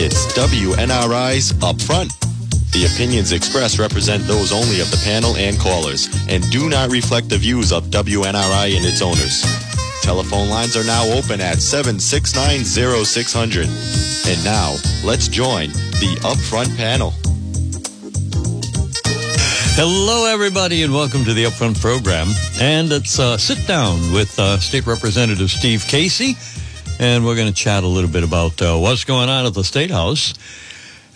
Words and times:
It's 0.00 0.32
WNRI's 0.34 1.52
Upfront. 1.54 2.12
The 2.70 2.86
opinions 2.86 3.32
expressed 3.32 3.80
represent 3.80 4.28
those 4.28 4.52
only 4.52 4.80
of 4.80 4.88
the 4.92 4.96
panel 5.04 5.36
and 5.36 5.58
callers 5.58 6.08
and 6.28 6.48
do 6.52 6.68
not 6.68 6.92
reflect 6.92 7.28
the 7.28 7.36
views 7.36 7.72
of 7.72 7.86
WNRI 7.86 8.76
and 8.76 8.86
its 8.86 9.02
owners. 9.02 9.42
Telephone 10.00 10.50
lines 10.50 10.76
are 10.76 10.84
now 10.84 11.02
open 11.10 11.40
at 11.40 11.56
7690600. 11.56 13.66
And 14.30 14.44
now, 14.44 14.76
let's 15.02 15.26
join 15.26 15.70
the 15.98 16.16
Upfront 16.22 16.76
panel. 16.76 17.12
Hello, 19.74 20.32
everybody, 20.32 20.84
and 20.84 20.94
welcome 20.94 21.24
to 21.24 21.34
the 21.34 21.42
Upfront 21.42 21.80
program. 21.80 22.28
And 22.60 22.92
it's 22.92 23.18
uh, 23.18 23.36
sit 23.36 23.66
down 23.66 24.12
with 24.12 24.38
uh, 24.38 24.60
State 24.60 24.86
Representative 24.86 25.50
Steve 25.50 25.84
Casey, 25.88 26.36
and 26.98 27.24
we're 27.24 27.36
going 27.36 27.48
to 27.48 27.54
chat 27.54 27.84
a 27.84 27.86
little 27.86 28.10
bit 28.10 28.24
about 28.24 28.60
uh, 28.60 28.76
what's 28.78 29.04
going 29.04 29.28
on 29.28 29.46
at 29.46 29.54
the 29.54 29.64
State 29.64 29.90
House. 29.90 30.34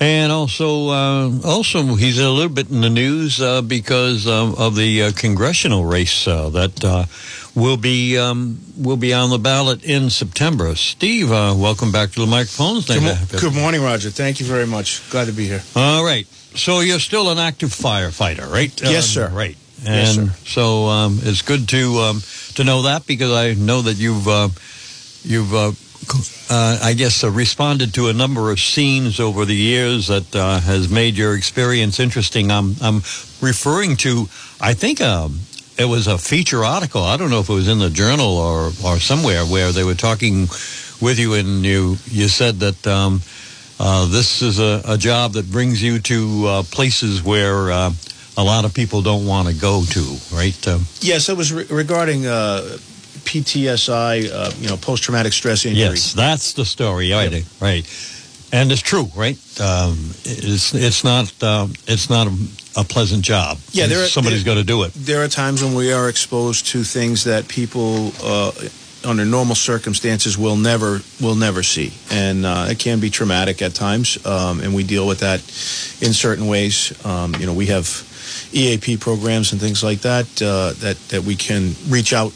And 0.01 0.33
also, 0.33 0.89
uh, 0.89 1.31
also 1.45 1.95
he's 1.95 2.19
a 2.19 2.29
little 2.29 2.53
bit 2.53 2.71
in 2.71 2.81
the 2.81 2.91
news 2.91 3.41
uh, 3.41 3.63
because 3.63 4.27
um, 4.27 4.57
of 4.59 4.75
the 4.75 5.03
uh, 5.05 5.13
congressional 5.13 5.85
race 5.85 6.25
that 6.25 7.09
will 7.55 7.77
be 7.77 8.19
um, 8.19 8.59
will 8.77 8.97
be 8.97 9.15
on 9.15 9.31
the 9.31 9.39
ballot 9.39 9.85
in 9.85 10.11
September. 10.11 10.75
Steve, 10.75 11.31
welcome 11.31 11.93
back 11.93 12.11
to 12.13 12.21
the 12.21 12.27
microphones. 12.27 12.87
Good, 12.87 13.03
mo- 13.03 13.17
good 13.31 13.55
morning, 13.55 13.81
Roger. 13.83 14.11
Thank 14.11 14.41
you 14.41 14.47
very 14.47 14.67
much. 14.67 15.09
Glad 15.11 15.27
to 15.27 15.33
be 15.33 15.47
here. 15.47 15.63
All 15.77 16.05
right. 16.05 16.27
So 16.55 16.81
you're 16.81 16.99
still 16.99 17.31
an 17.31 17.39
active 17.39 17.71
firefighter, 17.71 18.51
right? 18.51 18.73
Yes, 18.83 19.07
sir. 19.07 19.29
Right. 19.29 19.57
And 19.87 19.87
yes, 19.87 20.15
sir. 20.15 20.31
so 20.45 20.87
um, 20.87 21.19
it's 21.23 21.43
good 21.43 21.69
to 21.69 21.99
um, 21.99 22.23
to 22.55 22.65
know 22.65 22.83
that 22.83 23.07
because 23.07 23.33
I 23.33 23.55
know 23.55 23.83
that 23.83 23.95
you've 23.95 24.29
uh, 24.29 24.49
you've 25.25 25.55
uh, 25.55 25.73
uh, 26.51 26.79
I 26.83 26.95
guess 26.95 27.25
uh, 27.25 27.31
responded 27.31 27.95
to 27.95 28.09
a 28.09 28.13
number 28.13 28.51
of 28.51 28.61
scenes 28.61 29.21
over 29.21 29.45
the 29.45 29.55
years 29.55 30.09
that 30.09 30.35
uh, 30.35 30.61
has 30.61 30.89
made 30.89 31.17
your 31.17 31.37
experience 31.37 32.01
interesting. 32.01 32.51
I'm 32.51 32.75
I'm 32.81 32.97
referring 33.41 33.97
to 33.99 34.29
I 34.61 34.75
think 34.75 35.01
um, 35.01 35.41
it 35.79 35.85
was 35.85 36.07
a 36.07 36.19
feature 36.19 36.65
article. 36.65 37.03
I 37.03 37.17
don't 37.17 37.31
know 37.31 37.41
if 37.41 37.49
it 37.49 37.55
was 37.55 37.69
in 37.69 37.79
the 37.79 37.91
journal 37.91 38.37
or 38.37 38.73
or 38.85 38.99
somewhere 38.99 39.45
where 39.45 39.73
they 39.73 39.85
were 39.85 39.95
talking 39.95 40.49
with 41.01 41.19
you 41.19 41.35
and 41.35 41.65
you 41.65 41.97
you 42.07 42.29
said 42.29 42.61
that. 42.61 42.87
Um, 42.87 43.23
uh, 43.85 44.07
this 44.07 44.43
is 44.43 44.61
a, 44.61 44.81
a, 44.87 44.97
job 44.97 45.33
that 45.33 45.51
brings 45.51 45.83
you 45.83 45.99
to 45.99 46.47
uh, 46.47 46.63
places 46.63 47.21
where 47.21 47.71
a 47.71 48.45
lot 48.45 48.65
of 48.65 48.73
people 48.73 49.03
don't 49.03 49.27
want 49.27 49.49
to 49.49 49.55
go 49.55 49.83
to, 49.83 50.17
right? 50.33 50.69
Um, 50.69 50.87
yes, 51.01 51.29
it 51.29 51.37
was 51.37 51.53
re- 51.53 51.67
regarding 51.69 52.27
uh, 52.27 52.79
PTSI, 53.25 54.31
uh, 54.31 54.51
you 54.59 54.69
know, 54.69 54.77
post-traumatic 54.77 55.33
stress 55.33 55.65
injury. 55.65 55.83
Yes, 55.83 56.13
that's 56.13 56.53
the 56.53 56.65
story, 56.65 57.13
right? 57.13 57.33
Yep. 57.33 57.45
Right, 57.61 58.49
and 58.53 58.71
it's 58.71 58.83
true, 58.83 59.09
right? 59.17 59.39
Um, 59.61 60.11
it's 60.25 60.75
it's 60.75 61.05
not 61.05 61.43
um, 61.43 61.73
it's 61.87 62.11
not 62.11 62.27
a, 62.27 62.37
a, 62.77 62.85
pleasant 62.85 63.25
job. 63.25 63.59
Yeah, 63.71 63.87
there 63.87 64.05
are, 64.05 64.07
somebody's 64.07 64.45
got 64.45 64.55
to 64.55 64.65
do 64.65 64.83
it. 64.85 64.93
There 64.95 65.23
are 65.25 65.29
times 65.29 65.63
when 65.63 65.75
we 65.75 65.93
are 65.93 66.09
exposed 66.09 66.67
to 66.69 66.83
things 66.83 67.25
that 67.25 67.49
people 67.49 68.13
under 69.05 69.25
normal 69.25 69.55
circumstances 69.55 70.39
we'll 70.39 70.57
never 70.57 71.01
will 71.21 71.35
never 71.35 71.63
see, 71.63 71.93
and 72.11 72.45
uh, 72.47 72.67
it 72.69 72.79
can 72.79 73.01
be 73.01 73.11
traumatic 73.11 73.63
at 73.63 73.75
times, 73.75 74.25
um, 74.27 74.61
and 74.61 74.75
we 74.75 74.85
deal 74.85 75.07
with 75.07 75.21
that 75.21 75.41
in 76.07 76.13
certain 76.13 76.47
ways. 76.47 76.93
Um, 77.05 77.35
you 77.39 77.47
know, 77.47 77.55
we 77.55 77.67
have 77.67 77.87
EAP 78.53 78.99
programs 78.99 79.53
and 79.53 79.61
things 79.61 79.83
like 79.83 80.01
that 80.01 80.27
uh, 80.43 80.73
that 80.81 80.97
that 81.09 81.23
we 81.23 81.37
can 81.37 81.75
reach 81.89 82.13
out 82.13 82.33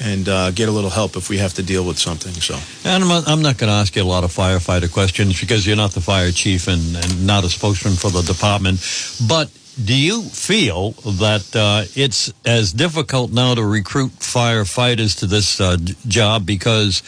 and 0.00 0.28
uh, 0.28 0.50
get 0.50 0.68
a 0.68 0.72
little 0.72 0.90
help 0.90 1.16
if 1.16 1.28
we 1.28 1.38
have 1.38 1.54
to 1.54 1.62
deal 1.62 1.84
with 1.86 1.98
something. 1.98 2.32
So, 2.32 2.58
and 2.88 3.04
I'm, 3.04 3.24
I'm 3.26 3.42
not 3.42 3.58
going 3.58 3.68
to 3.68 3.74
ask 3.74 3.94
you 3.96 4.02
a 4.02 4.04
lot 4.04 4.24
of 4.24 4.32
firefighter 4.32 4.90
questions 4.92 5.40
because 5.40 5.66
you're 5.66 5.76
not 5.76 5.92
the 5.92 6.00
fire 6.00 6.30
chief 6.30 6.68
and, 6.68 6.96
and 6.96 7.26
not 7.26 7.44
a 7.44 7.48
spokesman 7.48 7.94
for 7.94 8.10
the 8.10 8.22
department, 8.22 8.80
but 9.28 9.50
do 9.82 9.96
you 9.96 10.22
feel 10.22 10.92
that 10.92 11.50
uh, 11.56 11.84
it's 11.96 12.32
as 12.44 12.72
difficult 12.72 13.32
now 13.32 13.54
to 13.54 13.64
recruit 13.64 14.12
firefighters 14.12 15.18
to 15.18 15.26
this 15.26 15.60
uh, 15.60 15.76
job 16.06 16.46
because 16.46 17.02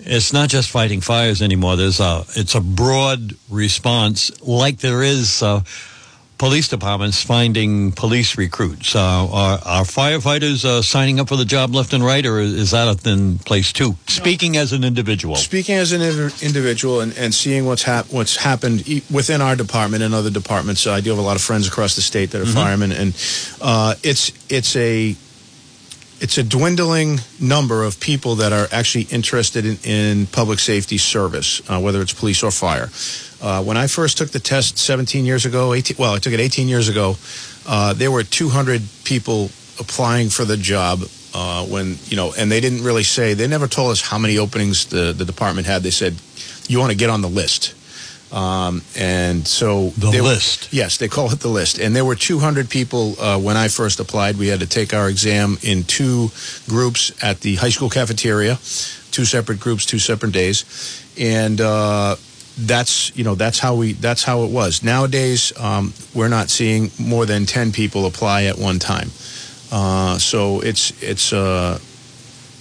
it's 0.00 0.32
not 0.32 0.48
just 0.48 0.70
fighting 0.70 1.00
fires 1.00 1.42
anymore? 1.42 1.76
There's 1.76 2.00
a 2.00 2.24
it's 2.34 2.56
a 2.56 2.60
broad 2.60 3.34
response, 3.48 4.42
like 4.42 4.78
there 4.78 5.02
is 5.02 5.42
uh, 5.42 5.62
police 6.42 6.66
departments 6.66 7.22
finding 7.22 7.92
police 7.92 8.36
recruits. 8.36 8.96
Uh, 8.96 9.00
are, 9.00 9.60
are, 9.64 9.84
firefighters 9.84 10.64
uh, 10.64 10.82
signing 10.82 11.20
up 11.20 11.28
for 11.28 11.36
the 11.36 11.44
job 11.44 11.72
left 11.72 11.92
and 11.92 12.04
right, 12.04 12.26
or 12.26 12.40
is 12.40 12.72
that 12.72 12.88
a 12.88 12.94
thin 12.94 13.38
place 13.38 13.72
too? 13.72 13.94
Speaking 14.08 14.56
as 14.56 14.72
an 14.72 14.82
individual. 14.82 15.36
Speaking 15.36 15.76
as 15.76 15.92
an 15.92 16.02
individual 16.44 17.00
and, 17.00 17.16
and 17.16 17.32
seeing 17.32 17.64
what's, 17.64 17.84
hap- 17.84 18.10
what's 18.10 18.34
happened 18.34 18.78
within 19.08 19.40
our 19.40 19.54
department 19.54 20.02
and 20.02 20.14
other 20.14 20.30
departments. 20.30 20.84
I 20.84 21.00
do 21.00 21.10
have 21.10 21.20
a 21.20 21.22
lot 21.22 21.36
of 21.36 21.42
friends 21.42 21.68
across 21.68 21.94
the 21.94 22.02
state 22.02 22.32
that 22.32 22.40
are 22.40 22.44
mm-hmm. 22.44 22.54
firemen, 22.54 22.90
and 22.90 23.14
uh, 23.60 23.94
it's 24.02 24.32
it's 24.50 24.74
a 24.74 25.14
it's 26.20 26.38
a 26.38 26.42
dwindling 26.42 27.18
number 27.40 27.84
of 27.84 28.00
people 28.00 28.36
that 28.36 28.52
are 28.52 28.66
actually 28.72 29.04
interested 29.10 29.64
in, 29.64 29.76
in 29.84 30.26
public 30.26 30.58
safety 30.58 30.98
service, 30.98 31.62
uh, 31.70 31.80
whether 31.80 32.00
it's 32.00 32.12
police 32.12 32.42
or 32.42 32.50
fire. 32.50 32.88
Uh, 33.42 33.62
when 33.62 33.76
I 33.76 33.88
first 33.88 34.18
took 34.18 34.30
the 34.30 34.38
test 34.38 34.78
17 34.78 35.24
years 35.24 35.44
ago, 35.44 35.74
18, 35.74 35.96
well, 35.98 36.14
I 36.14 36.18
took 36.18 36.32
it 36.32 36.38
18 36.38 36.68
years 36.68 36.88
ago, 36.88 37.16
uh, 37.66 37.92
there 37.92 38.10
were 38.10 38.22
200 38.22 38.80
people 39.04 39.50
applying 39.80 40.28
for 40.28 40.44
the 40.44 40.56
job. 40.56 41.00
Uh, 41.34 41.64
when 41.64 41.96
you 42.08 42.16
know, 42.16 42.34
and 42.38 42.52
they 42.52 42.60
didn't 42.60 42.84
really 42.84 43.02
say. 43.02 43.32
They 43.32 43.46
never 43.46 43.66
told 43.66 43.90
us 43.90 44.02
how 44.02 44.18
many 44.18 44.36
openings 44.36 44.84
the 44.84 45.14
the 45.14 45.24
department 45.24 45.66
had. 45.66 45.82
They 45.82 45.90
said, 45.90 46.14
"You 46.68 46.78
want 46.78 46.90
to 46.90 46.96
get 46.96 47.08
on 47.08 47.22
the 47.22 47.28
list." 47.28 47.74
Um, 48.32 48.82
and 48.98 49.46
so 49.46 49.90
the 49.96 50.10
list. 50.22 50.72
yes, 50.72 50.98
they 50.98 51.08
call 51.08 51.32
it 51.32 51.40
the 51.40 51.48
list. 51.48 51.78
And 51.78 51.96
there 51.96 52.04
were 52.04 52.16
200 52.16 52.68
people 52.68 53.18
uh, 53.18 53.38
when 53.38 53.56
I 53.56 53.68
first 53.68 53.98
applied. 53.98 54.36
We 54.36 54.48
had 54.48 54.60
to 54.60 54.66
take 54.66 54.92
our 54.92 55.08
exam 55.08 55.56
in 55.62 55.84
two 55.84 56.30
groups 56.68 57.12
at 57.22 57.40
the 57.40 57.56
high 57.56 57.70
school 57.70 57.88
cafeteria, 57.88 58.56
two 59.10 59.24
separate 59.24 59.58
groups, 59.58 59.86
two 59.86 59.98
separate 59.98 60.32
days, 60.32 60.66
and. 61.18 61.62
Uh, 61.62 62.16
that's 62.58 63.16
you 63.16 63.24
know 63.24 63.34
that's 63.34 63.58
how 63.58 63.74
we 63.74 63.92
that's 63.94 64.22
how 64.22 64.44
it 64.44 64.50
was. 64.50 64.82
Nowadays, 64.82 65.52
um, 65.58 65.92
we're 66.14 66.28
not 66.28 66.50
seeing 66.50 66.90
more 66.98 67.26
than 67.26 67.46
ten 67.46 67.72
people 67.72 68.06
apply 68.06 68.44
at 68.44 68.58
one 68.58 68.78
time, 68.78 69.10
uh, 69.70 70.18
so 70.18 70.60
it's 70.60 70.92
it's 71.02 71.32
uh, 71.32 71.78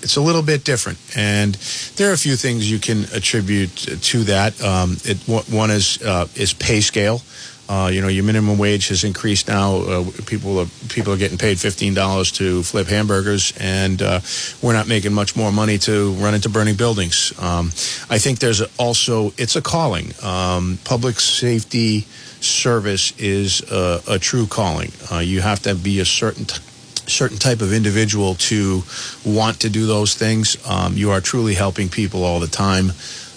it's 0.02 0.16
a 0.16 0.22
little 0.22 0.42
bit 0.42 0.64
different, 0.64 0.98
and 1.16 1.56
there 1.96 2.10
are 2.10 2.14
a 2.14 2.18
few 2.18 2.36
things 2.36 2.70
you 2.70 2.80
can 2.80 3.04
attribute 3.14 3.76
to 3.76 4.24
that. 4.24 4.62
Um, 4.64 4.98
it, 5.04 5.18
one 5.28 5.72
is 5.72 6.02
uh, 6.02 6.28
is 6.36 6.54
pay 6.54 6.82
scale. 6.82 7.22
Uh, 7.72 7.88
you 7.88 8.02
know, 8.02 8.10
your 8.10 8.26
minimum 8.26 8.58
wage 8.58 8.90
has 8.90 9.06
increased 9.06 9.48
now. 9.48 9.78
Uh, 9.78 10.04
people 10.26 10.60
are 10.60 10.66
people 10.90 11.14
are 11.14 11.18
getting 11.18 11.38
paid 11.38 11.58
fifteen 11.58 11.94
dollars 11.94 12.30
to 12.34 12.62
flip 12.64 12.88
hamburgers, 12.88 13.54
and 13.62 14.02
uh, 14.02 14.20
we're 14.62 14.74
not 14.74 14.90
making 14.90 15.14
much 15.14 15.38
more 15.38 15.54
money 15.54 15.78
to 15.78 16.12
run 16.16 16.34
into 16.34 16.50
burning 16.50 16.76
buildings. 16.76 17.32
Um, 17.40 17.68
I 18.10 18.18
think 18.20 18.40
there's 18.40 18.62
also 18.78 19.32
it's 19.38 19.56
a 19.56 19.62
calling. 19.62 20.12
Um, 20.22 20.80
public 20.84 21.22
safety 21.22 22.02
service 22.42 23.14
is 23.18 23.62
a, 23.72 24.02
a 24.06 24.20
true 24.20 24.48
calling. 24.48 24.92
Uh, 25.10 25.20
you 25.20 25.40
have 25.40 25.62
to 25.62 25.74
be 25.74 26.02
a 26.02 26.06
certain. 26.06 26.46
T- 26.46 26.62
certain 27.08 27.38
type 27.38 27.62
of 27.62 27.74
individual 27.74 28.36
to 28.36 28.84
want 29.26 29.60
to 29.60 29.70
do 29.70 29.86
those 29.86 30.14
things. 30.14 30.56
Um, 30.70 30.96
you 30.96 31.12
are 31.12 31.20
truly 31.20 31.56
helping 31.56 31.90
people 31.90 32.24
all 32.24 32.40
the 32.40 32.48
time, 32.48 32.92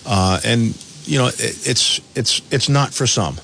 uh, 0.06 0.38
and 0.44 0.76
you 1.06 1.18
know 1.18 1.28
it, 1.28 1.66
it's 1.66 2.00
it's 2.14 2.42
it's 2.50 2.68
not 2.68 2.92
for 2.92 3.06
some. 3.06 3.36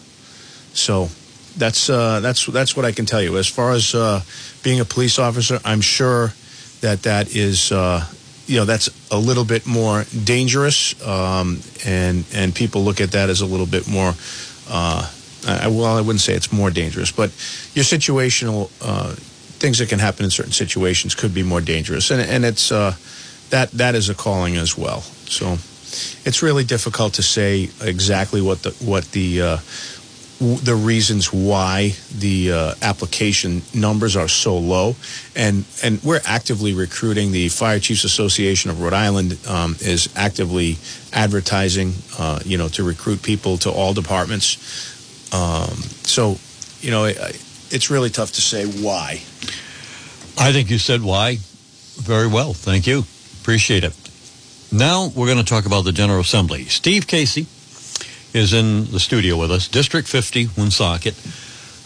So 0.81 1.09
that's 1.57 1.91
uh, 1.91 2.21
that's 2.21 2.47
that's 2.47 2.77
what 2.77 2.85
I 2.85 2.93
can 2.93 3.07
tell 3.07 3.23
you. 3.23 3.37
As 3.37 3.47
far 3.47 3.73
as 3.73 3.95
uh, 3.95 4.23
being 4.63 4.81
a 4.81 4.85
police 4.85 5.19
officer, 5.19 5.59
I'm 5.65 5.81
sure 5.81 6.33
that 6.81 7.03
that 7.03 7.35
is 7.35 7.73
uh, 7.73 8.05
you 8.47 8.57
know 8.57 8.65
that's 8.65 8.89
a 9.11 9.19
little 9.19 9.45
bit 9.45 9.67
more 9.67 10.05
dangerous, 10.25 10.95
um, 11.07 11.61
and 11.85 12.25
and 12.35 12.55
people 12.55 12.83
look 12.83 13.01
at 13.01 13.13
that 13.13 13.31
as 13.31 13.41
a 13.41 13.47
little 13.47 13.67
bit 13.67 13.89
more. 13.89 14.15
Uh, 14.69 15.11
I, 15.47 15.69
well, 15.69 15.97
I 15.97 16.01
wouldn't 16.01 16.21
say 16.21 16.35
it's 16.35 16.53
more 16.53 16.71
dangerous, 16.71 17.11
but 17.11 17.31
your 17.75 17.85
situational 17.85 18.71
uh, 18.83 19.15
things 19.59 19.79
that 19.79 19.89
can 19.89 19.99
happen 19.99 20.25
in 20.25 20.31
certain 20.31 20.53
situations 20.53 21.15
could 21.15 21.35
be 21.35 21.43
more 21.43 21.61
dangerous, 21.61 22.11
and 22.11 22.21
and 22.21 22.45
it's 22.45 22.73
uh, 22.73 22.95
that 23.51 23.71
that 23.73 23.95
is 23.95 24.09
a 24.09 24.15
calling 24.15 24.57
as 24.57 24.79
well. 24.79 25.01
So 25.01 25.59
it's 26.25 26.43
really 26.43 26.65
difficult 26.65 27.15
to 27.15 27.23
say 27.23 27.69
exactly 27.81 28.41
what 28.41 28.63
the 28.63 28.71
what 28.85 29.05
the 29.13 29.61
the 30.41 30.75
reasons 30.75 31.33
why 31.33 31.95
the 32.17 32.53
uh, 32.53 32.75
application 32.81 33.61
numbers 33.75 34.17
are 34.17 34.29
so 34.29 34.57
low, 34.57 34.97
and 35.37 35.67
and 35.85 36.03
we're 36.03 36.23
actively 36.25 36.73
recruiting. 36.73 37.31
The 37.31 37.51
Fire 37.51 37.79
Chiefs 37.79 38.05
Association 38.05 38.71
of 38.71 38.81
Rhode 38.81 38.95
Island 38.95 39.39
um, 39.47 39.77
is 39.81 40.09
actively 40.17 40.79
advertising, 41.13 41.93
uh, 42.19 42.41
you 42.45 42.57
know, 42.57 42.69
to 42.69 42.83
recruit 42.83 43.23
people 43.23 43.59
to 43.59 43.71
all 43.71 43.93
departments. 43.93 44.57
Um, 45.35 45.77
so, 46.05 46.39
you 46.81 46.91
know, 46.91 47.05
it, 47.05 47.19
it's 47.71 47.91
really 47.91 48.11
tough 48.11 48.33
to 48.33 48.41
say 48.41 48.65
why. 48.65 49.21
I 50.39 50.53
think 50.53 50.71
you 50.71 50.79
said 50.79 51.03
why 51.03 51.37
very 51.97 52.27
well. 52.27 52.55
Thank 52.55 52.87
you. 52.87 53.05
Appreciate 53.43 53.85
it. 53.85 53.95
Now 54.73 55.09
we're 55.15 55.27
going 55.27 55.39
to 55.39 55.45
talk 55.45 55.67
about 55.67 55.83
the 55.83 55.93
General 55.93 56.21
Assembly. 56.21 56.65
Steve 56.65 57.07
Casey 57.07 57.47
is 58.33 58.53
in 58.53 58.91
the 58.91 59.01
studio 59.01 59.37
with 59.37 59.51
us. 59.51 59.69
District 59.69 60.07
50, 60.09 60.49
Woonsocket, 60.57 61.15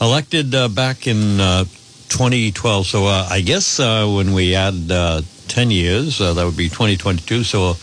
elected 0.00 0.55
uh, 0.55 0.69
back 0.69 1.06
in 1.06 1.41
uh, 1.41 1.64
2012. 2.08 2.87
So 2.87 3.06
uh, 3.06 3.26
I 3.31 3.41
guess 3.41 3.81
uh, 3.81 4.06
when 4.06 4.32
we 4.32 4.55
add 4.55 4.91
uh, 4.91 5.23
10 5.49 5.70
years, 5.70 6.20
uh, 6.20 6.35
that 6.35 6.44
would 6.44 6.56
be 6.56 6.69
2022. 6.69 7.44
So 7.44 7.75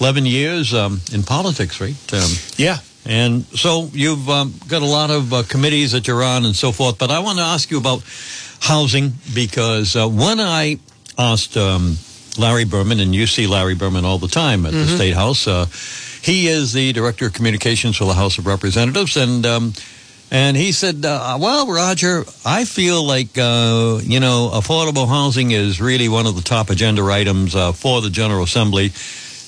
11 0.00 0.26
years 0.26 0.74
um, 0.74 1.00
in 1.12 1.22
politics, 1.22 1.80
right? 1.80 1.94
Um, 2.12 2.30
Yeah. 2.56 2.78
and 3.06 3.44
so 3.56 3.88
you've 3.92 4.28
um, 4.28 4.54
got 4.68 4.82
a 4.82 4.86
lot 4.86 5.10
of 5.10 5.32
uh, 5.32 5.42
committees 5.48 5.92
that 5.92 6.06
you're 6.08 6.22
on 6.22 6.44
and 6.44 6.54
so 6.56 6.72
forth. 6.72 6.98
But 6.98 7.10
I 7.10 7.18
want 7.20 7.38
to 7.38 7.44
ask 7.44 7.70
you 7.70 7.78
about 7.78 8.02
housing 8.60 9.12
because 9.34 9.96
uh, 9.96 10.08
when 10.08 10.40
I 10.40 10.78
asked 11.18 11.56
um, 11.56 11.96
Larry 12.38 12.64
Berman, 12.64 13.00
and 13.00 13.14
you 13.14 13.26
see 13.26 13.46
Larry 13.46 13.74
Berman 13.74 14.04
all 14.04 14.18
the 14.18 14.28
time 14.28 14.64
at 14.66 14.72
the 14.72 14.86
State 14.86 15.14
House, 15.14 15.46
uh, 15.46 15.66
he 16.22 16.48
is 16.48 16.72
the 16.72 16.92
director 16.92 17.26
of 17.26 17.32
communications 17.32 17.96
for 17.96 18.04
the 18.04 18.14
House 18.14 18.38
of 18.38 18.46
Representatives, 18.46 19.16
and 19.16 19.46
um, 19.46 19.72
and 20.30 20.56
he 20.56 20.72
said, 20.72 21.04
uh, 21.04 21.38
"Well, 21.40 21.66
Roger, 21.66 22.24
I 22.44 22.64
feel 22.64 23.02
like 23.04 23.36
uh, 23.38 24.00
you 24.02 24.20
know 24.20 24.50
affordable 24.52 25.08
housing 25.08 25.50
is 25.50 25.80
really 25.80 26.08
one 26.08 26.26
of 26.26 26.36
the 26.36 26.42
top 26.42 26.70
agenda 26.70 27.02
items 27.04 27.56
uh, 27.56 27.72
for 27.72 28.00
the 28.00 28.10
General 28.10 28.44
Assembly." 28.44 28.92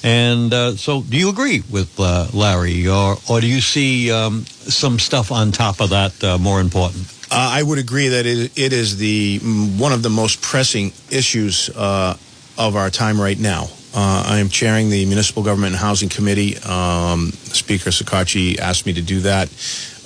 And 0.05 0.53
uh, 0.53 0.75
so, 0.75 1.03
do 1.03 1.17
you 1.17 1.29
agree 1.29 1.63
with 1.71 2.01
uh, 2.01 2.27
Larry, 2.33 2.89
or 2.89 3.17
or 3.29 3.41
do 3.41 3.47
you 3.47 3.61
see 3.61 4.11
um, 4.11 4.45
some 4.47 4.99
stuff 4.99 5.31
on 5.31 5.53
top 5.53 5.81
of 5.81 5.91
that 5.91 6.25
uh, 6.25 6.39
more 6.39 6.61
important? 6.61 7.07
I 7.35 7.63
would 7.63 7.79
agree 7.79 8.09
that 8.09 8.27
it, 8.27 8.59
it 8.59 8.75
is 8.75 8.99
the 8.99 9.39
mm, 9.39 9.79
one 9.79 9.93
of 9.93 10.03
the 10.03 10.11
most 10.11 10.43
pressing 10.43 10.93
issues 11.11 11.71
of 11.71 12.19
our 12.59 12.91
time 12.91 13.21
right 13.21 13.39
now. 13.39 13.69
Uh, 13.95 14.25
I 14.27 14.39
am 14.39 14.49
chairing 14.49 14.89
the 14.89 15.05
Municipal 15.07 15.43
Government 15.43 15.73
and 15.75 15.81
Housing 15.81 16.09
Committee. 16.09 16.57
Um, 16.59 17.33
Speaker 17.33 17.91
Shekarchi 17.91 18.59
asked 18.59 18.87
me 18.87 18.95
to 18.95 19.03
do 19.03 19.21
that 19.21 19.49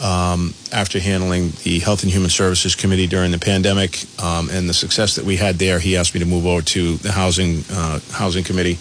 um, 0.03 0.55
after 0.73 0.99
handling 0.99 1.53
the 1.63 1.79
Health 1.79 2.03
and 2.03 2.11
Human 2.11 2.31
Services 2.31 2.75
Committee 2.75 3.07
during 3.07 3.31
the 3.31 3.39
pandemic 3.39 4.05
um, 4.23 4.51
and 4.51 4.69
the 4.69 4.75
success 4.75 5.15
that 5.17 5.25
we 5.25 5.37
had 5.37 5.57
there. 5.57 5.79
He 5.79 5.97
asked 5.97 6.15
me 6.15 6.21
to 6.21 6.27
move 6.27 6.47
over 6.47 6.63
to 6.63 6.97
the 6.97 7.13
Housing 7.13 7.63
uh, 7.71 8.01
Housing 8.13 8.45
Committee, 8.45 8.79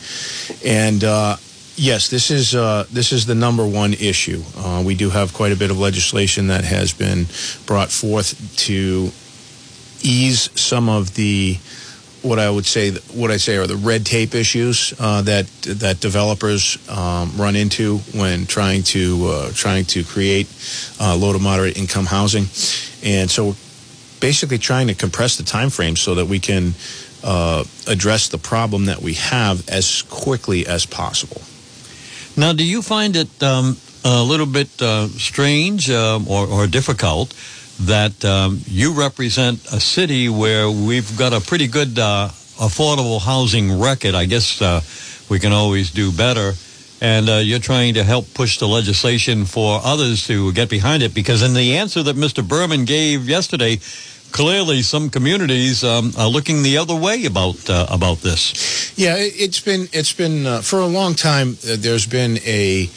and 0.65 1.03
uh, 1.03 1.37
Yes, 1.77 2.07
this 2.07 2.31
is 2.31 2.55
uh, 2.55 2.85
this 2.89 3.11
is 3.11 3.25
the 3.25 3.35
number 3.35 3.67
one 3.67 3.93
issue. 3.93 4.41
Uh, 4.57 4.81
we 4.85 4.95
do 4.95 5.09
have 5.09 5.33
quite 5.33 5.51
a 5.51 5.57
bit 5.57 5.71
of 5.71 5.77
legislation 5.77 6.47
that 6.47 6.63
has 6.63 6.93
been 6.93 7.25
brought 7.65 7.91
forth 7.91 8.55
to 8.59 9.11
ease 10.01 10.49
some 10.57 10.87
of 10.87 11.15
the 11.15 11.57
what 12.25 12.39
I 12.39 12.50
would 12.50 12.66
say 12.66 12.92
what 12.92 13.31
I 13.31 13.38
say 13.38 13.56
are 13.57 13.68
the 13.68 13.75
red 13.75 14.06
tape 14.06 14.33
issues 14.33 14.94
uh, 15.00 15.22
that 15.22 15.48
that 15.63 16.00
developers 16.00 16.77
um, 16.89 17.31
run 17.38 17.56
into 17.56 18.00
when 18.13 18.48
trying 18.48 18.83
to 18.83 19.27
uh, 19.27 19.51
trying 19.54 19.86
to 19.86 20.04
create 20.04 20.48
uh, 21.00 21.16
low 21.16 21.33
to 21.33 21.39
moderate 21.39 21.77
income 21.77 22.06
housing, 22.06 22.48
and 23.04 23.30
so 23.30 23.56
basically 24.19 24.57
trying 24.57 24.88
to 24.88 24.95
compress 24.95 25.38
the 25.38 25.44
time 25.44 25.69
frame 25.69 25.95
so 25.95 26.16
that 26.16 26.25
we 26.25 26.39
can 26.39 26.74
uh, 27.24 27.63
address 27.88 28.30
the 28.30 28.38
problem 28.38 28.86
that 28.86 29.01
we 29.01 29.13
have 29.13 29.68
as 29.69 30.01
quickly 30.04 30.66
as 30.66 30.86
possible. 30.86 31.42
Now, 32.38 32.54
do 32.54 32.66
you 32.66 32.81
find 32.81 33.16
it 33.16 33.44
um, 33.44 33.77
a 34.04 34.24
little 34.24 34.45
bit 34.45 34.69
uh, 34.81 35.07
strange 35.07 35.89
um, 35.89 36.27
or, 36.27 36.48
or 36.48 36.68
difficult 36.68 37.33
that 37.81 38.24
um, 38.24 38.62
you 38.66 38.94
represent 38.94 39.66
a 39.68 39.80
city 39.80 40.30
where 40.30 40.69
we've 40.69 41.18
got 41.18 41.33
a 41.33 41.42
pretty 41.42 41.68
good 41.68 42.00
uh, 42.00 42.30
affordable 42.57 43.22
housing 43.22 43.80
record? 43.80 44.16
I 44.16 44.25
guess 44.25 44.62
uh, 44.62 44.81
we 45.30 45.39
can 45.39 45.51
always 45.51 45.92
do 45.92 46.12
better. 46.12 46.54
And 47.01 47.30
uh, 47.30 47.33
you're 47.36 47.60
trying 47.60 47.95
to 47.95 48.04
help 48.04 48.33
push 48.33 48.57
the 48.57 48.68
legislation 48.68 49.45
for 49.45 49.81
others 49.83 50.25
to 50.27 50.54
get 50.54 50.69
behind 50.69 51.04
it 51.04 51.13
because, 51.13 51.44
in 51.44 51.54
the 51.54 51.77
answer 51.77 52.01
that 52.04 52.16
Mr. 52.16 52.48
Berman 52.48 52.86
gave 52.86 53.27
yesterday, 53.27 53.80
clearly 54.31 54.81
some 54.81 55.10
communities 55.10 55.83
um, 55.83 56.12
are 56.18 56.27
looking 56.27 56.62
the 56.62 56.77
other 56.77 56.95
way 56.95 57.25
about 57.25 57.69
uh, 57.69 57.86
about 57.89 58.18
this. 58.19 58.98
Yeah, 58.98 59.16
it, 59.16 59.33
it's 59.38 59.62
been 59.62 59.88
it's 59.92 60.13
been 60.13 60.45
uh, 60.45 60.62
for 60.62 60.80
a 60.80 60.88
long 60.88 61.16
time. 61.16 61.57
Uh, 61.63 61.75
there's 61.77 62.06
been 62.06 62.38
a 62.45 62.89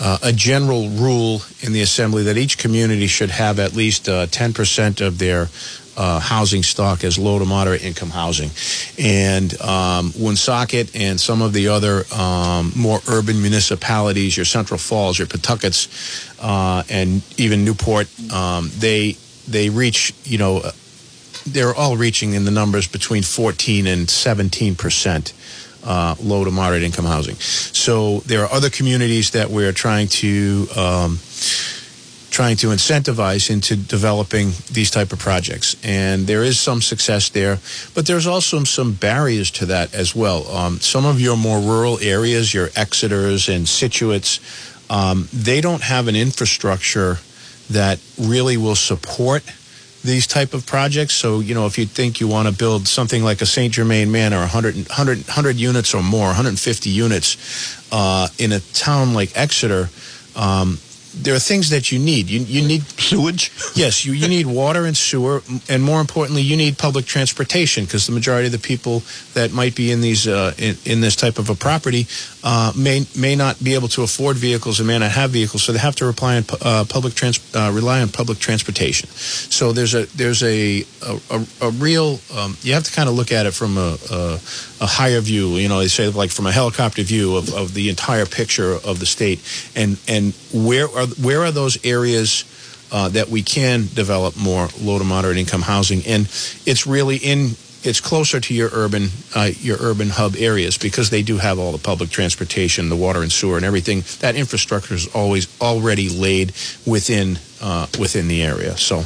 uh, 0.00 0.18
a 0.22 0.32
general 0.32 0.88
rule 0.88 1.42
in 1.60 1.72
the 1.72 1.82
assembly 1.82 2.22
that 2.24 2.36
each 2.38 2.58
community 2.58 3.06
should 3.06 3.30
have 3.30 3.58
at 3.58 3.74
least 3.74 4.08
ten 4.30 4.52
percent 4.52 5.00
of 5.00 5.18
their 5.18 5.48
uh, 6.00 6.18
housing 6.18 6.62
stock 6.62 7.04
as 7.04 7.18
low 7.18 7.38
to 7.38 7.44
moderate 7.44 7.84
income 7.84 8.08
housing, 8.08 8.50
and 8.98 9.60
um, 9.60 10.12
Woonsocket 10.18 10.96
and 10.96 11.20
some 11.20 11.42
of 11.42 11.52
the 11.52 11.68
other 11.68 12.04
um, 12.14 12.72
more 12.74 13.00
urban 13.08 13.42
municipalities, 13.42 14.34
your 14.34 14.46
Central 14.46 14.78
Falls, 14.78 15.18
your 15.18 15.28
Pawtuckets, 15.28 15.88
uh, 16.40 16.82
and 16.88 17.22
even 17.36 17.66
Newport, 17.66 18.08
um, 18.32 18.70
they 18.78 19.16
they 19.46 19.68
reach 19.68 20.14
you 20.24 20.38
know 20.38 20.62
they're 21.46 21.74
all 21.74 21.96
reaching 21.98 22.32
in 22.32 22.44
the 22.46 22.50
numbers 22.50 22.86
between 22.86 23.22
14 23.22 23.86
and 23.86 24.08
17 24.08 24.76
percent 24.76 25.34
uh, 25.84 26.14
low 26.22 26.44
to 26.44 26.50
moderate 26.50 26.82
income 26.82 27.04
housing. 27.04 27.36
So 27.36 28.20
there 28.20 28.42
are 28.44 28.52
other 28.52 28.70
communities 28.70 29.30
that 29.30 29.50
we're 29.50 29.72
trying 29.72 30.08
to 30.08 30.66
um, 30.76 31.18
trying 32.30 32.56
to 32.56 32.68
incentivize 32.68 33.50
into 33.50 33.76
developing 33.76 34.52
these 34.72 34.90
type 34.90 35.12
of 35.12 35.18
projects, 35.18 35.76
and 35.84 36.26
there 36.26 36.44
is 36.44 36.60
some 36.60 36.80
success 36.80 37.28
there, 37.28 37.58
but 37.94 38.06
there's 38.06 38.26
also 38.26 38.62
some 38.64 38.92
barriers 38.92 39.50
to 39.50 39.66
that 39.66 39.92
as 39.94 40.14
well. 40.14 40.46
Um, 40.48 40.78
some 40.80 41.04
of 41.04 41.20
your 41.20 41.36
more 41.36 41.58
rural 41.58 41.98
areas, 42.00 42.54
your 42.54 42.68
Exeters 42.68 43.54
and 43.54 43.68
Scituates, 43.68 44.40
um, 44.88 45.28
they 45.32 45.60
don't 45.60 45.82
have 45.82 46.08
an 46.08 46.16
infrastructure 46.16 47.18
that 47.70 48.00
really 48.18 48.56
will 48.56 48.74
support 48.74 49.42
these 50.02 50.26
type 50.26 50.54
of 50.54 50.66
projects. 50.66 51.14
So, 51.14 51.40
you 51.40 51.54
know, 51.54 51.66
if 51.66 51.78
you 51.78 51.86
think 51.86 52.20
you 52.20 52.28
want 52.28 52.48
to 52.48 52.54
build 52.54 52.88
something 52.88 53.22
like 53.22 53.40
a 53.42 53.46
St. 53.46 53.72
Germain 53.72 54.10
Manor, 54.10 54.38
100, 54.38 54.74
100, 54.88 55.18
100 55.18 55.56
units 55.56 55.94
or 55.94 56.02
more, 56.02 56.26
150 56.26 56.90
units 56.90 57.92
uh, 57.92 58.28
in 58.38 58.52
a 58.52 58.60
town 58.60 59.14
like 59.14 59.36
Exeter, 59.36 59.88
um, 60.36 60.78
there 61.14 61.34
are 61.34 61.40
things 61.40 61.70
that 61.70 61.90
you 61.90 61.98
need. 61.98 62.28
You, 62.30 62.40
you 62.40 62.66
need 62.66 62.82
Sewage? 62.82 63.50
Yes, 63.74 64.04
you, 64.04 64.12
you 64.12 64.28
need 64.28 64.46
water 64.46 64.86
and 64.86 64.96
sewer, 64.96 65.42
and 65.68 65.82
more 65.82 66.00
importantly, 66.00 66.42
you 66.42 66.56
need 66.56 66.78
public 66.78 67.04
transportation 67.04 67.84
because 67.84 68.06
the 68.06 68.12
majority 68.12 68.46
of 68.46 68.52
the 68.52 68.58
people 68.58 69.02
that 69.34 69.52
might 69.52 69.74
be 69.74 69.90
in 69.90 70.00
these 70.00 70.28
uh, 70.28 70.54
in, 70.56 70.76
in 70.84 71.00
this 71.00 71.16
type 71.16 71.38
of 71.38 71.50
a 71.50 71.54
property 71.54 72.06
uh, 72.42 72.72
may 72.76 73.04
may 73.16 73.36
not 73.36 73.62
be 73.62 73.74
able 73.74 73.88
to 73.88 74.02
afford 74.02 74.36
vehicles 74.36 74.80
and 74.80 74.86
may 74.86 74.98
not 74.98 75.10
have 75.10 75.30
vehicles, 75.30 75.62
so 75.62 75.72
they 75.72 75.78
have 75.78 75.94
to 75.96 76.06
rely 76.06 76.36
on 76.36 76.44
uh, 76.62 76.84
public 76.88 77.14
trans 77.14 77.38
uh, 77.54 77.70
rely 77.74 78.00
on 78.00 78.08
public 78.08 78.38
transportation. 78.38 79.08
So 79.10 79.72
there's 79.72 79.94
a 79.94 80.06
there's 80.16 80.42
a 80.42 80.84
a, 81.02 81.46
a, 81.60 81.70
real 81.70 82.18
um, 82.34 82.56
you 82.62 82.72
have 82.72 82.84
to 82.84 82.92
kind 82.92 83.08
of 83.08 83.14
look 83.14 83.32
at 83.32 83.46
it 83.46 83.52
from 83.52 83.76
a, 83.76 83.98
a 84.10 84.40
a 84.80 84.86
higher 84.86 85.20
view. 85.20 85.56
You 85.56 85.68
know, 85.68 85.80
they 85.80 85.88
say 85.88 86.08
like 86.08 86.30
from 86.30 86.46
a 86.46 86.52
helicopter 86.52 87.02
view 87.02 87.36
of, 87.36 87.52
of 87.54 87.74
the 87.74 87.90
entire 87.90 88.26
picture 88.26 88.72
of 88.72 89.00
the 89.00 89.06
state, 89.06 89.40
and 89.76 89.98
and 90.08 90.34
where 90.52 90.88
are 90.88 91.06
where 91.06 91.42
are 91.42 91.50
those 91.50 91.84
areas 91.84 92.44
uh, 92.90 93.08
that 93.10 93.28
we 93.28 93.42
can 93.42 93.86
develop 93.94 94.36
more 94.36 94.68
low 94.80 94.98
to 94.98 95.04
moderate 95.04 95.36
income 95.36 95.62
housing, 95.62 96.02
and 96.06 96.24
it's 96.64 96.86
really 96.86 97.16
in 97.16 97.50
it's 97.82 98.00
closer 98.00 98.40
to 98.40 98.54
your 98.54 98.68
urban 98.72 99.08
uh, 99.34 99.50
your 99.58 99.78
urban 99.80 100.10
hub 100.10 100.34
areas 100.36 100.76
because 100.76 101.10
they 101.10 101.22
do 101.22 101.38
have 101.38 101.58
all 101.58 101.72
the 101.72 101.78
public 101.78 102.10
transportation, 102.10 102.88
the 102.88 102.96
water 102.96 103.22
and 103.22 103.32
sewer, 103.32 103.56
and 103.56 103.64
everything. 103.64 104.02
That 104.20 104.36
infrastructure 104.36 104.94
is 104.94 105.08
always 105.14 105.48
already 105.60 106.08
laid 106.08 106.52
within 106.86 107.38
uh, 107.60 107.86
within 107.98 108.28
the 108.28 108.42
area. 108.42 108.76
So. 108.76 109.04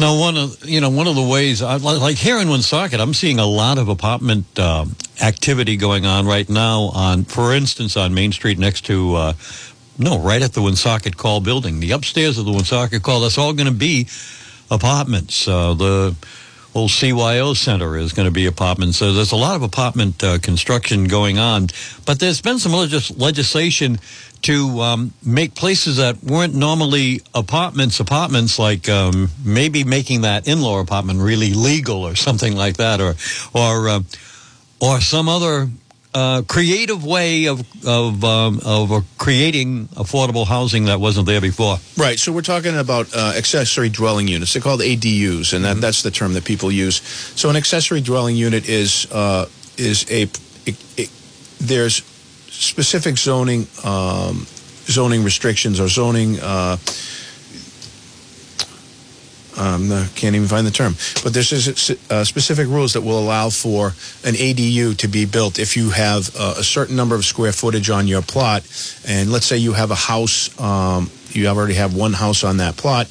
Now, 0.00 0.18
one 0.18 0.38
of 0.38 0.64
you 0.64 0.80
know 0.80 0.88
one 0.88 1.06
of 1.06 1.16
the 1.16 1.22
ways, 1.22 1.60
I, 1.60 1.76
like 1.76 2.16
here 2.16 2.38
in 2.38 2.48
Woonsocket, 2.48 2.98
I'm 2.98 3.12
seeing 3.12 3.38
a 3.38 3.46
lot 3.46 3.76
of 3.76 3.88
apartment 3.88 4.46
uh, 4.58 4.86
activity 5.22 5.76
going 5.76 6.06
on 6.06 6.26
right 6.26 6.48
now. 6.48 6.90
On, 6.94 7.24
for 7.24 7.52
instance, 7.52 7.96
on 7.96 8.14
Main 8.14 8.32
Street 8.32 8.58
next 8.58 8.86
to, 8.86 9.14
uh, 9.14 9.32
no, 9.98 10.18
right 10.18 10.40
at 10.40 10.54
the 10.54 10.62
Woonsocket 10.62 11.18
Call 11.18 11.40
building, 11.40 11.80
the 11.80 11.92
upstairs 11.92 12.38
of 12.38 12.46
the 12.46 12.52
Woonsocket 12.52 13.02
Call. 13.02 13.20
That's 13.20 13.36
all 13.36 13.52
going 13.52 13.68
to 13.68 13.72
be 13.72 14.08
apartments. 14.70 15.46
Uh, 15.46 15.74
the 15.74 16.16
old 16.74 16.90
CYO 16.90 17.56
Center 17.56 17.96
is 17.96 18.12
going 18.12 18.26
to 18.26 18.32
be 18.32 18.46
apartments. 18.46 18.96
So 18.96 19.12
there's 19.12 19.32
a 19.32 19.36
lot 19.36 19.56
of 19.56 19.62
apartment 19.62 20.22
uh, 20.22 20.38
construction 20.38 21.04
going 21.04 21.38
on, 21.38 21.68
but 22.06 22.18
there's 22.18 22.40
been 22.40 22.58
some 22.58 22.72
legis- 22.72 23.16
legislation 23.16 23.98
to 24.42 24.80
um, 24.80 25.12
make 25.24 25.54
places 25.54 25.98
that 25.98 26.22
weren't 26.22 26.54
normally 26.54 27.20
apartments 27.34 28.00
apartments 28.00 28.58
like 28.58 28.88
um, 28.88 29.30
maybe 29.44 29.84
making 29.84 30.22
that 30.22 30.48
in-law 30.48 30.80
apartment 30.80 31.20
really 31.20 31.54
legal 31.54 32.04
or 32.04 32.16
something 32.16 32.56
like 32.56 32.76
that 32.78 33.00
or 33.00 33.14
or 33.54 33.88
uh, 33.88 34.00
or 34.80 35.00
some 35.00 35.28
other 35.28 35.68
uh, 36.14 36.42
creative 36.46 37.04
way 37.04 37.46
of 37.46 37.60
of 37.86 38.24
um, 38.24 38.60
of 38.64 38.92
uh, 38.92 39.00
creating 39.18 39.88
affordable 39.88 40.46
housing 40.46 40.84
that 40.84 41.00
wasn't 41.00 41.26
there 41.26 41.40
before. 41.40 41.76
Right. 41.96 42.18
So 42.18 42.32
we're 42.32 42.42
talking 42.42 42.76
about 42.76 43.14
uh, 43.14 43.32
accessory 43.36 43.88
dwelling 43.88 44.28
units. 44.28 44.52
They're 44.52 44.62
called 44.62 44.80
ADUs, 44.80 45.54
and 45.54 45.64
that, 45.64 45.80
that's 45.80 46.02
the 46.02 46.10
term 46.10 46.34
that 46.34 46.44
people 46.44 46.70
use. 46.70 47.00
So 47.36 47.48
an 47.50 47.56
accessory 47.56 48.00
dwelling 48.00 48.36
unit 48.36 48.68
is 48.68 49.10
uh, 49.10 49.46
is 49.78 50.04
a 50.10 50.22
it, 50.66 50.84
it, 50.96 51.10
there's 51.58 52.04
specific 52.50 53.16
zoning 53.16 53.66
um, 53.84 54.46
zoning 54.86 55.24
restrictions 55.24 55.80
or 55.80 55.88
zoning. 55.88 56.38
Um, 59.62 60.08
can't 60.16 60.34
even 60.34 60.48
find 60.48 60.66
the 60.66 60.72
term, 60.72 60.96
but 61.22 61.32
there's 61.32 61.52
uh, 62.10 62.24
specific 62.24 62.66
rules 62.66 62.94
that 62.94 63.02
will 63.02 63.18
allow 63.18 63.48
for 63.48 63.94
an 64.24 64.34
ADU 64.34 64.96
to 64.96 65.08
be 65.08 65.24
built 65.24 65.60
if 65.60 65.76
you 65.76 65.90
have 65.90 66.34
uh, 66.36 66.54
a 66.58 66.64
certain 66.64 66.96
number 66.96 67.14
of 67.14 67.24
square 67.24 67.52
footage 67.52 67.88
on 67.88 68.08
your 68.08 68.22
plot, 68.22 68.62
and 69.06 69.30
let's 69.30 69.46
say 69.46 69.56
you 69.58 69.72
have 69.72 69.92
a 69.92 70.00
house, 70.12 70.50
um, 70.60 71.10
you 71.30 71.46
already 71.46 71.74
have 71.74 71.94
one 71.94 72.12
house 72.12 72.42
on 72.42 72.56
that 72.56 72.76
plot, 72.76 73.06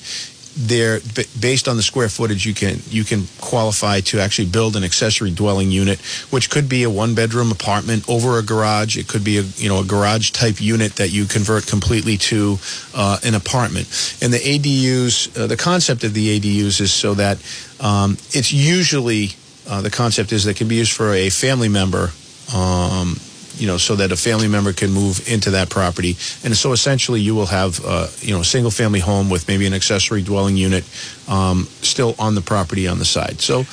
there 0.56 1.00
based 1.40 1.68
on 1.68 1.78
the 1.78 1.84
square 1.84 2.10
footage 2.10 2.46
you 2.46 2.54
can 2.54 2.80
you 2.90 3.04
can 3.04 3.26
qualify 3.40 4.02
to 4.02 4.20
actually 4.20 4.48
build 4.48 4.76
an 4.76 4.84
accessory 4.84 5.32
dwelling 5.32 5.72
unit 5.72 6.00
which 6.30 6.50
could 6.50 6.68
be 6.68 6.84
a 6.84 6.90
one 6.90 7.16
bedroom 7.16 7.52
apartment 7.52 8.08
over 8.10 8.38
a 8.38 8.44
garage. 8.44 8.98
It 8.98 9.08
could 9.08 9.24
be 9.24 9.38
a 9.38 9.42
you 9.42 9.70
know 9.70 9.80
a 9.80 9.86
garage 9.86 10.32
type 10.32 10.60
unit 10.62 10.96
that 10.98 11.10
you 11.10 11.26
convert 11.26 11.68
completely 11.68 12.18
to 12.18 12.58
uh, 12.94 13.18
an 13.24 13.36
apartment. 13.36 13.88
And 14.22 14.34
the 14.34 14.40
ADUs 14.40 15.38
uh, 15.40 15.48
the 15.48 15.58
concept 15.58 16.04
of 16.04 16.14
the 16.14 16.40
ADUs 16.40 16.82
is 16.82 16.92
so 16.92 17.14
that 17.16 17.38
um, 17.80 18.14
it's 18.32 18.52
usually 18.52 19.30
uh, 19.70 19.82
the 19.82 19.90
concept 19.90 20.32
is 20.32 20.44
that 20.46 20.58
can 20.58 20.68
be 20.68 20.76
used 20.76 20.94
for 20.94 21.14
a 21.14 21.30
family 21.30 21.70
member 21.70 22.12
um, 22.54 23.16
you 23.62 23.68
know, 23.68 23.78
so 23.78 23.96
that 23.96 24.12
a 24.12 24.18
family 24.18 24.48
member 24.48 24.74
can 24.74 24.92
move 24.92 25.22
into 25.28 25.52
that 25.52 25.70
property. 25.70 26.18
And 26.44 26.58
so 26.58 26.72
essentially, 26.72 27.22
you 27.22 27.36
will 27.36 27.46
have, 27.46 27.80
uh, 27.86 28.08
you 28.20 28.34
know, 28.34 28.42
a 28.42 28.44
single 28.56 28.72
family 28.72 29.00
home 29.00 29.30
with 29.30 29.48
maybe 29.48 29.68
an 29.68 29.74
accessory 29.74 30.24
dwelling 30.24 30.58
unit 30.58 30.84
um, 31.28 31.68
still 31.82 32.16
on 32.18 32.34
the 32.34 32.42
property 32.42 32.88
on 32.88 32.98
the 32.98 33.06
side. 33.06 33.40
So 33.40 33.66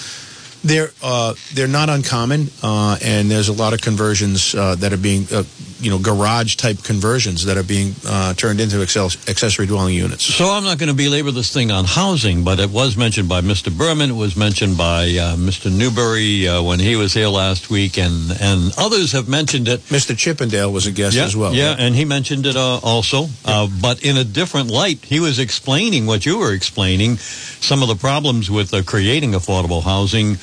they're 0.63 0.91
uh, 1.03 1.35
they're 1.55 1.69
not 1.69 1.89
uncommon, 1.89 2.49
uh, 2.63 2.99
and 3.03 3.31
there's 3.31 3.49
a 3.49 3.53
lot 3.53 3.73
of 3.73 3.81
conversions 3.81 4.55
uh, 4.55 4.75
that 4.77 4.93
are 4.93 4.99
being, 4.99 5.27
uh, 5.33 5.45
you 5.81 5.91
know, 5.91 5.99
garage 5.99 6.57
type 6.57 6.83
conversions 6.83 7.45
that 7.45 7.57
are 7.57 7.63
being 7.63 7.95
uh, 8.07 8.35
turned 8.35 8.61
into 8.61 8.81
accessory 8.81 9.67
dwelling 9.67 9.95
units. 9.95 10.25
So 10.25 10.47
I'm 10.47 10.65
not 10.65 10.79
going 10.79 10.89
to 10.89 10.95
belabor 10.95 11.31
this 11.31 11.53
thing 11.53 11.71
on 11.71 11.85
housing, 11.85 12.45
but 12.45 12.59
it 12.59 12.71
was 12.71 12.97
mentioned 12.97 13.29
by 13.29 13.41
Mr. 13.41 13.77
Berman. 13.77 14.11
It 14.11 14.17
was 14.17 14.37
mentioned 14.37 14.77
by 14.77 15.05
uh, 15.05 15.37
Mr. 15.37 15.71
Newberry 15.71 16.47
when 16.67 16.79
he 16.79 16.97
was 16.97 17.15
here 17.15 17.29
last 17.29 17.71
week, 17.71 17.99
and 17.99 18.33
and 18.41 18.73
others 18.77 19.13
have 19.13 19.29
mentioned 19.29 19.69
it. 19.69 19.81
Mr. 19.89 20.17
Chippendale 20.17 20.73
was 20.73 20.87
a 20.87 20.93
guest 20.93 21.17
yeah, 21.17 21.25
as 21.25 21.37
well. 21.37 21.55
Yeah, 21.55 21.77
and 21.79 21.95
he 21.95 22.05
mentioned 22.05 22.47
it 22.47 22.57
also, 22.57 23.27
yeah. 23.47 23.67
but 23.81 24.03
in 24.05 24.17
a 24.17 24.25
different 24.25 24.71
light. 24.71 25.05
He 25.05 25.21
was 25.21 25.39
explaining 25.39 26.07
what 26.07 26.27
you 26.27 26.39
were 26.39 26.53
explaining, 26.53 27.17
some 27.17 27.83
of 27.83 27.89
the 27.89 27.97
problems 27.97 28.51
with 28.51 28.71
creating 28.87 29.33
affordable 29.33 29.83
housing 29.83 30.37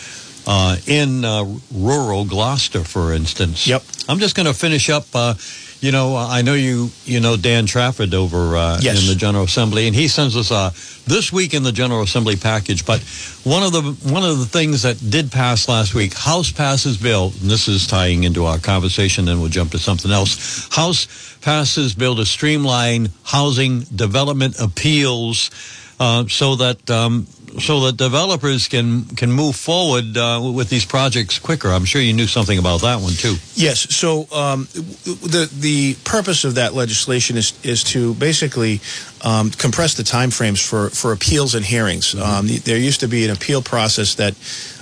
uh, 0.48 0.78
in 0.88 1.26
uh, 1.26 1.46
rural 1.74 2.26
Gloucester, 2.26 2.84
for 2.84 3.14
instance. 3.14 3.68
Yep. 3.68 3.84
I'm 4.08 4.20
just 4.20 4.36
going 4.36 4.46
to 4.46 4.54
finish 4.54 4.90
up. 4.90 5.06
Uh, 5.14 5.36
you 5.82 5.92
know, 5.92 6.16
I 6.16 6.42
know 6.42 6.54
you. 6.54 6.90
You 7.04 7.20
know 7.20 7.38
Dan 7.38 7.66
Trafford 7.66 8.14
over 8.14 8.56
uh, 8.56 8.80
yes. 8.82 9.02
in 9.02 9.08
the 9.08 9.16
General 9.16 9.44
Assembly, 9.44 9.88
and 9.88 9.96
he 9.96 10.08
sends 10.08 10.36
us 10.36 10.50
a 10.50 10.72
this 11.08 11.32
week 11.32 11.54
in 11.54 11.64
the 11.64 11.72
General 11.72 12.02
Assembly 12.02 12.36
package. 12.36 12.86
But 12.86 13.02
one 13.44 13.62
of 13.62 13.72
the 13.72 13.82
one 14.12 14.24
of 14.24 14.40
the 14.40 14.46
things 14.46 14.82
that 14.84 14.98
did 15.12 15.32
pass 15.32 15.68
last 15.68 15.94
week, 15.94 16.14
House 16.14 16.52
passes 16.52 16.98
bill, 16.98 17.34
and 17.42 17.52
this 17.52 17.68
is 17.68 17.86
tying 17.86 18.24
into 18.24 18.46
our 18.46 18.58
conversation. 18.58 19.26
Then 19.26 19.42
we'll 19.42 19.50
jump 19.50 19.72
to 19.72 19.78
something 19.78 20.12
else. 20.12 20.68
House 20.74 21.38
passes 21.42 21.94
bill 21.94 22.16
to 22.16 22.26
streamline 22.26 23.10
housing 23.24 23.82
development 23.82 24.60
appeals. 24.60 25.52
Uh, 25.98 26.26
so 26.28 26.56
that 26.56 26.90
um, 26.92 27.26
so 27.60 27.80
that 27.82 27.98
developers 27.98 28.68
can 28.68 29.06
can 29.06 29.32
move 29.32 29.56
forward 29.56 30.18
uh, 30.18 30.52
with 30.54 30.70
these 30.70 30.86
projects 30.86 31.40
quicker. 31.40 31.70
I'm 31.70 31.86
sure 31.86 32.02
you 32.02 32.14
knew 32.14 32.28
something 32.28 32.58
about 32.58 32.82
that 32.82 33.02
one 33.02 33.14
too. 33.14 33.36
Yes. 33.56 33.96
So 33.96 34.28
um, 34.32 34.68
the 35.04 35.50
the 35.54 35.96
purpose 36.04 36.44
of 36.44 36.56
that 36.56 36.74
legislation 36.74 37.38
is 37.38 37.54
is 37.64 37.84
to 37.86 38.14
basically 38.16 38.82
um, 39.24 39.52
compress 39.52 39.94
the 39.94 40.04
timeframes 40.04 40.66
for 40.66 40.90
for 40.90 41.12
appeals 41.12 41.56
and 41.56 41.66
hearings. 41.66 42.14
Mm-hmm. 42.14 42.22
Um, 42.22 42.48
there 42.64 42.78
used 42.78 43.00
to 43.02 43.08
be 43.08 43.26
an 43.26 43.32
appeal 43.32 43.62
process 43.62 44.16
that. 44.16 44.36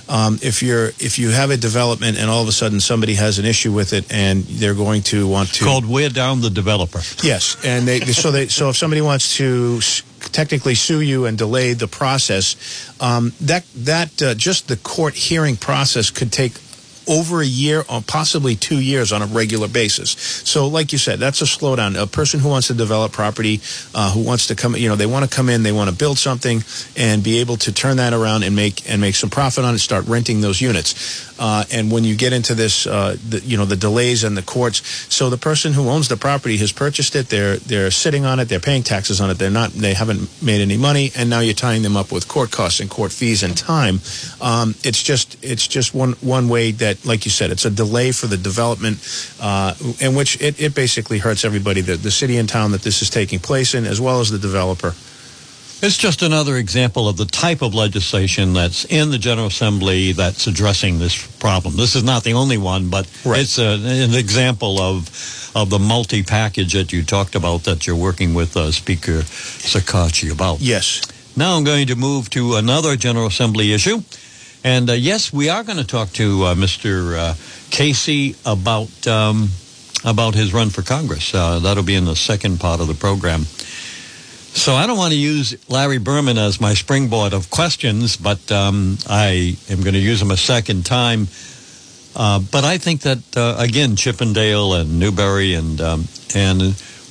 Um, 0.06 0.38
if 0.42 0.62
you're 0.62 0.88
if 0.98 1.18
you 1.18 1.30
have 1.30 1.50
a 1.50 1.56
development 1.56 2.18
and 2.18 2.28
all 2.28 2.42
of 2.42 2.48
a 2.48 2.52
sudden 2.52 2.78
somebody 2.78 3.14
has 3.14 3.38
an 3.38 3.46
issue 3.46 3.72
with 3.72 3.94
it 3.94 4.12
and 4.12 4.44
they're 4.44 4.74
going 4.74 5.00
to 5.04 5.26
want 5.26 5.54
to 5.54 5.64
called 5.64 5.88
wear 5.88 6.10
down 6.10 6.42
the 6.42 6.50
developer. 6.50 7.00
Yes, 7.22 7.56
and 7.64 7.88
they 7.88 8.00
so 8.00 8.30
they 8.30 8.48
so 8.48 8.68
if 8.68 8.76
somebody 8.76 9.00
wants 9.00 9.38
to 9.38 9.80
technically 10.34 10.74
sue 10.74 11.00
you 11.00 11.24
and 11.26 11.38
delay 11.38 11.72
the 11.72 11.86
process, 11.86 12.56
um, 13.00 13.32
that 13.40 13.64
that 13.74 14.20
uh, 14.20 14.34
just 14.34 14.68
the 14.68 14.76
court 14.76 15.14
hearing 15.14 15.56
process 15.56 16.10
could 16.10 16.32
take 16.32 16.52
over 17.06 17.40
a 17.40 17.46
year 17.46 17.84
or 17.88 18.02
possibly 18.02 18.56
two 18.56 18.80
years 18.80 19.12
on 19.12 19.22
a 19.22 19.26
regular 19.26 19.68
basis. 19.68 20.10
So, 20.10 20.66
like 20.66 20.92
you 20.92 20.98
said, 20.98 21.18
that's 21.18 21.42
a 21.42 21.44
slowdown. 21.44 22.00
A 22.00 22.06
person 22.06 22.40
who 22.40 22.48
wants 22.48 22.68
to 22.68 22.74
develop 22.74 23.12
property, 23.12 23.60
uh, 23.94 24.12
who 24.12 24.22
wants 24.24 24.46
to 24.48 24.54
come, 24.54 24.76
you 24.76 24.88
know, 24.88 24.96
they 24.96 25.06
want 25.06 25.28
to 25.28 25.34
come 25.34 25.48
in, 25.48 25.62
they 25.62 25.72
want 25.72 25.90
to 25.90 25.96
build 25.96 26.18
something, 26.18 26.62
and 26.96 27.22
be 27.22 27.40
able 27.40 27.56
to 27.58 27.72
turn 27.72 27.96
that 27.98 28.12
around 28.12 28.42
and 28.44 28.54
make 28.56 28.88
and 28.90 29.00
make 29.00 29.14
some 29.14 29.30
profit 29.30 29.64
on 29.64 29.74
it. 29.74 29.78
Start 29.78 30.06
renting 30.06 30.40
those 30.40 30.60
units. 30.60 31.34
Uh, 31.38 31.64
and 31.72 31.90
when 31.90 32.04
you 32.04 32.16
get 32.16 32.32
into 32.32 32.54
this, 32.54 32.86
uh, 32.86 33.16
the, 33.28 33.40
you 33.40 33.56
know, 33.56 33.64
the 33.64 33.76
delays 33.76 34.22
and 34.22 34.36
the 34.36 34.42
courts. 34.42 34.82
So 35.12 35.30
the 35.30 35.36
person 35.36 35.72
who 35.72 35.88
owns 35.88 36.08
the 36.08 36.16
property 36.16 36.56
has 36.58 36.70
purchased 36.70 37.16
it. 37.16 37.28
They're 37.28 37.56
they're 37.56 37.90
sitting 37.90 38.24
on 38.24 38.38
it. 38.38 38.48
They're 38.48 38.60
paying 38.60 38.82
taxes 38.82 39.20
on 39.20 39.30
it. 39.30 39.38
They're 39.38 39.50
not. 39.50 39.70
They 39.70 39.94
haven't 39.94 40.30
made 40.42 40.60
any 40.60 40.76
money, 40.76 41.10
and 41.16 41.28
now 41.28 41.40
you're 41.40 41.54
tying 41.54 41.82
them 41.82 41.96
up 41.96 42.12
with 42.12 42.28
court 42.28 42.50
costs 42.50 42.80
and 42.80 42.88
court 42.88 43.12
fees 43.12 43.42
and 43.42 43.56
time. 43.56 44.00
Um, 44.40 44.74
it's 44.84 45.02
just 45.02 45.36
it's 45.42 45.66
just 45.66 45.94
one 45.94 46.12
one 46.20 46.48
way 46.48 46.70
that, 46.72 46.93
like 47.04 47.24
you 47.24 47.30
said, 47.30 47.50
it's 47.50 47.64
a 47.64 47.70
delay 47.70 48.12
for 48.12 48.26
the 48.26 48.36
development, 48.36 48.98
uh, 49.40 49.74
in 50.00 50.14
which 50.14 50.40
it, 50.40 50.60
it 50.60 50.74
basically 50.74 51.18
hurts 51.18 51.44
everybody. 51.44 51.80
The 51.80 51.96
the 51.96 52.10
city 52.10 52.36
and 52.38 52.48
town 52.48 52.72
that 52.72 52.82
this 52.82 53.02
is 53.02 53.10
taking 53.10 53.38
place 53.38 53.74
in, 53.74 53.84
as 53.84 54.00
well 54.00 54.20
as 54.20 54.30
the 54.30 54.38
developer. 54.38 54.94
It's 55.82 55.98
just 55.98 56.22
another 56.22 56.56
example 56.56 57.08
of 57.08 57.18
the 57.18 57.26
type 57.26 57.60
of 57.60 57.74
legislation 57.74 58.54
that's 58.54 58.86
in 58.86 59.10
the 59.10 59.18
General 59.18 59.48
Assembly 59.48 60.12
that's 60.12 60.46
addressing 60.46 60.98
this 60.98 61.26
problem. 61.36 61.76
This 61.76 61.94
is 61.94 62.02
not 62.02 62.24
the 62.24 62.32
only 62.32 62.56
one, 62.56 62.88
but 62.88 63.06
right. 63.24 63.40
it's 63.40 63.58
a, 63.58 63.74
an 63.74 64.14
example 64.14 64.80
of 64.80 65.10
of 65.54 65.70
the 65.70 65.78
multi 65.78 66.22
package 66.22 66.72
that 66.72 66.92
you 66.92 67.02
talked 67.04 67.34
about 67.34 67.64
that 67.64 67.86
you're 67.86 67.96
working 67.96 68.34
with 68.34 68.56
uh, 68.56 68.72
Speaker 68.72 69.20
Shekarchi 69.20 70.32
about. 70.32 70.60
Yes. 70.60 71.02
Now 71.36 71.56
I'm 71.56 71.64
going 71.64 71.88
to 71.88 71.96
move 71.96 72.30
to 72.30 72.54
another 72.54 72.96
General 72.96 73.26
Assembly 73.26 73.72
issue. 73.72 74.02
And 74.64 74.88
uh, 74.88 74.94
yes, 74.94 75.30
we 75.30 75.50
are 75.50 75.62
going 75.62 75.76
to 75.76 75.86
talk 75.86 76.08
to 76.12 76.44
uh, 76.44 76.54
Mr. 76.54 77.14
Uh, 77.16 77.34
Casey 77.70 78.34
about 78.46 79.06
um, 79.06 79.50
about 80.04 80.34
his 80.34 80.54
run 80.54 80.70
for 80.70 80.80
Congress. 80.80 81.34
Uh, 81.34 81.58
that'll 81.58 81.82
be 81.82 81.94
in 81.94 82.06
the 82.06 82.16
second 82.16 82.60
part 82.60 82.80
of 82.80 82.88
the 82.88 82.94
program. 82.94 83.44
So 84.54 84.74
I 84.74 84.86
don't 84.86 84.96
want 84.96 85.12
to 85.12 85.18
use 85.18 85.54
Larry 85.68 85.98
Berman 85.98 86.38
as 86.38 86.60
my 86.60 86.74
springboard 86.74 87.34
of 87.34 87.50
questions, 87.50 88.16
but 88.16 88.50
um, 88.50 88.96
I 89.06 89.56
am 89.68 89.82
going 89.82 89.94
to 89.94 90.00
use 90.00 90.22
him 90.22 90.30
a 90.30 90.36
second 90.36 90.86
time. 90.86 91.28
Uh, 92.16 92.38
but 92.38 92.64
I 92.64 92.78
think 92.78 93.02
that 93.02 93.36
uh, 93.36 93.56
again, 93.58 93.96
Chippendale 93.96 94.74
and 94.74 94.98
Newberry 94.98 95.54
and 95.54 95.78
um, 95.80 96.04
and 96.34 96.62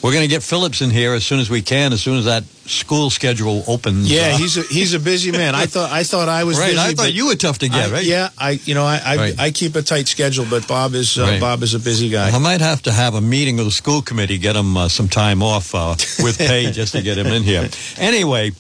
we're 0.04 0.12
going 0.12 0.24
to 0.24 0.28
get 0.28 0.44
Phillips 0.44 0.82
in 0.82 0.90
here 0.90 1.14
as 1.14 1.26
soon 1.26 1.40
as 1.40 1.50
we 1.50 1.62
can, 1.62 1.94
as 1.94 2.02
soon 2.02 2.18
as 2.18 2.26
that 2.26 2.44
school 2.44 3.10
schedule 3.10 3.64
opens. 3.68 4.12
Yeah, 4.12 4.34
uh, 4.34 4.38
he's 4.38 4.58
a, 4.58 4.62
he's 4.64 4.94
a 4.94 5.00
busy 5.00 5.32
man. 5.32 5.56
I 5.56 5.66
thought 5.66 5.92
I 5.92 6.04
thought 6.04 6.28
I 6.28 6.44
was 6.44 6.60
right. 6.60 6.72
Busy, 6.72 6.80
I 6.80 6.94
thought 6.94 7.14
you 7.14 7.28
were 7.28 7.36
tough 7.36 7.60
to 7.60 7.70
get, 7.70 7.90
I, 7.90 7.94
right? 7.94 8.04
Yeah, 8.04 8.30
I 8.38 8.52
you 8.52 8.76
know 8.76 8.84
I 8.84 9.02
I, 9.04 9.16
right. 9.16 9.40
I, 9.40 9.52
keep 9.52 9.76
a 9.76 9.82
tight 9.82 10.10
schedule, 10.10 10.46
but 10.50 10.68
Bob 10.68 10.94
is 10.94 11.18
uh, 11.18 11.24
right. 11.24 11.40
Bob 11.40 11.64
is 11.64 11.74
a 11.74 11.80
busy 11.80 12.10
guy. 12.10 12.32
I 12.32 12.40
might 12.40 12.60
have 12.60 12.82
to 12.84 12.92
have 12.92 13.16
a 13.16 13.22
meeting 13.22 13.56
with 13.56 13.66
the 13.66 13.72
school 13.72 14.02
committee, 14.02 14.38
get 14.38 14.58
him 14.58 14.76
uh, 14.76 14.90
some 14.90 15.08
time 15.08 15.42
off 15.42 15.74
uh, 15.74 15.96
with 16.22 16.38
pay 16.38 16.70
just 16.74 16.92
to 16.96 17.02
get 17.02 17.18
him 17.18 17.28
in 17.28 17.44
here. 17.44 17.70
Anyway. 17.98 18.52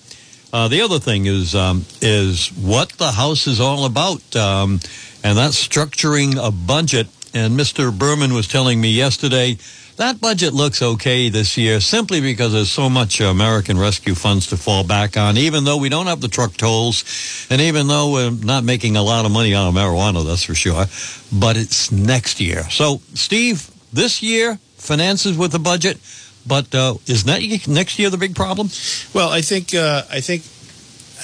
Uh, 0.53 0.67
the 0.67 0.81
other 0.81 0.99
thing 0.99 1.25
is 1.25 1.55
um, 1.55 1.83
is 1.99 2.49
what 2.49 2.89
the 2.89 3.11
House 3.11 3.47
is 3.47 3.59
all 3.59 3.85
about, 3.85 4.35
um, 4.35 4.79
and 5.23 5.35
that's 5.35 5.67
structuring 5.67 6.37
a 6.37 6.51
budget. 6.51 7.07
And 7.33 7.59
Mr. 7.59 7.91
Berman 7.91 8.35
was 8.35 8.47
telling 8.47 8.79
me 8.79 8.91
yesterday 8.91 9.57
that 9.97 10.19
budget 10.19 10.53
looks 10.53 10.81
okay 10.81 11.29
this 11.29 11.57
year 11.57 11.79
simply 11.79 12.21
because 12.21 12.53
there's 12.53 12.71
so 12.71 12.89
much 12.89 13.21
American 13.21 13.77
Rescue 13.77 14.15
funds 14.15 14.47
to 14.47 14.57
fall 14.57 14.83
back 14.83 15.17
on, 15.17 15.37
even 15.37 15.63
though 15.63 15.77
we 15.77 15.89
don't 15.89 16.07
have 16.07 16.21
the 16.21 16.27
truck 16.27 16.55
tolls, 16.57 17.03
and 17.49 17.61
even 17.61 17.87
though 17.87 18.11
we're 18.11 18.31
not 18.31 18.63
making 18.63 18.97
a 18.97 19.03
lot 19.03 19.25
of 19.25 19.31
money 19.31 19.53
on 19.53 19.73
marijuana, 19.73 20.25
that's 20.25 20.43
for 20.43 20.55
sure. 20.55 20.85
But 21.31 21.57
it's 21.57 21.91
next 21.91 22.39
year. 22.39 22.63
So, 22.69 23.01
Steve, 23.13 23.69
this 23.91 24.21
year, 24.23 24.59
finances 24.77 25.37
with 25.37 25.51
the 25.51 25.59
budget, 25.59 25.97
but 26.45 26.73
uh, 26.75 26.95
is 27.07 27.23
that 27.23 27.41
next 27.67 27.99
year 27.99 28.09
the 28.09 28.17
big 28.17 28.35
problem? 28.35 28.69
Well, 29.13 29.29
I 29.29 29.41
think 29.41 29.73
uh, 29.73 30.03
I 30.09 30.19
think 30.19 30.43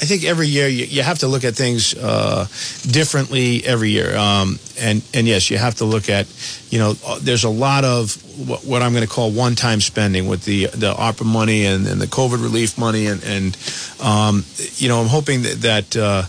I 0.02 0.06
think 0.06 0.24
every 0.24 0.48
year 0.48 0.70
you, 0.70 0.86
you 0.86 1.04
have 1.04 1.20
to 1.20 1.28
look 1.28 1.44
at 1.44 1.56
things 1.56 1.94
uh, 1.94 2.48
differently 2.84 3.66
every 3.66 3.90
year. 3.90 4.16
Um, 4.16 4.58
and, 4.80 5.04
and 5.14 5.28
yes, 5.28 5.52
you 5.52 5.58
have 5.58 5.76
to 5.76 5.86
look 5.86 6.10
at, 6.10 6.26
you 6.70 6.80
know, 6.80 6.94
uh, 7.06 7.20
there's 7.22 7.44
a 7.44 7.50
lot 7.50 7.84
of 7.84 8.16
what, 8.48 8.64
what 8.64 8.82
I'm 8.82 8.94
going 8.94 9.06
to 9.06 9.14
call 9.14 9.30
one 9.30 9.56
time 9.56 9.82
spending 9.82 10.28
with 10.30 10.46
the, 10.46 10.68
the 10.68 10.94
ARPA 10.94 11.26
money 11.26 11.66
and, 11.66 11.86
and 11.86 12.00
the 12.00 12.08
COVID 12.08 12.42
relief 12.42 12.78
money. 12.78 13.08
And, 13.08 13.22
and 13.26 13.58
um, 14.02 14.46
you 14.76 14.88
know, 14.88 15.02
I'm 15.02 15.08
hoping 15.10 15.42
that, 15.42 15.62
that 15.62 15.98
uh, 15.98 16.24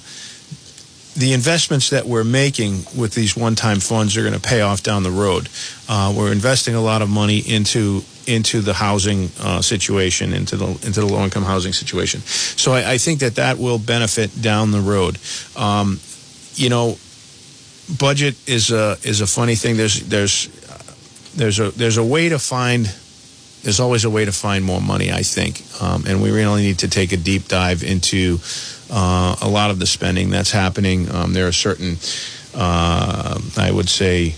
the 1.21 1.35
investments 1.35 1.91
that 1.91 2.07
we're 2.07 2.25
making 2.25 2.83
with 2.97 3.15
these 3.15 3.37
one-time 3.37 3.79
funds 3.79 4.17
are 4.17 4.23
going 4.23 4.33
to 4.33 4.41
pay 4.41 4.63
off 4.63 4.83
down 4.83 5.03
the 5.03 5.11
road. 5.11 5.51
Uh, 5.87 6.15
we're 6.17 6.33
investing 6.33 6.75
a 6.75 6.81
lot 6.81 7.03
of 7.03 7.11
money 7.11 7.39
into 7.39 8.03
into 8.27 8.61
the 8.61 8.73
housing 8.73 9.29
uh, 9.41 9.61
situation, 9.61 10.33
into 10.33 10.57
the 10.57 10.67
into 10.67 11.01
the 11.01 11.07
low-income 11.07 11.43
housing 11.43 11.75
situation. 11.75 12.21
So 12.21 12.73
I, 12.73 12.93
I, 12.93 12.99
think 12.99 13.21
that 13.21 13.35
that 13.35 13.59
will 13.59 13.79
benefit 13.79 14.41
down 14.41 14.71
the 14.71 14.81
road. 14.81 15.19
Um, 15.57 16.01
you 16.55 16.71
know, 16.71 16.97
budget 17.99 18.37
is 18.49 18.71
a 18.71 18.97
is 19.03 19.21
a 19.21 19.27
funny 19.27 19.57
thing. 19.57 19.77
There's 19.77 20.01
there's 20.09 20.49
there's 21.37 21.61
a 21.61 21.71
there's 21.73 21.99
a 21.99 22.05
way 22.05 22.31
to 22.31 22.39
find 22.39 22.87
there's 23.63 23.81
always 23.81 24.05
a 24.05 24.11
way 24.11 24.25
to 24.25 24.33
find 24.33 24.65
more 24.65 24.81
money, 24.81 25.13
I 25.13 25.23
think. 25.23 25.63
Um, 25.83 26.05
and 26.07 26.23
we 26.23 26.31
really 26.31 26.63
need 26.63 26.79
to 26.79 26.89
take 26.89 27.13
a 27.13 27.19
deep 27.19 27.49
dive 27.49 27.83
into 27.83 28.39
uh, 28.91 29.37
a 29.41 29.49
lot 29.49 29.71
of 29.71 29.79
the 29.79 29.87
spending 29.87 30.31
that's 30.31 30.51
happening. 30.51 31.11
Um, 31.11 31.33
there 31.33 31.47
are 31.47 31.53
certain, 31.53 31.97
uh, 32.55 33.41
I 33.57 33.71
would 33.71 33.89
say, 33.89 34.35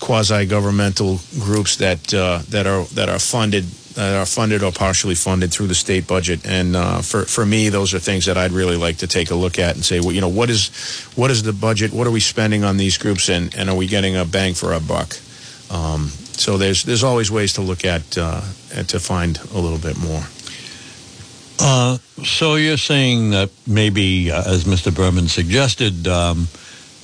quasi-governmental 0.00 1.20
groups 1.38 1.76
that 1.76 2.12
uh, 2.12 2.42
that 2.48 2.66
are 2.66 2.84
that 2.94 3.08
are 3.08 3.18
funded 3.18 3.64
that 3.94 4.16
are 4.16 4.26
funded 4.26 4.62
or 4.62 4.72
partially 4.72 5.14
funded 5.14 5.52
through 5.52 5.66
the 5.66 5.74
state 5.74 6.06
budget. 6.06 6.46
And 6.46 6.74
uh, 6.74 7.02
for 7.02 7.24
for 7.24 7.46
me, 7.46 7.68
those 7.68 7.94
are 7.94 7.98
things 7.98 8.26
that 8.26 8.36
I'd 8.36 8.52
really 8.52 8.76
like 8.76 8.98
to 8.98 9.06
take 9.06 9.30
a 9.30 9.34
look 9.34 9.58
at 9.58 9.74
and 9.74 9.84
say, 9.84 10.00
well, 10.00 10.12
you 10.12 10.20
know, 10.20 10.28
what 10.28 10.50
is 10.50 10.70
what 11.14 11.30
is 11.30 11.42
the 11.42 11.52
budget? 11.52 11.92
What 11.92 12.06
are 12.06 12.10
we 12.10 12.20
spending 12.20 12.64
on 12.64 12.76
these 12.76 12.98
groups, 12.98 13.28
and 13.28 13.54
and 13.54 13.68
are 13.70 13.76
we 13.76 13.86
getting 13.86 14.16
a 14.16 14.24
bang 14.24 14.54
for 14.54 14.72
our 14.72 14.80
buck? 14.80 15.16
Um, 15.70 16.08
so 16.36 16.58
there's 16.58 16.82
there's 16.84 17.04
always 17.04 17.30
ways 17.30 17.52
to 17.54 17.62
look 17.62 17.84
at 17.84 18.18
uh, 18.18 18.40
to 18.86 18.98
find 18.98 19.38
a 19.54 19.58
little 19.58 19.78
bit 19.78 19.98
more. 19.98 20.24
Uh, 21.62 21.96
so 22.24 22.56
you're 22.56 22.76
saying 22.76 23.30
that 23.30 23.48
maybe, 23.68 24.32
uh, 24.32 24.42
as 24.52 24.64
Mr. 24.64 24.94
Berman 24.94 25.28
suggested, 25.28 26.08
um, 26.08 26.48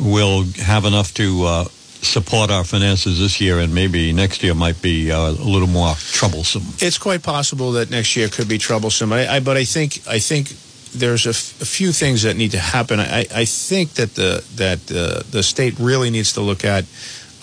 we'll 0.00 0.42
have 0.64 0.84
enough 0.84 1.14
to 1.14 1.44
uh, 1.44 1.64
support 1.64 2.50
our 2.50 2.64
finances 2.64 3.20
this 3.20 3.40
year, 3.40 3.60
and 3.60 3.72
maybe 3.72 4.12
next 4.12 4.42
year 4.42 4.54
might 4.54 4.80
be 4.82 5.12
uh, 5.12 5.30
a 5.30 5.30
little 5.30 5.68
more 5.68 5.94
troublesome. 5.94 6.62
It's 6.78 6.98
quite 6.98 7.22
possible 7.22 7.72
that 7.72 7.90
next 7.90 8.16
year 8.16 8.28
could 8.28 8.48
be 8.48 8.58
troublesome. 8.58 9.12
I, 9.12 9.36
I 9.36 9.40
but 9.40 9.56
I 9.56 9.64
think 9.64 10.00
I 10.08 10.18
think 10.18 10.48
there's 10.92 11.26
a, 11.26 11.30
f- 11.30 11.60
a 11.60 11.66
few 11.66 11.92
things 11.92 12.22
that 12.22 12.36
need 12.36 12.50
to 12.52 12.58
happen. 12.58 12.98
I, 12.98 13.26
I 13.32 13.44
think 13.44 13.94
that 13.94 14.16
the 14.16 14.44
that 14.56 14.90
uh, 14.90 15.22
the 15.30 15.42
state 15.44 15.78
really 15.78 16.10
needs 16.10 16.32
to 16.32 16.40
look 16.40 16.64
at 16.64 16.84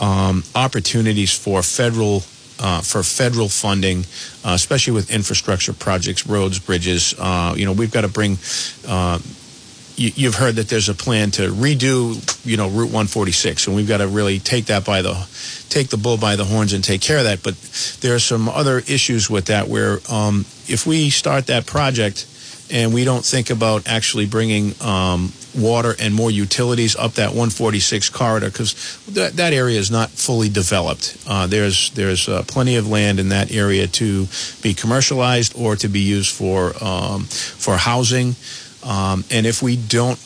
um, 0.01 0.43
opportunities 0.53 1.31
for 1.37 1.63
federal 1.63 2.23
uh, 2.59 2.81
for 2.81 3.03
federal 3.03 3.49
funding, 3.49 3.99
uh, 4.43 4.53
especially 4.53 4.93
with 4.93 5.11
infrastructure 5.11 5.73
projects, 5.73 6.25
roads, 6.27 6.59
bridges. 6.59 7.13
Uh, 7.17 7.53
you 7.57 7.65
know, 7.65 7.73
we've 7.73 7.91
got 7.91 8.01
to 8.01 8.07
bring. 8.07 8.37
Uh, 8.87 9.19
you, 9.97 10.25
have 10.25 10.35
heard 10.35 10.55
that 10.55 10.67
there's 10.67 10.89
a 10.89 10.93
plan 10.93 11.31
to 11.31 11.49
redo, 11.49 12.45
you 12.45 12.57
know, 12.57 12.67
Route 12.67 12.91
146, 12.91 13.67
and 13.67 13.75
we've 13.75 13.87
got 13.87 13.99
to 13.99 14.07
really 14.07 14.39
take 14.39 14.65
that 14.65 14.83
by 14.83 15.01
the, 15.01 15.13
take 15.69 15.87
the 15.87 15.95
bull 15.95 16.17
by 16.17 16.35
the 16.35 16.43
horns 16.43 16.73
and 16.73 16.83
take 16.83 16.99
care 16.99 17.17
of 17.19 17.23
that. 17.23 17.41
But 17.43 17.55
there 18.01 18.13
are 18.13 18.19
some 18.19 18.49
other 18.49 18.79
issues 18.79 19.29
with 19.29 19.45
that 19.45 19.69
where 19.69 19.99
um, 20.09 20.41
if 20.67 20.85
we 20.85 21.09
start 21.09 21.47
that 21.47 21.65
project 21.65 22.27
and 22.71 22.93
we 22.93 23.03
don't 23.05 23.23
think 23.23 23.49
about 23.49 23.87
actually 23.87 24.25
bringing 24.25 24.73
um, 24.81 25.31
water 25.55 25.95
and 25.99 26.13
more 26.13 26.31
utilities 26.31 26.95
up 26.95 27.13
that 27.13 27.29
146 27.29 28.09
corridor 28.09 28.47
because 28.47 28.99
that, 29.11 29.33
that 29.33 29.53
area 29.53 29.79
is 29.79 29.91
not 29.91 30.09
fully 30.09 30.49
developed. 30.49 31.17
Uh, 31.27 31.47
there's 31.47 31.91
there's 31.91 32.27
uh, 32.27 32.43
plenty 32.47 32.75
of 32.75 32.87
land 32.87 33.19
in 33.19 33.29
that 33.29 33.51
area 33.51 33.87
to 33.87 34.27
be 34.61 34.73
commercialized 34.73 35.53
or 35.57 35.75
to 35.75 35.87
be 35.87 35.99
used 35.99 36.33
for 36.33 36.73
um, 36.83 37.23
for 37.23 37.77
housing. 37.77 38.35
Um, 38.83 39.23
and 39.31 39.45
if 39.45 39.61
we 39.61 39.75
don't 39.75 40.19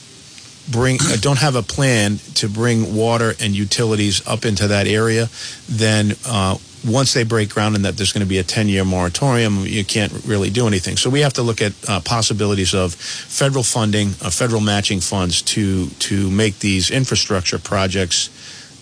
bring 0.71 0.97
uh, 1.01 1.17
don't 1.19 1.39
have 1.39 1.55
a 1.55 1.63
plan 1.63 2.17
to 2.35 2.47
bring 2.47 2.95
water 2.95 3.33
and 3.39 3.55
utilities 3.55 4.25
up 4.27 4.45
into 4.45 4.67
that 4.67 4.87
area, 4.87 5.29
then 5.67 6.13
uh, 6.25 6.57
once 6.85 7.13
they 7.13 7.23
break 7.23 7.49
ground 7.49 7.75
and 7.75 7.85
that 7.85 7.97
there's 7.97 8.13
going 8.13 8.23
to 8.23 8.29
be 8.29 8.37
a 8.37 8.43
10 8.43 8.69
year 8.69 8.85
moratorium, 8.85 9.65
you 9.65 9.83
can't 9.83 10.11
really 10.25 10.49
do 10.49 10.67
anything. 10.67 10.97
So 10.97 11.09
we 11.09 11.21
have 11.21 11.33
to 11.33 11.43
look 11.43 11.61
at 11.61 11.73
uh, 11.87 11.99
possibilities 12.01 12.73
of 12.73 12.93
federal 12.93 13.63
funding, 13.63 14.09
uh, 14.21 14.29
federal 14.29 14.61
matching 14.61 14.99
funds 14.99 15.41
to, 15.43 15.87
to 15.87 16.29
make 16.29 16.59
these 16.59 16.91
infrastructure 16.91 17.59
projects 17.59 18.29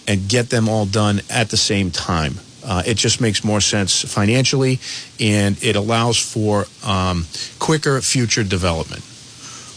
and 0.08 0.30
get 0.30 0.50
them 0.50 0.70
all 0.70 0.86
done 0.86 1.22
at 1.30 1.50
the 1.50 1.58
same 1.58 1.92
time. 1.92 2.36
Uh, 2.64 2.84
it 2.86 2.98
just 2.98 3.22
makes 3.22 3.44
more 3.44 3.62
sense 3.62 4.04
financially 4.04 4.80
and 5.20 5.62
it 5.64 5.76
allows 5.76 6.18
for 6.18 6.66
um, 6.86 7.26
quicker 7.60 8.02
future 8.02 8.44
development. 8.44 9.04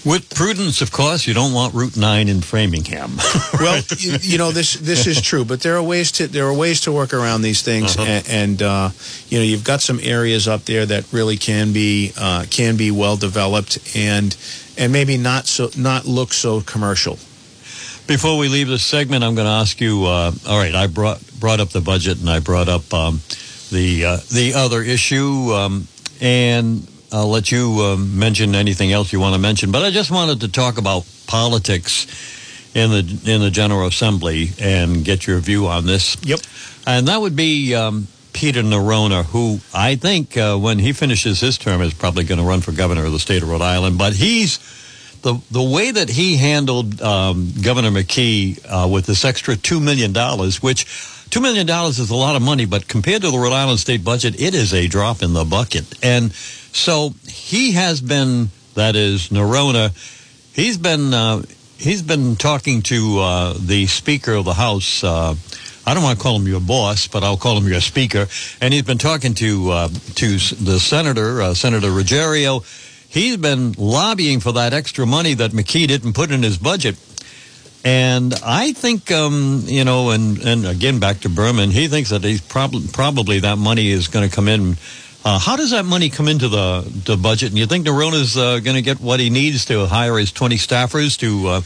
With 0.03 0.35
prudence, 0.35 0.81
of 0.81 0.93
course, 0.93 1.27
you 1.27 1.35
don't 1.35 1.53
want 1.53 1.75
Route 1.75 1.97
Nine 1.97 2.29
in 2.29 2.41
Framingham. 2.41 3.19
well, 3.61 3.83
you, 3.99 4.17
you, 4.23 4.39
know 4.39 4.51
this 4.51 4.75
this 4.75 5.07
is 5.07 5.21
true, 5.21 5.45
but 5.45 5.61
there 5.61 5.77
are 5.77 5.83
ways 5.83 6.11
to 6.13 6.27
there 6.27 6.47
are 6.47 6.55
ways 6.55 6.81
to 6.83 6.93
work 6.93 7.13
around 7.13 7.43
these 7.43 7.61
things, 7.61 7.99
uh-huh. 7.99 8.09
and, 8.09 8.29
and 8.31 8.63
uh, 8.63 8.91
you 9.29 9.39
know 9.39 9.45
you've 9.45 9.65
got 9.65 9.83
some 9.83 10.01
areas 10.03 10.49
up 10.49 10.65
there 10.65 10.87
that 10.87 11.13
really 11.13 11.37
can 11.37 11.75
be 11.75 12.13
uh, 12.19 12.47
can 12.49 12.79
be 12.79 12.91
well 12.91 13.17
developed 13.17 13.79
and 13.95 14.35
and 14.79 14.91
maybe 14.91 15.19
not 15.19 15.47
so 15.47 15.69
not 15.77 16.07
look 16.07 16.33
so 16.33 16.63
commercial. 16.63 17.19
Before 18.07 18.39
we 18.39 18.49
leave 18.49 18.69
this 18.69 18.83
segment, 18.83 19.23
I'm 19.23 19.35
going 19.35 19.47
to 19.47 19.53
ask 19.53 19.83
you. 19.83 20.07
Uh, 20.07 20.33
all 20.49 20.59
right, 20.59 20.75
I 20.75 20.87
brought 20.87 21.21
brought 21.39 21.61
up 21.61 21.69
the 21.69 21.83
budget 21.83 22.19
and 22.21 22.31
I 22.31 22.41
brought 22.41 22.71
up 22.71 22.93
um, 22.95 23.21
the 23.71 24.05
uh, 24.07 24.17
the 24.33 24.55
other 24.57 24.83
issue, 24.83 25.53
um, 25.53 25.89
and 26.23 26.89
I'll 27.13 27.29
let 27.29 27.51
you 27.51 27.77
uh, 27.81 27.97
mention 27.97 28.55
anything 28.55 28.93
else 28.93 29.13
you 29.13 29.21
want 29.21 29.35
to 29.35 29.41
mention. 29.41 29.73
But 29.73 29.85
I 29.85 29.91
just 29.91 30.11
wanted 30.11 30.41
to 30.41 30.49
talk 30.49 30.79
about 30.79 31.05
politics 31.27 32.07
in 32.75 32.91
the 32.91 33.33
in 33.33 33.41
the 33.41 33.51
General 33.51 33.87
Assembly 33.89 34.51
and 34.61 35.05
get 35.05 35.27
your 35.27 35.39
view 35.41 35.67
on 35.67 35.87
this. 35.87 36.17
Yep. 36.23 36.41
And 36.87 37.09
that 37.09 37.21
would 37.21 37.37
be 37.37 37.75
um, 37.75 38.07
Peter 38.33 38.63
Neronha, 38.63 39.25
who 39.25 39.61
I 39.75 39.97
think 39.97 40.37
uh, 40.37 40.57
when 40.57 40.79
he 40.79 40.93
finishes 40.93 41.41
his 41.41 41.59
term 41.59 41.83
is 41.83 41.95
probably 41.95 42.25
going 42.25 42.39
to 42.39 42.45
run 42.45 42.61
for 42.61 42.73
governor 42.73 43.05
of 43.05 43.13
the 43.13 43.19
state 43.19 43.43
of 43.43 43.49
Rhode 43.49 43.63
Island. 43.63 43.99
But 43.99 44.13
he's 44.13 44.59
the 45.23 45.41
the 45.51 45.63
way 45.63 45.91
that 45.91 46.09
he 46.09 46.37
handled 46.37 47.03
um, 47.03 47.53
Governor 47.61 47.91
McKee 47.91 48.65
uh, 48.67 48.89
with 48.89 49.07
this 49.07 49.25
extra 49.25 49.57
two 49.57 49.81
million 49.81 50.13
dollars, 50.13 50.63
which 50.63 50.87
two 51.31 51.41
million 51.41 51.67
dollars 51.67 51.99
is 51.99 52.11
a 52.11 52.17
lot 52.17 52.37
of 52.37 52.43
money, 52.43 52.67
but 52.67 52.87
compared 52.89 53.23
to 53.23 53.31
the 53.31 53.39
Rhode 53.39 53.53
Island 53.53 53.81
state 53.81 54.05
budget, 54.05 54.41
it 54.41 54.55
is 54.55 54.73
a 54.73 54.87
drop 54.87 55.23
in 55.23 55.33
the 55.33 55.45
bucket. 55.45 55.85
And 56.05 56.33
so 56.73 57.15
he 57.27 57.73
has 57.73 58.01
been, 58.01 58.51
that 58.75 58.97
is 58.97 59.29
Neronha, 59.29 59.93
he's 60.55 60.79
been 60.79 61.15
uh, 61.15 61.43
he's 61.81 62.03
been 62.03 62.37
talking 62.37 62.83
to 62.83 63.21
uh, 63.21 63.55
the 63.59 63.87
Speaker 63.87 64.35
of 64.35 64.45
the 64.45 64.55
House. 64.55 65.03
Uh, 65.03 65.35
I 65.87 65.95
don't 65.95 66.03
want 66.03 66.19
to 66.19 66.23
call 66.23 66.37
him 66.37 66.47
your 66.47 66.61
boss, 66.61 67.09
but 67.09 67.25
I'll 67.25 67.39
call 67.39 67.57
him 67.57 67.67
your 67.67 67.81
Speaker. 67.81 68.27
And 68.61 68.73
he's 68.73 68.83
been 68.83 68.99
talking 68.99 69.35
to 69.35 69.71
uh, 69.71 69.89
to 69.89 70.27
the 70.29 70.79
Senator, 70.79 71.43
uh, 71.43 71.55
Senator 71.55 71.89
Ruggerio. 71.89 72.65
He's 73.09 73.37
been 73.39 73.73
lobbying 73.73 74.41
for 74.41 74.53
that 74.53 74.73
extra 74.73 75.05
money 75.05 75.35
that 75.35 75.51
McKee 75.51 75.89
didn't 75.89 76.13
put 76.13 76.31
in 76.31 76.43
his 76.43 76.59
budget. 76.59 76.97
And 77.83 78.35
I 78.45 78.73
think, 78.73 79.11
um, 79.11 79.63
you 79.65 79.85
know, 79.85 80.11
and, 80.11 80.39
and 80.43 80.67
again, 80.67 81.01
back 81.01 81.21
to 81.21 81.31
Berman, 81.31 81.71
he 81.71 81.89
thinks 81.89 82.11
that 82.11 82.23
he's 82.23 82.43
prob- 82.43 82.93
probably 82.93 83.41
that 83.41 83.57
money 83.57 83.89
is 83.89 84.07
going 84.07 84.29
to 84.29 84.35
come 84.35 84.49
in 84.49 84.77
uh, 85.23 85.39
how 85.39 85.57
does 85.57 85.71
that 85.73 85.85
money 85.85 86.09
come 86.09 86.29
into 86.29 86.49
the, 86.49 86.83
the 87.05 87.17
budget? 87.17 87.51
And 87.51 87.59
you 87.59 87.67
think 87.67 87.87
Neronha's 87.87 88.37
uh, 88.39 88.59
going 88.61 88.77
to 88.77 88.83
get 88.83 89.01
what 89.01 89.21
he 89.21 89.29
needs 89.29 89.67
to 89.67 89.85
hire 89.87 90.17
his 90.17 90.33
20 90.33 90.57
staffers 90.57 91.19
to 91.19 91.49
uh, 91.49 91.61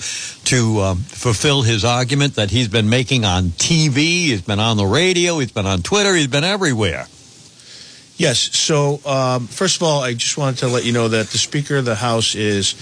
to 0.47 0.81
uh, 0.81 0.95
fulfill 0.97 1.63
his 1.63 1.85
argument 1.85 2.35
that 2.35 2.51
he's 2.51 2.67
been 2.67 2.89
making 2.89 3.25
on 3.25 3.45
TV, 3.45 3.97
he's 4.27 4.43
been 4.43 4.59
on 4.59 4.77
the 4.77 4.87
radio, 4.87 5.39
he's 5.39 5.53
been 5.53 5.67
on 5.67 5.83
Twitter, 5.83 6.15
he's 6.15 6.27
been 6.27 6.45
everywhere? 6.45 7.07
Yes. 8.17 8.39
So, 8.57 9.01
um, 9.07 9.47
first 9.47 9.77
of 9.77 9.83
all, 9.83 10.03
I 10.03 10.15
just 10.15 10.37
wanted 10.37 10.59
to 10.59 10.69
let 10.69 10.85
you 10.85 10.93
know 10.93 11.09
that 11.09 11.29
the 11.29 11.39
Speaker 11.39 11.77
of 11.77 11.85
the 11.85 11.97
House 11.97 12.35
is 12.35 12.75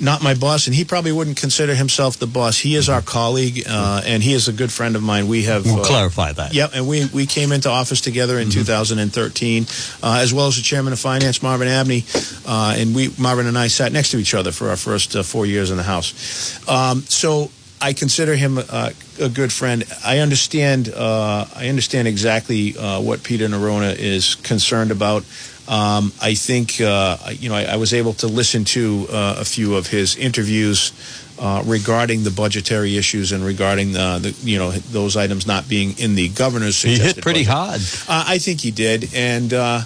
not 0.00 0.22
my 0.22 0.34
boss, 0.34 0.66
and 0.66 0.74
he 0.74 0.84
probably 0.84 1.12
wouldn't 1.12 1.36
consider 1.36 1.74
himself 1.74 2.18
the 2.18 2.26
boss. 2.26 2.58
He 2.58 2.74
is 2.74 2.88
our 2.88 3.02
colleague, 3.02 3.64
uh, 3.68 4.02
and 4.04 4.22
he 4.22 4.32
is 4.32 4.48
a 4.48 4.52
good 4.52 4.72
friend 4.72 4.96
of 4.96 5.02
mine. 5.02 5.28
We 5.28 5.44
have 5.44 5.64
we'll 5.64 5.80
uh, 5.80 5.84
clarify 5.84 6.32
that. 6.32 6.54
Yep, 6.54 6.70
and 6.74 6.88
we 6.88 7.06
we 7.06 7.26
came 7.26 7.52
into 7.52 7.70
office 7.70 8.00
together 8.00 8.38
in 8.38 8.48
mm-hmm. 8.48 8.60
2013, 8.60 9.66
uh, 10.02 10.18
as 10.20 10.32
well 10.32 10.48
as 10.48 10.56
the 10.56 10.62
chairman 10.62 10.92
of 10.92 10.98
finance, 10.98 11.42
Marvin 11.42 11.68
Abney, 11.68 12.04
uh, 12.46 12.74
and 12.76 12.94
we 12.94 13.10
Marvin 13.18 13.46
and 13.46 13.58
I 13.58 13.68
sat 13.68 13.92
next 13.92 14.10
to 14.10 14.18
each 14.18 14.34
other 14.34 14.52
for 14.52 14.70
our 14.70 14.76
first 14.76 15.16
uh, 15.16 15.22
four 15.22 15.46
years 15.46 15.70
in 15.70 15.76
the 15.76 15.82
House. 15.82 16.68
Um, 16.68 17.02
so 17.02 17.50
I 17.80 17.92
consider 17.92 18.34
him 18.34 18.58
a, 18.58 18.92
a, 19.20 19.28
good 19.28 19.52
friend. 19.52 19.84
I 20.04 20.18
understand. 20.18 20.88
Uh, 20.88 21.46
I 21.54 21.68
understand 21.68 22.08
exactly 22.08 22.72
what 22.72 23.22
Peter 23.22 23.46
Neronha 23.48 23.94
is 23.96 24.34
concerned 24.36 24.90
about. 24.90 25.24
Um, 25.66 26.12
I 26.20 26.34
think 26.34 26.78
uh, 26.80 27.16
you 27.30 27.48
know 27.48 27.54
I, 27.54 27.64
I, 27.64 27.76
was 27.76 27.94
able 27.94 28.12
to 28.14 28.26
listen 28.26 28.64
to 28.64 29.06
uh, 29.10 29.36
a 29.38 29.44
few 29.46 29.76
of 29.76 29.86
his 29.86 30.14
interviews 30.16 30.92
uh, 31.38 31.62
regarding 31.64 32.22
the 32.22 32.30
budgetary 32.30 32.98
issues 32.98 33.32
and 33.32 33.44
regarding 33.44 33.92
the, 33.92 34.18
the, 34.20 34.50
you 34.50 34.58
know 34.58 34.70
those 34.70 35.16
items 35.16 35.46
not 35.46 35.66
being 35.66 35.98
in 35.98 36.16
the 36.16 36.28
governor's. 36.28 36.82
He 36.82 36.98
hit 36.98 37.22
pretty 37.22 37.46
budget. 37.46 37.54
hard. 37.54 37.80
Uh, 38.08 38.24
I 38.28 38.38
think 38.38 38.60
he 38.60 38.72
did, 38.72 39.14
and 39.14 39.54
uh, 39.54 39.80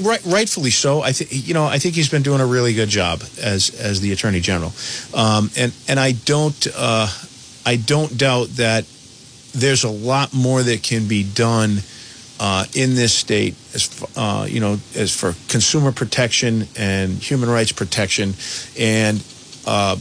right, 0.00 0.24
rightfully 0.24 0.70
so. 0.70 1.02
I 1.02 1.12
think 1.12 1.46
you 1.46 1.54
know 1.54 1.64
I 1.64 1.78
think 1.78 1.96
he's 1.96 2.08
been 2.08 2.22
doing 2.22 2.40
a 2.40 2.46
really 2.46 2.74
good 2.74 2.88
job 2.88 3.22
as 3.42 3.70
as 3.80 4.00
the 4.00 4.12
attorney 4.12 4.40
general, 4.40 4.72
um, 5.12 5.50
and 5.56 5.72
and 5.88 5.98
I 5.98 6.12
don't 6.12 6.66
uh, 6.76 7.08
I 7.64 7.76
don't 7.76 8.16
doubt 8.16 8.50
that 8.56 8.84
there's 9.52 9.84
a 9.84 9.90
lot 9.90 10.32
more 10.32 10.62
that 10.62 10.82
can 10.82 11.08
be 11.08 11.24
done 11.24 11.78
uh, 12.40 12.64
in 12.74 12.94
this 12.94 13.14
state 13.14 13.54
as 13.74 14.04
uh, 14.16 14.46
you 14.48 14.60
know 14.60 14.78
as 14.94 15.14
for 15.14 15.34
consumer 15.48 15.92
protection 15.92 16.66
and 16.76 17.12
human 17.12 17.48
rights 17.48 17.72
protection, 17.72 18.34
and 18.78 19.24
uh, 19.66 19.96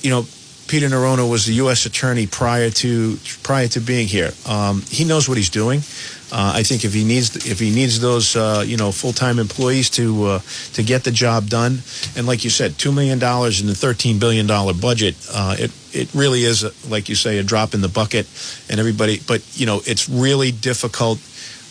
you 0.00 0.10
know 0.10 0.24
Peter 0.68 0.88
Neronha 0.88 1.28
was 1.30 1.46
the 1.46 1.54
U.S. 1.54 1.86
attorney 1.86 2.26
prior 2.26 2.70
to 2.70 3.18
prior 3.42 3.68
to 3.68 3.80
being 3.80 4.08
here. 4.08 4.32
Um, 4.48 4.82
he 4.88 5.04
knows 5.04 5.28
what 5.28 5.38
he's 5.38 5.50
doing. 5.50 5.80
Uh, 6.32 6.52
I 6.56 6.64
think 6.64 6.84
if 6.84 6.92
he 6.92 7.04
needs 7.04 7.46
if 7.46 7.60
he 7.60 7.70
needs 7.70 8.00
those 8.00 8.34
uh, 8.34 8.64
you 8.66 8.76
know 8.76 8.90
full 8.90 9.12
time 9.12 9.38
employees 9.38 9.90
to 9.90 10.24
uh, 10.24 10.38
to 10.72 10.82
get 10.82 11.04
the 11.04 11.12
job 11.12 11.48
done, 11.48 11.78
and 12.16 12.26
like 12.26 12.42
you 12.42 12.50
said, 12.50 12.78
two 12.78 12.90
million 12.90 13.18
dollars 13.18 13.60
in 13.60 13.68
the 13.68 13.74
thirteen 13.74 14.18
billion 14.18 14.46
dollar 14.46 14.74
budget, 14.74 15.14
uh, 15.32 15.54
it 15.58 15.70
it 15.92 16.12
really 16.14 16.42
is 16.42 16.64
like 16.90 17.08
you 17.08 17.14
say 17.14 17.38
a 17.38 17.44
drop 17.44 17.74
in 17.74 17.80
the 17.80 17.88
bucket, 17.88 18.26
and 18.68 18.80
everybody. 18.80 19.20
But 19.26 19.42
you 19.54 19.66
know 19.66 19.82
it's 19.86 20.08
really 20.08 20.50
difficult 20.50 21.20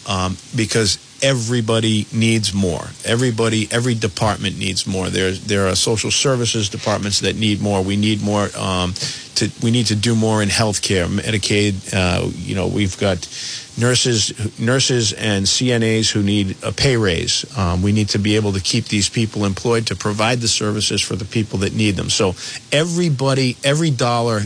um, 0.08 0.38
because 0.56 1.00
everybody 1.26 2.06
needs 2.14 2.54
more. 2.54 2.86
Everybody, 3.04 3.68
every 3.72 3.96
department 3.96 4.60
needs 4.60 4.86
more. 4.86 5.10
There, 5.10 5.32
there 5.32 5.68
are 5.68 5.76
social 5.76 6.12
services 6.12 6.70
departments 6.70 7.22
that 7.22 7.36
need 7.36 7.62
more. 7.62 7.82
We 7.82 7.96
need 7.96 8.22
more. 8.22 8.48
Um, 8.56 8.94
to, 9.36 9.50
we 9.64 9.72
need 9.72 9.88
to 9.88 9.96
do 9.96 10.16
more 10.16 10.44
in 10.44 10.50
healthcare, 10.50 11.08
Medicaid. 11.08 11.74
Uh, 11.92 12.30
you 12.36 12.54
know, 12.54 12.68
we've 12.68 12.98
got 13.00 13.28
nurses, 13.76 14.60
nurses 14.60 15.14
and 15.14 15.46
CNAs 15.48 16.12
who 16.12 16.22
need 16.22 16.58
a 16.64 16.72
pay 16.72 16.96
raise. 16.96 17.44
Um, 17.58 17.82
we 17.82 17.92
need 17.92 18.10
to 18.10 18.20
be 18.20 18.36
able 18.36 18.54
to 18.54 18.62
keep 18.62 18.86
these 18.86 19.10
people 19.10 19.46
employed 19.46 19.88
to 19.88 19.96
provide 19.96 20.42
the 20.42 20.48
services 20.48 21.02
for 21.02 21.16
the 21.16 21.26
people 21.26 21.60
that 21.60 21.74
need 21.74 21.96
them. 21.96 22.12
So 22.12 22.36
everybody, 22.72 23.58
every 23.64 23.90
dollar 23.90 24.42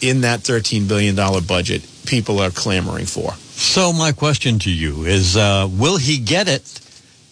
in 0.00 0.20
that 0.20 0.40
$13 0.40 0.86
billion 0.86 1.16
budget, 1.44 1.84
people 2.06 2.38
are 2.38 2.50
clamoring 2.50 3.06
for. 3.06 3.34
So 3.56 3.92
my 3.92 4.12
question 4.12 4.58
to 4.60 4.70
you 4.70 5.04
is: 5.04 5.36
uh, 5.36 5.68
Will 5.70 5.96
he 5.96 6.18
get 6.18 6.48
it, 6.48 6.80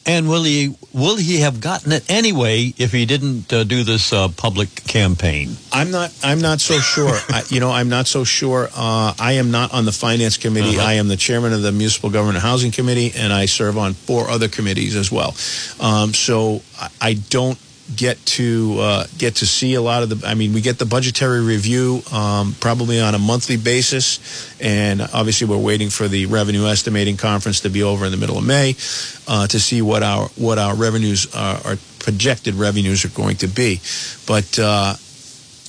and 0.07 0.29
will 0.29 0.45
he 0.45 0.75
will 0.93 1.17
he 1.17 1.41
have 1.41 1.61
gotten 1.61 1.93
it 1.93 2.09
anyway 2.11 2.73
if 2.79 2.93
he 2.93 3.07
didn't 3.07 3.53
uh, 3.53 3.65
do 3.65 3.83
this 3.83 4.13
uh, 4.13 4.29
public 4.29 4.85
campaign? 4.85 5.57
I'm 5.73 5.91
not. 5.91 6.13
I'm 6.23 6.41
not 6.41 6.61
so 6.61 6.79
sure. 6.79 7.11
I, 7.29 7.43
you 7.49 7.61
know, 7.61 7.71
I'm 7.71 7.89
not 7.89 8.07
so 8.07 8.25
sure. 8.25 8.69
Uh, 8.75 9.15
I 9.19 9.33
am 9.33 9.51
not 9.51 9.75
on 9.75 9.85
the 9.85 9.93
finance 9.93 10.37
committee. 10.37 10.79
Uh-huh. 10.79 10.87
I 10.87 10.93
am 10.95 11.09
the 11.09 11.17
chairman 11.17 11.53
of 11.53 11.63
the 11.63 11.73
municipal 11.73 12.11
government 12.11 12.37
and 12.37 12.43
housing 12.43 12.71
committee, 12.71 13.13
and 13.17 13.33
I 13.33 13.47
serve 13.47 13.77
on 13.77 13.95
four 13.95 14.29
other 14.29 14.49
committees 14.49 14.95
as 14.95 15.11
well. 15.11 15.35
Um, 15.81 16.15
so 16.15 16.63
I, 16.81 16.89
I 17.01 17.15
don't 17.15 17.59
get 17.97 18.25
to 18.25 18.77
uh, 18.81 19.07
get 19.19 19.37
to 19.37 19.47
see 19.47 19.75
a 19.75 19.83
lot 19.83 20.03
of 20.03 20.09
the. 20.09 20.27
I 20.27 20.35
mean, 20.35 20.53
we 20.53 20.61
get 20.61 20.79
the 20.79 20.87
budgetary 20.87 21.43
review 21.43 22.03
um, 22.13 22.55
probably 22.61 23.01
on 23.01 23.15
a 23.15 23.19
monthly 23.19 23.57
basis, 23.57 24.57
and 24.61 25.01
obviously 25.01 25.47
we're 25.47 25.59
waiting 25.59 25.91
for 25.91 26.09
the 26.09 26.27
revenue 26.27 26.67
estimating 26.67 27.17
conference 27.17 27.61
to 27.61 27.71
be 27.71 27.83
over 27.83 28.05
in 28.05 28.11
the 28.11 28.17
middle 28.17 28.39
of 28.39 28.47
May 28.47 28.71
uh, 29.29 29.47
to 29.49 29.61
see 29.61 29.83
what 29.83 30.03
our 30.03 30.29
what 30.37 30.59
our 30.59 30.75
revenues 30.75 31.33
are, 31.35 31.61
our 31.65 31.77
projected 31.99 32.55
revenues 32.55 33.05
are 33.05 33.11
going 33.11 33.37
to 33.37 33.49
be, 33.49 33.81
but. 34.27 34.59
Uh, 34.59 34.95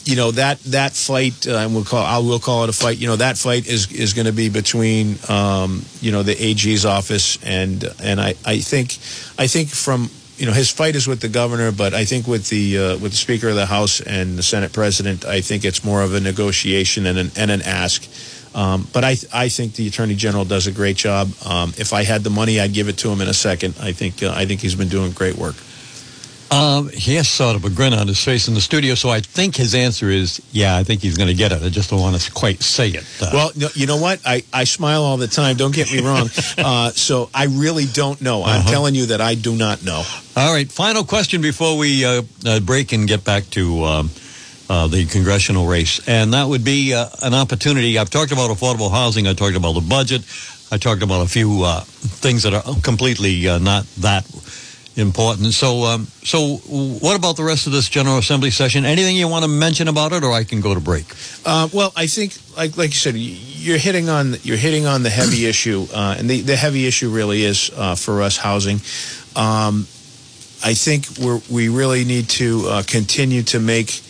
you 0.06 0.18
know 0.18 0.32
that 0.32 0.60
that 0.66 0.92
fight, 0.92 1.48
uh, 1.48 1.60
and 1.60 1.74
we'll 1.74 1.86
call 1.86 2.04
I 2.04 2.18
will 2.18 2.40
call 2.40 2.66
it 2.66 2.70
a 2.70 2.74
fight. 2.74 2.98
You 2.98 3.08
know 3.08 3.16
that 3.16 3.38
fight 3.38 3.66
is 3.68 3.90
is 3.90 4.12
going 4.12 4.26
to 4.26 4.34
be 4.34 4.50
between 4.50 5.18
um, 5.30 5.86
you 6.02 6.12
know 6.12 6.24
the 6.24 6.36
AG's 6.38 6.86
office 6.86 7.42
and 7.42 7.86
and 8.04 8.20
I 8.20 8.36
I 8.46 8.60
think 8.60 8.98
I 9.40 9.48
think 9.48 9.70
from 9.70 10.10
you 10.38 10.46
know 10.46 10.52
his 10.52 10.70
fight 10.70 10.96
is 10.96 11.08
with 11.08 11.20
the 11.20 11.30
governor, 11.30 11.72
but 11.72 11.94
I 11.94 12.06
think 12.06 12.28
with 12.28 12.50
the 12.50 12.78
uh, 12.78 12.98
with 12.98 13.12
the 13.12 13.18
Speaker 13.18 13.50
of 13.50 13.56
the 13.56 13.66
House 13.66 14.02
and 14.02 14.38
the 14.38 14.44
Senate 14.44 14.74
President, 14.74 15.26
I 15.26 15.42
think 15.42 15.64
it's 15.64 15.84
more 15.84 16.02
of 16.02 16.14
a 16.14 16.20
negotiation 16.20 17.06
and 17.06 17.18
an 17.18 17.32
and 17.38 17.52
an 17.52 17.62
ask. 17.62 18.08
Um, 18.56 18.88
but 18.94 19.04
I 19.04 19.16
I 19.34 19.50
think 19.50 19.76
the 19.76 19.88
Attorney 19.88 20.16
General 20.16 20.46
does 20.46 20.68
a 20.68 20.72
great 20.72 20.96
job. 20.98 21.32
Um, 21.46 21.74
if 21.78 21.94
I 21.94 22.04
had 22.04 22.24
the 22.24 22.30
money, 22.30 22.60
I'd 22.60 22.74
give 22.74 22.88
it 22.88 22.98
to 23.00 23.10
him 23.10 23.22
in 23.22 23.28
a 23.28 23.34
second. 23.34 23.76
I 23.80 23.92
think 23.92 24.24
uh, 24.24 24.34
I 24.36 24.46
think 24.46 24.62
he's 24.62 24.76
been 24.76 24.90
doing 24.90 25.12
great 25.12 25.36
work. 25.36 25.56
Um, 26.54 26.90
he 26.90 27.16
has 27.16 27.28
sort 27.28 27.56
of 27.56 27.66
a 27.66 27.70
grin 27.72 27.94
on 27.94 28.08
his 28.08 28.24
face 28.24 28.48
in 28.48 28.54
the 28.54 28.62
studio, 28.62 28.94
so 28.96 29.10
I 29.10 29.22
think 29.22 29.56
his 29.56 29.74
answer 29.74 30.10
is, 30.12 30.40
yeah, 30.52 30.78
I 30.78 30.84
think 30.84 31.02
he's 31.02 31.18
going 31.18 31.30
to 31.30 31.34
get 31.34 31.52
it. 31.52 31.64
I 31.64 31.70
just 31.70 31.90
don't 31.90 32.00
want 32.00 32.16
to 32.20 32.32
quite 32.32 32.62
say 32.62 32.90
it. 32.90 33.04
Uh, 33.22 33.30
Well, 33.34 33.52
no, 33.56 33.68
you 33.74 33.88
know 33.88 33.98
what? 33.98 34.20
I, 34.24 34.44
I 34.54 34.66
smile 34.66 35.02
all 35.04 35.18
the 35.18 35.28
time. 35.28 35.56
Don't 35.58 35.74
get 35.74 35.92
me 35.92 36.02
wrong. 36.02 36.30
uh, 36.58 36.92
so 36.92 37.30
I 37.34 37.46
really 37.46 37.86
don't 37.86 38.22
know. 38.22 38.44
I'm 38.44 38.60
Uh-huh. 38.62 38.70
telling 38.70 38.94
you 38.94 39.08
that 39.08 39.20
I 39.22 39.34
do 39.36 39.56
not 39.56 39.84
know. 39.84 40.04
all 40.38 40.54
right, 40.54 40.72
final 40.72 41.04
question 41.04 41.42
before 41.42 41.76
we 41.78 42.06
uh, 42.06 42.22
uh, 42.46 42.60
break 42.60 42.92
and 42.94 43.08
get 43.08 43.24
back 43.24 43.50
to 43.52 43.84
um, 43.86 44.10
uh, 44.70 44.88
the 44.88 45.06
congressional 45.08 45.66
race, 45.66 46.02
and 46.08 46.34
that 46.34 46.48
would 46.48 46.64
be 46.64 46.94
uh, 46.94 47.08
an 47.24 47.34
opportunity. 47.34 47.98
I've 47.98 48.10
talked 48.12 48.32
about 48.32 48.52
affordable 48.52 48.92
housing. 48.92 49.28
I 49.28 49.34
talked 49.34 49.56
about 49.56 49.74
the 49.74 49.82
budget. 49.82 50.22
I 50.72 50.78
talked 50.78 51.02
about 51.04 51.22
a 51.26 51.30
few 51.30 51.64
uh, 51.64 51.82
things 51.82 52.44
that 52.44 52.54
are 52.54 52.64
completely 52.84 53.48
uh, 53.48 53.58
not 53.60 53.86
that 54.02 54.26
important. 54.96 55.54
So, 55.54 55.84
um, 55.84 56.06
so 56.24 56.58
what 56.58 57.18
about 57.18 57.38
the 57.38 57.44
rest 57.44 57.68
of 57.68 57.74
this 57.74 57.90
General 57.90 58.18
Assembly 58.18 58.52
session? 58.52 58.86
Anything 58.86 59.16
you 59.16 59.28
want 59.28 59.44
to 59.44 59.50
mention 59.50 59.88
about 59.88 60.14
it, 60.14 60.24
or 60.24 60.32
I 60.32 60.44
can 60.44 60.62
go 60.62 60.74
to 60.74 60.80
break? 60.80 61.06
Uh, 61.46 61.68
well, 61.74 61.92
I 61.96 62.08
think, 62.08 62.38
like 62.58 62.78
like 62.78 62.90
you 62.90 63.00
said, 63.00 63.16
you're 63.16 63.78
hitting 63.78 64.10
on 64.10 64.36
you're 64.44 64.58
hitting 64.58 64.86
on 64.86 65.04
the 65.04 65.10
heavy 65.10 65.46
issue, 65.54 65.88
uh, 65.94 66.16
and 66.18 66.30
the, 66.30 66.42
the 66.42 66.56
heavy 66.56 66.86
issue 66.86 67.10
really 67.10 67.44
is 67.44 67.72
uh, 67.76 67.96
for 67.96 68.22
us 68.22 68.38
housing. 68.38 68.78
Um, 69.36 69.88
I 70.66 70.76
think 70.76 71.08
we're, 71.20 71.42
we 71.52 71.68
really 71.68 72.06
need 72.06 72.30
to 72.30 72.66
uh, 72.70 72.84
continue 72.88 73.44
to 73.44 73.60
make 73.60 74.02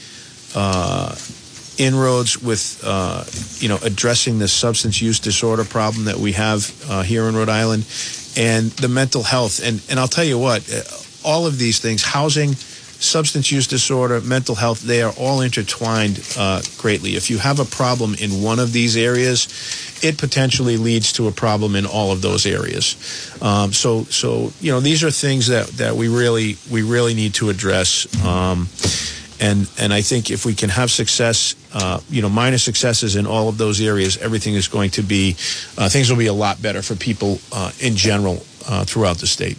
uh, 0.56 1.16
inroads 1.78 2.42
with 2.42 2.82
uh, 2.84 3.24
you 3.60 3.70
know 3.70 3.78
addressing 3.84 4.40
the 4.40 4.48
substance 4.48 5.02
use 5.02 5.20
disorder 5.20 5.64
problem 5.64 6.06
that 6.06 6.18
we 6.18 6.34
have 6.34 6.72
uh, 6.90 7.02
here 7.02 7.24
in 7.24 7.36
Rhode 7.36 7.50
Island, 7.50 7.86
and 8.38 8.72
the 8.72 8.90
mental 8.90 9.24
health. 9.24 9.62
And 9.64 9.82
and 9.90 10.00
I'll 10.00 10.08
tell 10.08 10.24
you 10.24 10.40
what, 10.40 10.62
uh, 10.72 10.82
all 11.28 11.46
of 11.46 11.58
these 11.58 11.80
things, 11.80 12.04
housing 12.04 12.56
substance 13.04 13.52
use 13.52 13.68
disorder, 13.68 14.22
mental 14.22 14.56
health, 14.56 14.82
they 14.82 15.02
are 15.02 15.14
all 15.18 15.42
intertwined 15.42 16.26
uh, 16.38 16.62
greatly. 16.78 17.16
If 17.16 17.30
you 17.30 17.38
have 17.38 17.60
a 17.60 17.66
problem 17.66 18.16
in 18.16 18.42
one 18.42 18.60
of 18.60 18.72
these 18.72 18.96
areas, 18.96 19.48
it 20.02 20.18
potentially 20.18 20.78
leads 20.78 21.14
to 21.14 21.28
a 21.28 21.32
problem 21.32 21.76
in 21.76 21.86
all 21.86 22.12
of 22.12 22.22
those 22.22 22.46
areas. 22.46 22.96
Um, 23.42 23.74
so, 23.74 24.04
so 24.06 24.52
you 24.62 24.72
know, 24.72 24.80
these 24.80 25.04
are 25.04 25.12
things 25.12 25.48
that, 25.48 25.68
that 25.78 25.96
we 25.96 26.08
really 26.08 26.58
we 26.72 26.82
really 26.82 27.14
need 27.14 27.34
to 27.36 27.50
address. 27.50 28.08
Um, 28.26 28.70
and 29.44 29.70
and 29.78 29.94
I 29.94 30.02
think 30.02 30.32
if 30.32 30.46
we 30.46 30.56
can 30.56 30.70
have 30.70 30.90
success, 30.90 31.56
uh, 31.74 32.00
you 32.10 32.22
know, 32.22 32.30
minor 32.30 32.58
successes 32.58 33.16
in 33.18 33.28
all 33.28 33.50
of 33.50 33.58
those 33.58 33.82
areas, 33.82 34.18
everything 34.18 34.54
is 34.56 34.70
going 34.70 34.92
to 34.92 35.04
be 35.04 35.36
uh, 35.78 35.90
things 35.90 36.10
will 36.10 36.18
be 36.18 36.28
a 36.28 36.40
lot 36.46 36.62
better 36.62 36.82
for 36.82 36.96
people 36.96 37.40
uh, 37.52 37.72
in 37.82 37.96
general 37.96 38.42
uh, 38.70 38.86
throughout 38.86 39.18
the 39.18 39.28
state. 39.28 39.58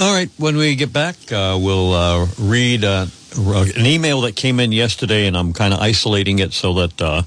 All 0.00 0.14
right. 0.14 0.30
When 0.38 0.56
we 0.56 0.76
get 0.76 0.92
back, 0.92 1.16
uh, 1.30 1.58
we'll 1.60 1.92
uh, 1.92 2.26
read 2.38 2.84
an 2.84 3.86
email 3.86 4.22
that 4.22 4.34
came 4.34 4.60
in 4.60 4.72
yesterday, 4.72 5.26
and 5.26 5.36
I'm 5.36 5.52
kind 5.52 5.74
of 5.74 5.80
isolating 5.80 6.38
it 6.38 6.52
so 6.52 6.86
that 6.86 7.26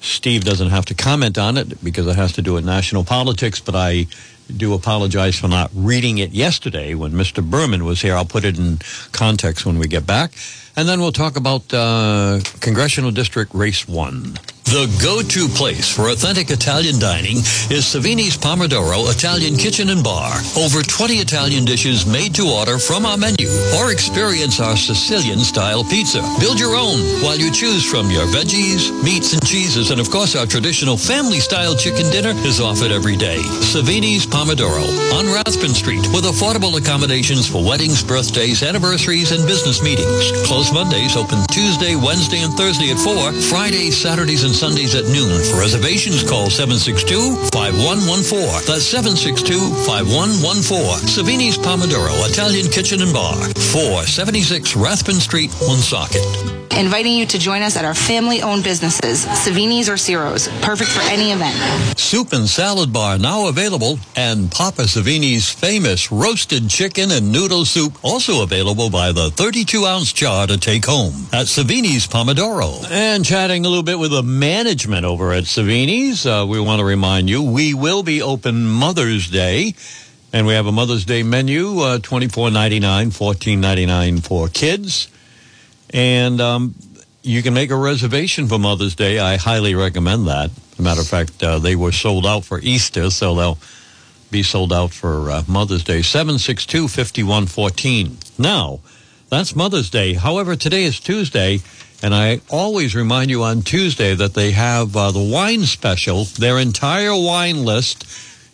Steve 0.00 0.44
doesn't 0.44 0.70
have 0.70 0.86
to 0.86 0.94
comment 0.94 1.38
on 1.38 1.56
it 1.56 1.82
because 1.84 2.06
it 2.06 2.16
has 2.16 2.32
to 2.32 2.42
do 2.42 2.54
with 2.54 2.64
national 2.64 3.04
politics. 3.04 3.60
But 3.60 3.76
I 3.76 4.06
do 4.54 4.74
apologize 4.74 5.38
for 5.38 5.48
not 5.48 5.70
reading 5.74 6.18
it 6.18 6.32
yesterday 6.32 6.94
when 6.94 7.12
Mr. 7.12 7.42
Berman 7.42 7.84
was 7.84 8.00
here. 8.02 8.14
I'll 8.14 8.24
put 8.24 8.44
it 8.44 8.58
in 8.58 8.78
context 9.12 9.64
when 9.64 9.78
we 9.78 9.86
get 9.86 10.06
back. 10.06 10.32
And 10.76 10.88
then 10.88 11.00
we'll 11.00 11.12
talk 11.12 11.36
about 11.36 11.72
uh, 11.72 12.40
Congressional 12.60 13.10
District 13.10 13.52
Race 13.54 13.86
1. 13.86 14.38
The 14.72 14.88
go-to 15.04 15.48
place 15.52 15.84
for 15.94 16.08
authentic 16.08 16.48
Italian 16.48 16.98
dining 16.98 17.44
is 17.68 17.84
Savini's 17.84 18.38
Pomodoro 18.38 19.04
Italian 19.12 19.56
Kitchen 19.56 19.90
and 19.90 20.02
Bar. 20.02 20.32
Over 20.56 20.80
20 20.80 21.20
Italian 21.20 21.66
dishes 21.66 22.06
made 22.06 22.34
to 22.36 22.48
order 22.48 22.78
from 22.78 23.04
our 23.04 23.18
menu 23.18 23.52
or 23.76 23.92
experience 23.92 24.60
our 24.60 24.74
Sicilian-style 24.74 25.84
pizza. 25.84 26.22
Build 26.40 26.58
your 26.58 26.72
own 26.74 26.96
while 27.20 27.36
you 27.36 27.52
choose 27.52 27.84
from 27.84 28.08
your 28.08 28.24
veggies, 28.32 28.88
meats, 29.04 29.34
and 29.34 29.44
cheeses. 29.44 29.90
And 29.90 30.00
of 30.00 30.08
course, 30.08 30.34
our 30.34 30.46
traditional 30.46 30.96
family-style 30.96 31.76
chicken 31.76 32.08
dinner 32.08 32.32
is 32.48 32.58
offered 32.58 32.92
every 32.92 33.16
day. 33.16 33.44
Savini's 33.60 34.24
Pomodoro 34.24 34.88
on 35.12 35.26
Rathbun 35.26 35.74
Street 35.76 36.08
with 36.16 36.24
affordable 36.24 36.80
accommodations 36.80 37.44
for 37.46 37.60
weddings, 37.62 38.02
birthdays, 38.02 38.62
anniversaries, 38.62 39.32
and 39.32 39.44
business 39.46 39.82
meetings. 39.82 40.32
Closed 40.62 40.74
Mondays, 40.74 41.16
open 41.16 41.42
Tuesday, 41.50 41.96
Wednesday, 41.96 42.42
and 42.42 42.54
Thursday 42.54 42.92
at 42.92 42.98
4, 42.98 43.32
Fridays, 43.50 44.00
Saturdays, 44.00 44.44
and 44.44 44.54
Sundays 44.54 44.94
at 44.94 45.06
noon. 45.06 45.42
For 45.42 45.58
reservations, 45.58 46.22
call 46.22 46.50
762-5114. 46.50 48.66
That's 48.66 48.86
762-5114. 48.94 51.08
Savini's 51.10 51.58
Pomodoro 51.58 52.14
Italian 52.30 52.70
Kitchen 52.70 53.02
and 53.02 53.12
Bar, 53.12 53.34
476 53.74 54.76
Rathbun 54.76 55.16
Street, 55.16 55.50
Woonsocket. 55.62 56.61
Inviting 56.76 57.14
you 57.14 57.26
to 57.26 57.38
join 57.38 57.62
us 57.62 57.76
at 57.76 57.84
our 57.84 57.94
family-owned 57.94 58.64
businesses, 58.64 59.26
Savini's 59.26 59.88
or 59.88 59.96
Ciro's, 59.96 60.48
perfect 60.60 60.90
for 60.90 61.00
any 61.02 61.32
event. 61.32 61.56
Soup 61.98 62.32
and 62.32 62.48
salad 62.48 62.92
bar 62.92 63.18
now 63.18 63.48
available, 63.48 63.98
and 64.16 64.50
Papa 64.50 64.82
Savini's 64.82 65.48
famous 65.50 66.10
roasted 66.10 66.68
chicken 66.68 67.10
and 67.10 67.30
noodle 67.32 67.64
soup 67.64 67.98
also 68.02 68.42
available 68.42 68.90
by 68.90 69.12
the 69.12 69.28
32-ounce 69.30 70.12
jar 70.12 70.46
to 70.46 70.58
take 70.58 70.84
home 70.84 71.14
at 71.32 71.46
Savini's 71.46 72.06
Pomodoro. 72.06 72.84
And 72.90 73.24
chatting 73.24 73.64
a 73.64 73.68
little 73.68 73.82
bit 73.82 73.98
with 73.98 74.10
the 74.10 74.22
management 74.22 75.04
over 75.04 75.32
at 75.32 75.44
Savini's, 75.44 76.26
uh, 76.26 76.46
we 76.48 76.60
want 76.60 76.80
to 76.80 76.84
remind 76.84 77.28
you 77.28 77.42
we 77.42 77.74
will 77.74 78.02
be 78.02 78.22
open 78.22 78.66
Mother's 78.66 79.28
Day. 79.30 79.74
And 80.34 80.46
we 80.46 80.54
have 80.54 80.66
a 80.66 80.72
Mother's 80.72 81.04
Day 81.04 81.22
menu, 81.22 81.80
uh, 81.80 81.98
twenty 81.98 82.26
four 82.26 82.50
ninety 82.50 82.80
nine, 82.80 83.10
fourteen 83.10 83.60
ninety 83.60 83.84
nine 83.84 84.22
for 84.22 84.48
kids, 84.48 85.08
and 85.92 86.40
um, 86.40 86.74
you 87.22 87.42
can 87.42 87.54
make 87.54 87.70
a 87.70 87.76
reservation 87.76 88.48
for 88.48 88.58
Mother's 88.58 88.94
Day. 88.94 89.18
I 89.18 89.36
highly 89.36 89.74
recommend 89.74 90.26
that. 90.26 90.50
As 90.72 90.78
a 90.78 90.82
matter 90.82 91.00
of 91.00 91.08
fact, 91.08 91.42
uh, 91.42 91.58
they 91.58 91.76
were 91.76 91.92
sold 91.92 92.26
out 92.26 92.44
for 92.44 92.58
Easter, 92.60 93.10
so 93.10 93.34
they'll 93.34 93.58
be 94.30 94.42
sold 94.42 94.72
out 94.72 94.92
for 94.92 95.30
uh, 95.30 95.42
Mother's 95.46 95.84
Day. 95.84 96.02
Seven 96.02 96.38
six 96.38 96.66
two 96.66 96.88
fifty 96.88 97.22
one 97.22 97.46
fourteen. 97.46 98.16
Now, 98.38 98.80
that's 99.28 99.54
Mother's 99.54 99.90
Day. 99.90 100.14
However, 100.14 100.56
today 100.56 100.84
is 100.84 101.00
Tuesday. 101.00 101.60
And 102.04 102.12
I 102.12 102.40
always 102.50 102.96
remind 102.96 103.30
you 103.30 103.44
on 103.44 103.62
Tuesday 103.62 104.12
that 104.12 104.34
they 104.34 104.50
have 104.50 104.96
uh, 104.96 105.12
the 105.12 105.22
wine 105.22 105.62
special. 105.62 106.24
Their 106.24 106.58
entire 106.58 107.14
wine 107.14 107.64
list 107.64 108.06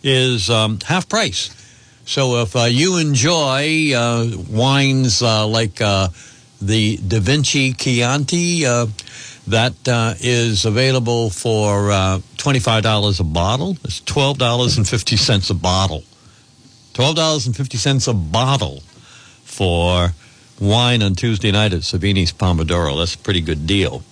is 0.03 0.51
um, 0.51 0.77
half 0.85 1.09
price. 1.09 1.49
So 2.05 2.43
if 2.43 2.55
uh, 2.55 2.65
you 2.65 2.97
enjoy 2.97 3.91
uh, 3.95 4.29
wines 4.51 5.23
uh, 5.23 5.47
like 5.47 5.81
the 6.61 6.97
Da 6.97 7.19
Vinci 7.19 7.73
Chianti, 7.73 8.65
uh, 8.65 8.87
that 9.47 9.87
uh, 9.87 10.13
is 10.19 10.65
available 10.65 11.29
for 11.29 11.89
$25 12.37 13.19
a 13.19 13.23
bottle. 13.23 13.77
It's 13.83 14.01
$12.50 14.01 15.49
a 15.49 15.53
bottle. 15.53 16.03
$12.50 16.93 18.07
a 18.07 18.13
bottle 18.13 18.83
for 19.43 20.13
wine 20.59 21.01
on 21.01 21.15
Tuesday 21.15 21.51
night 21.51 21.73
at 21.73 21.81
Savini's 21.81 22.33
Pomodoro. 22.33 22.97
That's 22.97 23.15
a 23.15 23.17
pretty 23.17 23.41
good 23.41 23.65
deal. 23.65 24.03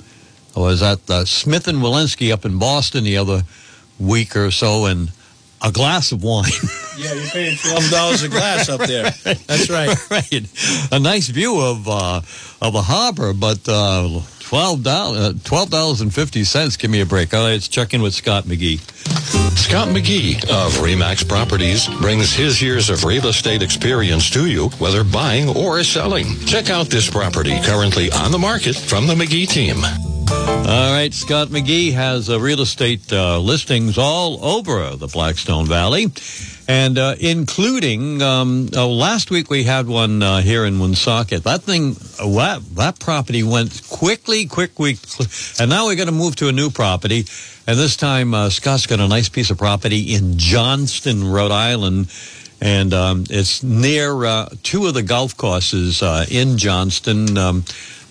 I 0.56 0.60
was 0.60 0.82
at 0.82 1.10
uh, 1.10 1.26
Smith 1.26 1.68
and 1.68 1.80
Wollensky 1.80 2.32
up 2.32 2.46
in 2.46 2.58
Boston 2.58 3.04
the 3.04 3.18
other 3.18 3.44
week 4.00 4.36
or 4.36 4.52
so, 4.52 4.86
and 4.86 5.12
a 5.62 5.72
glass 5.72 6.12
of 6.12 6.24
wine. 6.24 6.52
yeah, 6.98 7.14
you're 7.14 7.28
paying 7.28 7.58
twelve 7.58 7.90
dollars 7.90 8.24
a 8.24 8.30
glass 8.30 8.70
up 8.70 8.82
there. 8.82 9.12
That's 9.48 9.70
right. 9.70 9.96
right. 10.12 10.92
A 10.92 11.00
nice 11.00 11.28
view 11.28 11.60
of 11.60 11.88
uh, 11.88 12.22
of 12.62 12.76
a 12.76 12.82
harbor, 12.82 13.34
but 13.34 13.60
uh, 13.68 14.22
twelve 14.40 14.84
dollars 14.84 15.18
uh, 15.18 15.34
twelve 15.44 15.70
dollars 15.70 16.02
and 16.02 16.14
fifty 16.14 16.44
cents. 16.44 16.78
Give 16.78 16.92
me 16.92 17.02
a 17.02 17.06
break. 17.06 17.34
All 17.34 17.44
right, 17.44 17.54
let's 17.54 17.68
check 17.68 17.94
in 17.94 18.02
with 18.02 18.14
Scott 18.14 18.46
McGee. 18.46 18.80
Scott 19.58 19.90
McGee 19.90 20.44
of 20.46 20.72
Remax 20.78 21.28
Properties 21.28 21.88
brings 22.00 22.32
his 22.32 22.62
years 22.62 22.90
of 22.90 23.04
real 23.04 23.28
estate 23.28 23.62
experience 23.62 24.30
to 24.30 24.46
you, 24.46 24.70
whether 24.80 25.04
buying 25.04 25.50
or 25.50 25.84
selling. 25.84 26.40
Check 26.46 26.70
out 26.70 26.88
this 26.88 27.10
property 27.10 27.60
currently 27.64 28.10
on 28.12 28.32
the 28.32 28.40
market 28.40 28.76
from 28.76 29.08
the 29.08 29.16
McGee 29.16 29.48
team. 29.48 29.78
All 30.30 30.92
right, 30.92 31.14
Scott 31.14 31.48
McGee 31.48 31.94
has 31.94 32.30
uh, 32.30 32.40
real 32.40 32.62
estate 32.62 33.12
uh, 33.14 33.40
listings 33.40 33.98
all 33.98 34.44
over 34.44 34.96
the 34.96 35.08
Blackstone 35.08 35.66
Valley, 35.66 36.08
and 36.68 36.98
uh, 36.98 37.16
including 37.20 38.22
um, 38.22 38.68
oh, 38.76 38.92
last 38.92 39.32
week 39.32 39.50
we 39.50 39.64
had 39.64 39.88
one 39.88 40.22
uh, 40.22 40.42
here 40.42 40.66
in 40.66 40.80
Woonsocket. 40.80 41.44
That 41.44 41.62
thing, 41.62 41.96
uh, 42.20 42.28
that, 42.36 42.76
that 42.76 43.00
property 43.00 43.44
went 43.44 43.88
quickly, 43.90 44.46
quick 44.46 44.78
week, 44.78 45.00
and 45.60 45.70
now 45.70 45.86
we're 45.86 45.96
going 45.96 46.08
to 46.08 46.14
move 46.14 46.36
to 46.38 46.50
a 46.50 46.52
new 46.52 46.70
property. 46.70 47.26
And 47.66 47.78
this 47.78 47.96
time, 47.96 48.34
uh, 48.34 48.50
Scott's 48.50 48.88
got 48.88 49.00
a 49.00 49.08
nice 49.08 49.30
piece 49.30 49.50
of 49.50 49.58
property 49.58 50.14
in 50.14 50.38
Johnston, 50.38 51.24
Rhode 51.30 51.52
Island. 51.52 52.12
And 52.60 52.92
um, 52.92 53.26
it's 53.30 53.62
near 53.62 54.48
two 54.64 54.88
of 54.88 54.96
the 54.96 55.04
golf 55.04 55.38
courses 55.38 56.02
in 56.32 56.58
Johnston. 56.58 57.38
Um, 57.38 57.64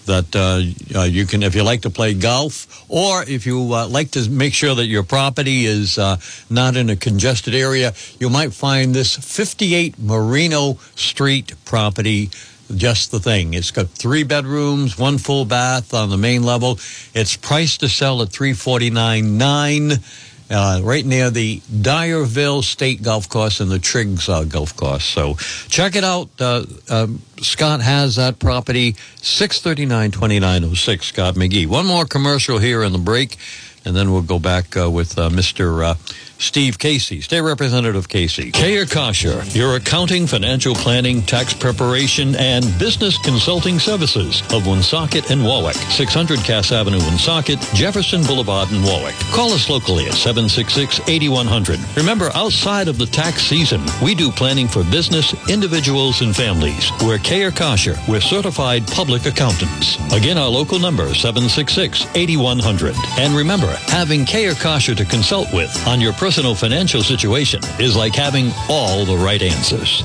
that 0.06 0.34
uh, 0.34 0.98
uh, 0.98 1.04
you 1.04 1.26
can, 1.26 1.42
if 1.42 1.54
you 1.54 1.62
like 1.62 1.82
to 1.82 1.90
play 1.90 2.14
golf, 2.14 2.84
or 2.88 3.22
if 3.24 3.46
you 3.46 3.74
uh, 3.74 3.86
like 3.88 4.12
to 4.12 4.28
make 4.30 4.54
sure 4.54 4.74
that 4.74 4.86
your 4.86 5.02
property 5.02 5.66
is 5.66 5.98
uh, 5.98 6.16
not 6.50 6.76
in 6.76 6.90
a 6.90 6.96
congested 6.96 7.54
area, 7.54 7.92
you 8.18 8.30
might 8.30 8.52
find 8.52 8.94
this 8.94 9.14
58 9.16 9.98
Merino 9.98 10.74
Street 10.94 11.52
property 11.64 12.30
just 12.74 13.10
the 13.12 13.20
thing. 13.20 13.54
It's 13.54 13.70
got 13.70 13.88
three 13.88 14.24
bedrooms, 14.24 14.98
one 14.98 15.18
full 15.18 15.44
bath 15.44 15.94
on 15.94 16.10
the 16.10 16.16
main 16.16 16.42
level. 16.42 16.80
It's 17.14 17.36
priced 17.36 17.80
to 17.80 17.88
sell 17.88 18.22
at 18.22 18.28
349.9 18.30 20.25
uh, 20.50 20.80
right 20.82 21.04
near 21.04 21.30
the 21.30 21.60
Dyerville 21.60 22.62
State 22.62 23.02
Golf 23.02 23.28
Course 23.28 23.60
and 23.60 23.70
the 23.70 23.78
Triggs 23.78 24.28
uh, 24.28 24.44
Golf 24.44 24.76
Course. 24.76 25.04
So 25.04 25.34
check 25.68 25.96
it 25.96 26.04
out. 26.04 26.28
Uh, 26.38 26.64
um, 26.88 27.22
Scott 27.40 27.80
has 27.82 28.16
that 28.16 28.38
property, 28.38 28.96
639 29.22 30.12
2906, 30.12 31.06
Scott 31.06 31.34
McGee. 31.34 31.66
One 31.66 31.86
more 31.86 32.04
commercial 32.04 32.58
here 32.58 32.82
in 32.82 32.92
the 32.92 32.98
break, 32.98 33.36
and 33.84 33.94
then 33.96 34.12
we'll 34.12 34.22
go 34.22 34.38
back 34.38 34.76
uh, 34.76 34.90
with 34.90 35.18
uh, 35.18 35.28
Mr. 35.28 35.96
Steve 36.38 36.78
Casey, 36.78 37.20
State 37.22 37.40
Representative 37.40 38.08
Casey. 38.08 38.52
Kayer 38.52 38.90
Kosher, 38.90 39.42
your 39.58 39.76
accounting, 39.76 40.26
financial 40.26 40.74
planning, 40.74 41.22
tax 41.22 41.54
preparation, 41.54 42.34
and 42.36 42.64
business 42.78 43.16
consulting 43.18 43.78
services 43.78 44.42
of 44.52 44.66
Woonsocket 44.66 45.30
and 45.30 45.42
Warwick. 45.42 45.76
600 45.76 46.38
Cass 46.40 46.72
Avenue, 46.72 46.98
Woonsocket, 46.98 47.58
Jefferson 47.74 48.22
Boulevard 48.24 48.70
in 48.70 48.82
Warwick. 48.82 49.14
Call 49.32 49.52
us 49.52 49.70
locally 49.70 50.04
at 50.06 50.12
766-8100. 50.12 51.96
Remember, 51.96 52.30
outside 52.34 52.88
of 52.88 52.98
the 52.98 53.06
tax 53.06 53.42
season, 53.42 53.80
we 54.02 54.14
do 54.14 54.30
planning 54.30 54.68
for 54.68 54.84
business, 54.84 55.34
individuals, 55.48 56.20
and 56.20 56.36
families. 56.36 56.90
We're 57.02 57.18
Kayer 57.18 57.54
Kosher. 57.54 57.96
We're 58.08 58.20
certified 58.20 58.86
public 58.88 59.24
accountants. 59.24 59.96
Again, 60.12 60.36
our 60.36 60.48
local 60.48 60.78
number, 60.78 61.06
766-8100. 61.08 62.94
And 63.18 63.34
remember, 63.34 63.74
having 63.86 64.26
Kayer 64.26 64.54
Kosher 64.60 64.94
to 64.94 65.04
consult 65.06 65.52
with 65.52 65.74
on 65.86 66.00
your 66.00 66.12
personal 66.26 66.56
financial 66.56 67.04
situation 67.04 67.60
is 67.78 67.94
like 67.94 68.12
having 68.12 68.50
all 68.68 69.04
the 69.04 69.16
right 69.16 69.42
answers. 69.42 70.00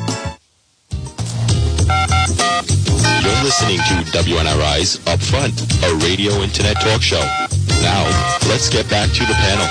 You're 3.23 3.43
listening 3.43 3.77
to 3.77 4.05
WNRI's 4.15 4.99
Upfront, 5.05 5.57
a 5.81 5.95
radio 6.05 6.33
internet 6.43 6.79
talk 6.79 7.01
show. 7.01 7.23
Now, 7.81 8.03
let's 8.47 8.69
get 8.69 8.87
back 8.87 9.09
to 9.09 9.25
the 9.25 9.33
panel. 9.33 9.65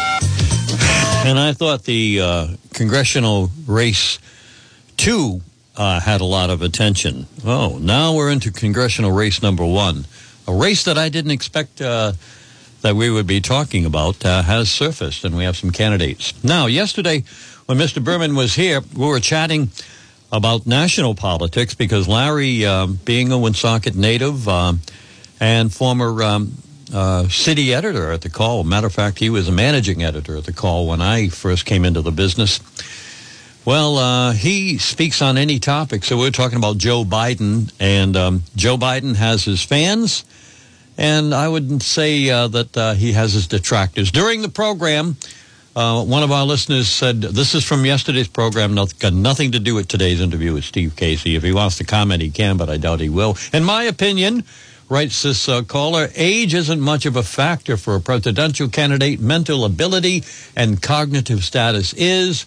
And 1.24 1.38
I 1.38 1.52
thought 1.52 1.84
the 1.84 2.20
uh, 2.20 2.48
congressional 2.74 3.52
race 3.68 4.18
two 4.96 5.42
uh, 5.76 6.00
had 6.00 6.20
a 6.20 6.24
lot 6.24 6.50
of 6.50 6.62
attention. 6.62 7.28
Oh, 7.44 7.78
now 7.80 8.16
we're 8.16 8.28
into 8.28 8.50
congressional 8.50 9.12
race 9.12 9.40
number 9.40 9.64
one, 9.64 10.04
a 10.48 10.52
race 10.52 10.82
that 10.82 10.98
I 10.98 11.10
didn't 11.10 11.30
expect. 11.30 11.80
Uh, 11.80 12.14
that 12.82 12.96
we 12.96 13.10
would 13.10 13.26
be 13.26 13.40
talking 13.40 13.84
about 13.84 14.24
uh, 14.24 14.42
has 14.42 14.70
surfaced, 14.70 15.24
and 15.24 15.36
we 15.36 15.44
have 15.44 15.56
some 15.56 15.70
candidates. 15.70 16.32
Now, 16.42 16.66
yesterday, 16.66 17.24
when 17.66 17.78
Mr. 17.78 18.02
Berman 18.02 18.34
was 18.34 18.54
here, 18.54 18.80
we 18.94 19.06
were 19.06 19.20
chatting 19.20 19.70
about 20.32 20.66
national 20.66 21.14
politics 21.14 21.74
because 21.74 22.08
Larry, 22.08 22.64
uh, 22.64 22.86
being 22.86 23.32
a 23.32 23.38
Woonsocket 23.38 23.96
native 23.96 24.48
um, 24.48 24.80
and 25.40 25.72
former 25.72 26.22
um, 26.22 26.54
uh, 26.92 27.28
city 27.28 27.74
editor 27.74 28.12
at 28.12 28.22
the 28.22 28.30
Call, 28.30 28.64
matter 28.64 28.86
of 28.86 28.94
fact, 28.94 29.18
he 29.18 29.30
was 29.30 29.48
a 29.48 29.52
managing 29.52 30.02
editor 30.02 30.36
at 30.36 30.44
the 30.44 30.52
Call 30.52 30.88
when 30.88 31.00
I 31.00 31.28
first 31.28 31.66
came 31.66 31.84
into 31.84 32.00
the 32.00 32.12
business. 32.12 32.60
Well, 33.64 33.98
uh, 33.98 34.32
he 34.32 34.78
speaks 34.78 35.20
on 35.20 35.36
any 35.36 35.58
topic. 35.58 36.04
So 36.04 36.16
we're 36.16 36.30
talking 36.30 36.56
about 36.56 36.78
Joe 36.78 37.04
Biden, 37.04 37.70
and 37.78 38.16
um, 38.16 38.42
Joe 38.56 38.78
Biden 38.78 39.16
has 39.16 39.44
his 39.44 39.62
fans 39.62 40.24
and 41.00 41.34
I 41.34 41.48
wouldn't 41.48 41.82
say 41.82 42.28
uh, 42.28 42.46
that 42.48 42.76
uh, 42.76 42.92
he 42.92 43.12
has 43.12 43.32
his 43.32 43.46
detractors. 43.46 44.12
During 44.12 44.42
the 44.42 44.50
program, 44.50 45.16
uh, 45.74 46.04
one 46.04 46.22
of 46.22 46.30
our 46.30 46.44
listeners 46.44 46.90
said, 46.90 47.22
This 47.22 47.54
is 47.54 47.64
from 47.64 47.86
yesterday's 47.86 48.28
program, 48.28 48.74
not, 48.74 48.96
got 48.98 49.14
nothing 49.14 49.52
to 49.52 49.58
do 49.58 49.74
with 49.74 49.88
today's 49.88 50.20
interview 50.20 50.52
with 50.52 50.64
Steve 50.64 50.94
Casey. 50.96 51.36
If 51.36 51.42
he 51.42 51.52
wants 51.52 51.78
to 51.78 51.84
comment, 51.84 52.20
he 52.20 52.30
can, 52.30 52.58
but 52.58 52.68
I 52.68 52.76
doubt 52.76 53.00
he 53.00 53.08
will. 53.08 53.38
In 53.54 53.64
my 53.64 53.84
opinion, 53.84 54.44
writes 54.90 55.22
this 55.22 55.48
uh, 55.48 55.62
caller, 55.62 56.08
age 56.16 56.52
isn't 56.52 56.80
much 56.80 57.06
of 57.06 57.16
a 57.16 57.22
factor 57.22 57.78
for 57.78 57.96
a 57.96 58.00
presidential 58.00 58.68
candidate. 58.68 59.20
Mental 59.20 59.64
ability 59.64 60.22
and 60.54 60.82
cognitive 60.82 61.44
status 61.44 61.94
is. 61.94 62.44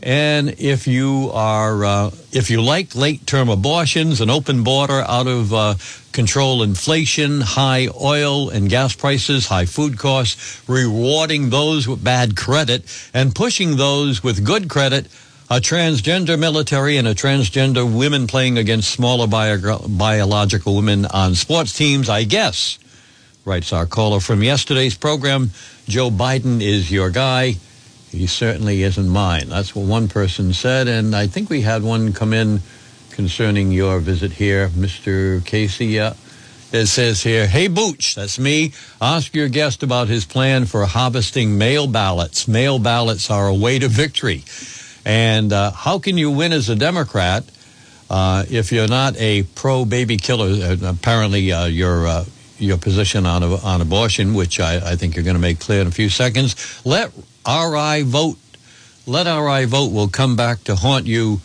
And 0.00 0.50
if 0.60 0.86
you 0.86 1.30
are, 1.32 1.84
uh, 1.84 2.10
if 2.32 2.50
you 2.50 2.62
like 2.62 2.94
late 2.94 3.26
term 3.26 3.48
abortions, 3.48 4.20
an 4.20 4.30
open 4.30 4.62
border 4.62 5.04
out 5.06 5.26
of 5.26 5.52
uh, 5.52 5.74
control 6.12 6.62
inflation, 6.62 7.40
high 7.40 7.88
oil 8.00 8.48
and 8.48 8.70
gas 8.70 8.94
prices, 8.94 9.46
high 9.46 9.66
food 9.66 9.98
costs, 9.98 10.62
rewarding 10.68 11.50
those 11.50 11.88
with 11.88 12.04
bad 12.04 12.36
credit 12.36 12.84
and 13.12 13.34
pushing 13.34 13.76
those 13.76 14.22
with 14.22 14.44
good 14.44 14.68
credit, 14.68 15.06
a 15.50 15.56
transgender 15.56 16.38
military 16.38 16.96
and 16.96 17.08
a 17.08 17.14
transgender 17.14 17.84
women 17.84 18.28
playing 18.28 18.56
against 18.56 18.90
smaller 18.90 19.26
bio- 19.26 19.78
biological 19.88 20.76
women 20.76 21.06
on 21.06 21.34
sports 21.34 21.72
teams, 21.72 22.08
I 22.08 22.24
guess 22.24 22.78
writes 23.48 23.72
our 23.72 23.86
caller 23.86 24.20
from 24.20 24.42
yesterday's 24.42 24.94
program. 24.94 25.50
Joe 25.86 26.10
Biden 26.10 26.60
is 26.60 26.92
your 26.92 27.08
guy. 27.08 27.56
He 28.10 28.26
certainly 28.26 28.82
isn't 28.82 29.08
mine. 29.08 29.48
That's 29.48 29.74
what 29.74 29.86
one 29.86 30.08
person 30.08 30.52
said, 30.52 30.88
and 30.88 31.14
I 31.14 31.26
think 31.26 31.50
we 31.50 31.62
had 31.62 31.82
one 31.82 32.12
come 32.12 32.32
in 32.32 32.60
concerning 33.10 33.72
your 33.72 33.98
visit 33.98 34.32
here, 34.32 34.68
Mr. 34.68 35.44
Casey. 35.44 35.86
Yeah. 35.86 36.14
It 36.70 36.86
says 36.86 37.22
here, 37.22 37.46
Hey 37.46 37.66
Booch, 37.68 38.14
that's 38.14 38.38
me. 38.38 38.72
Ask 39.00 39.34
your 39.34 39.48
guest 39.48 39.82
about 39.82 40.08
his 40.08 40.26
plan 40.26 40.66
for 40.66 40.84
harvesting 40.84 41.56
mail 41.56 41.86
ballots. 41.86 42.46
Mail 42.46 42.78
ballots 42.78 43.30
are 43.30 43.48
a 43.48 43.54
way 43.54 43.78
to 43.78 43.88
victory. 43.88 44.44
And 45.04 45.52
uh, 45.52 45.70
how 45.70 45.98
can 45.98 46.18
you 46.18 46.30
win 46.30 46.52
as 46.52 46.68
a 46.68 46.76
Democrat 46.76 47.44
uh, 48.10 48.44
if 48.50 48.70
you're 48.70 48.86
not 48.86 49.16
a 49.16 49.44
pro 49.54 49.86
baby 49.86 50.18
killer? 50.18 50.48
Uh, 50.48 50.76
apparently, 50.84 51.50
uh, 51.50 51.64
your 51.64 52.06
uh, 52.06 52.24
your 52.58 52.76
position 52.76 53.24
on 53.24 53.42
on 53.42 53.80
abortion, 53.80 54.34
which 54.34 54.60
I, 54.60 54.92
I 54.92 54.96
think 54.96 55.16
you're 55.16 55.24
going 55.24 55.36
to 55.36 55.40
make 55.40 55.60
clear 55.60 55.80
in 55.80 55.86
a 55.86 55.90
few 55.90 56.10
seconds. 56.10 56.54
Let 56.84 57.12
RI 57.46 58.02
vote. 58.02 58.38
Let 59.06 59.26
RI 59.26 59.64
vote 59.64 59.92
will 59.92 60.08
come 60.08 60.36
back 60.36 60.64
to 60.64 60.74
haunt 60.74 61.06
you 61.06 61.40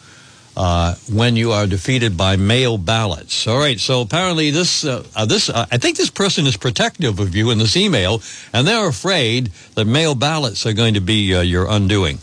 uh, 0.55 0.95
when 1.11 1.35
you 1.35 1.51
are 1.51 1.65
defeated 1.65 2.15
by 2.15 2.35
mail 2.35 2.77
ballots. 2.77 3.47
All 3.47 3.57
right. 3.57 3.79
So 3.79 4.01
apparently, 4.01 4.51
this 4.51 4.85
uh, 4.85 5.03
uh, 5.15 5.25
this 5.25 5.49
uh, 5.49 5.65
I 5.71 5.77
think 5.77 5.97
this 5.97 6.09
person 6.09 6.45
is 6.45 6.57
protective 6.57 7.19
of 7.19 7.35
you 7.35 7.49
in 7.51 7.57
this 7.57 7.75
email, 7.75 8.21
and 8.51 8.67
they're 8.67 8.87
afraid 8.87 9.47
that 9.75 9.85
mail 9.85 10.15
ballots 10.15 10.65
are 10.65 10.73
going 10.73 10.93
to 10.93 11.01
be 11.01 11.33
uh, 11.33 11.41
your 11.41 11.67
undoing. 11.69 12.19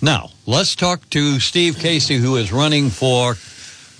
Now 0.00 0.30
let's 0.46 0.74
talk 0.74 1.08
to 1.10 1.40
Steve 1.40 1.78
Casey, 1.78 2.16
who 2.16 2.36
is 2.36 2.52
running 2.52 2.90
for 2.90 3.36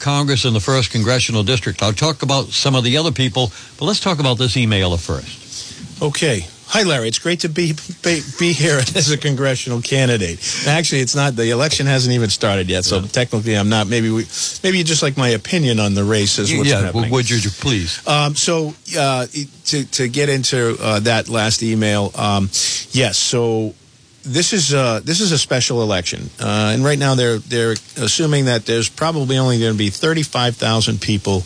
Congress 0.00 0.44
in 0.44 0.52
the 0.52 0.60
first 0.60 0.90
congressional 0.90 1.44
district. 1.44 1.82
I'll 1.82 1.92
talk 1.92 2.22
about 2.22 2.46
some 2.46 2.74
of 2.74 2.82
the 2.84 2.96
other 2.96 3.12
people, 3.12 3.52
but 3.78 3.84
let's 3.84 4.00
talk 4.00 4.18
about 4.18 4.36
this 4.36 4.56
emailer 4.56 4.98
first. 4.98 6.02
Okay. 6.02 6.46
Hi, 6.72 6.84
Larry. 6.84 7.08
It's 7.08 7.18
great 7.18 7.40
to 7.40 7.50
be, 7.50 7.74
be, 8.02 8.22
be 8.38 8.54
here 8.54 8.78
as 8.96 9.10
a 9.10 9.18
congressional 9.18 9.82
candidate. 9.82 10.40
Actually, 10.66 11.02
it's 11.02 11.14
not. 11.14 11.36
The 11.36 11.50
election 11.50 11.86
hasn't 11.86 12.14
even 12.14 12.30
started 12.30 12.70
yet, 12.70 12.86
so 12.86 13.00
yeah. 13.00 13.08
technically, 13.08 13.58
I'm 13.58 13.68
not. 13.68 13.88
Maybe 13.88 14.08
we, 14.08 14.24
maybe 14.62 14.78
you 14.78 14.84
just 14.84 15.02
like 15.02 15.18
my 15.18 15.28
opinion 15.28 15.78
on 15.78 15.92
the 15.92 16.02
race 16.02 16.38
is 16.38 16.50
what's 16.56 16.70
yeah, 16.70 16.80
happening. 16.80 17.10
would 17.10 17.28
you 17.28 17.50
please? 17.50 18.00
Um, 18.08 18.34
so 18.34 18.72
uh, 18.96 19.26
to 19.66 19.84
to 19.84 20.08
get 20.08 20.30
into 20.30 20.78
uh, 20.80 21.00
that 21.00 21.28
last 21.28 21.62
email, 21.62 22.10
um, 22.14 22.44
yes. 22.92 23.18
So 23.18 23.74
this 24.22 24.54
is 24.54 24.72
uh, 24.72 25.00
this 25.04 25.20
is 25.20 25.30
a 25.32 25.38
special 25.38 25.82
election, 25.82 26.30
uh, 26.40 26.72
and 26.72 26.82
right 26.82 26.98
now 26.98 27.14
they're 27.14 27.36
they're 27.36 27.72
assuming 27.98 28.46
that 28.46 28.64
there's 28.64 28.88
probably 28.88 29.36
only 29.36 29.58
going 29.60 29.72
to 29.72 29.78
be 29.78 29.90
35,000 29.90 31.02
people 31.02 31.42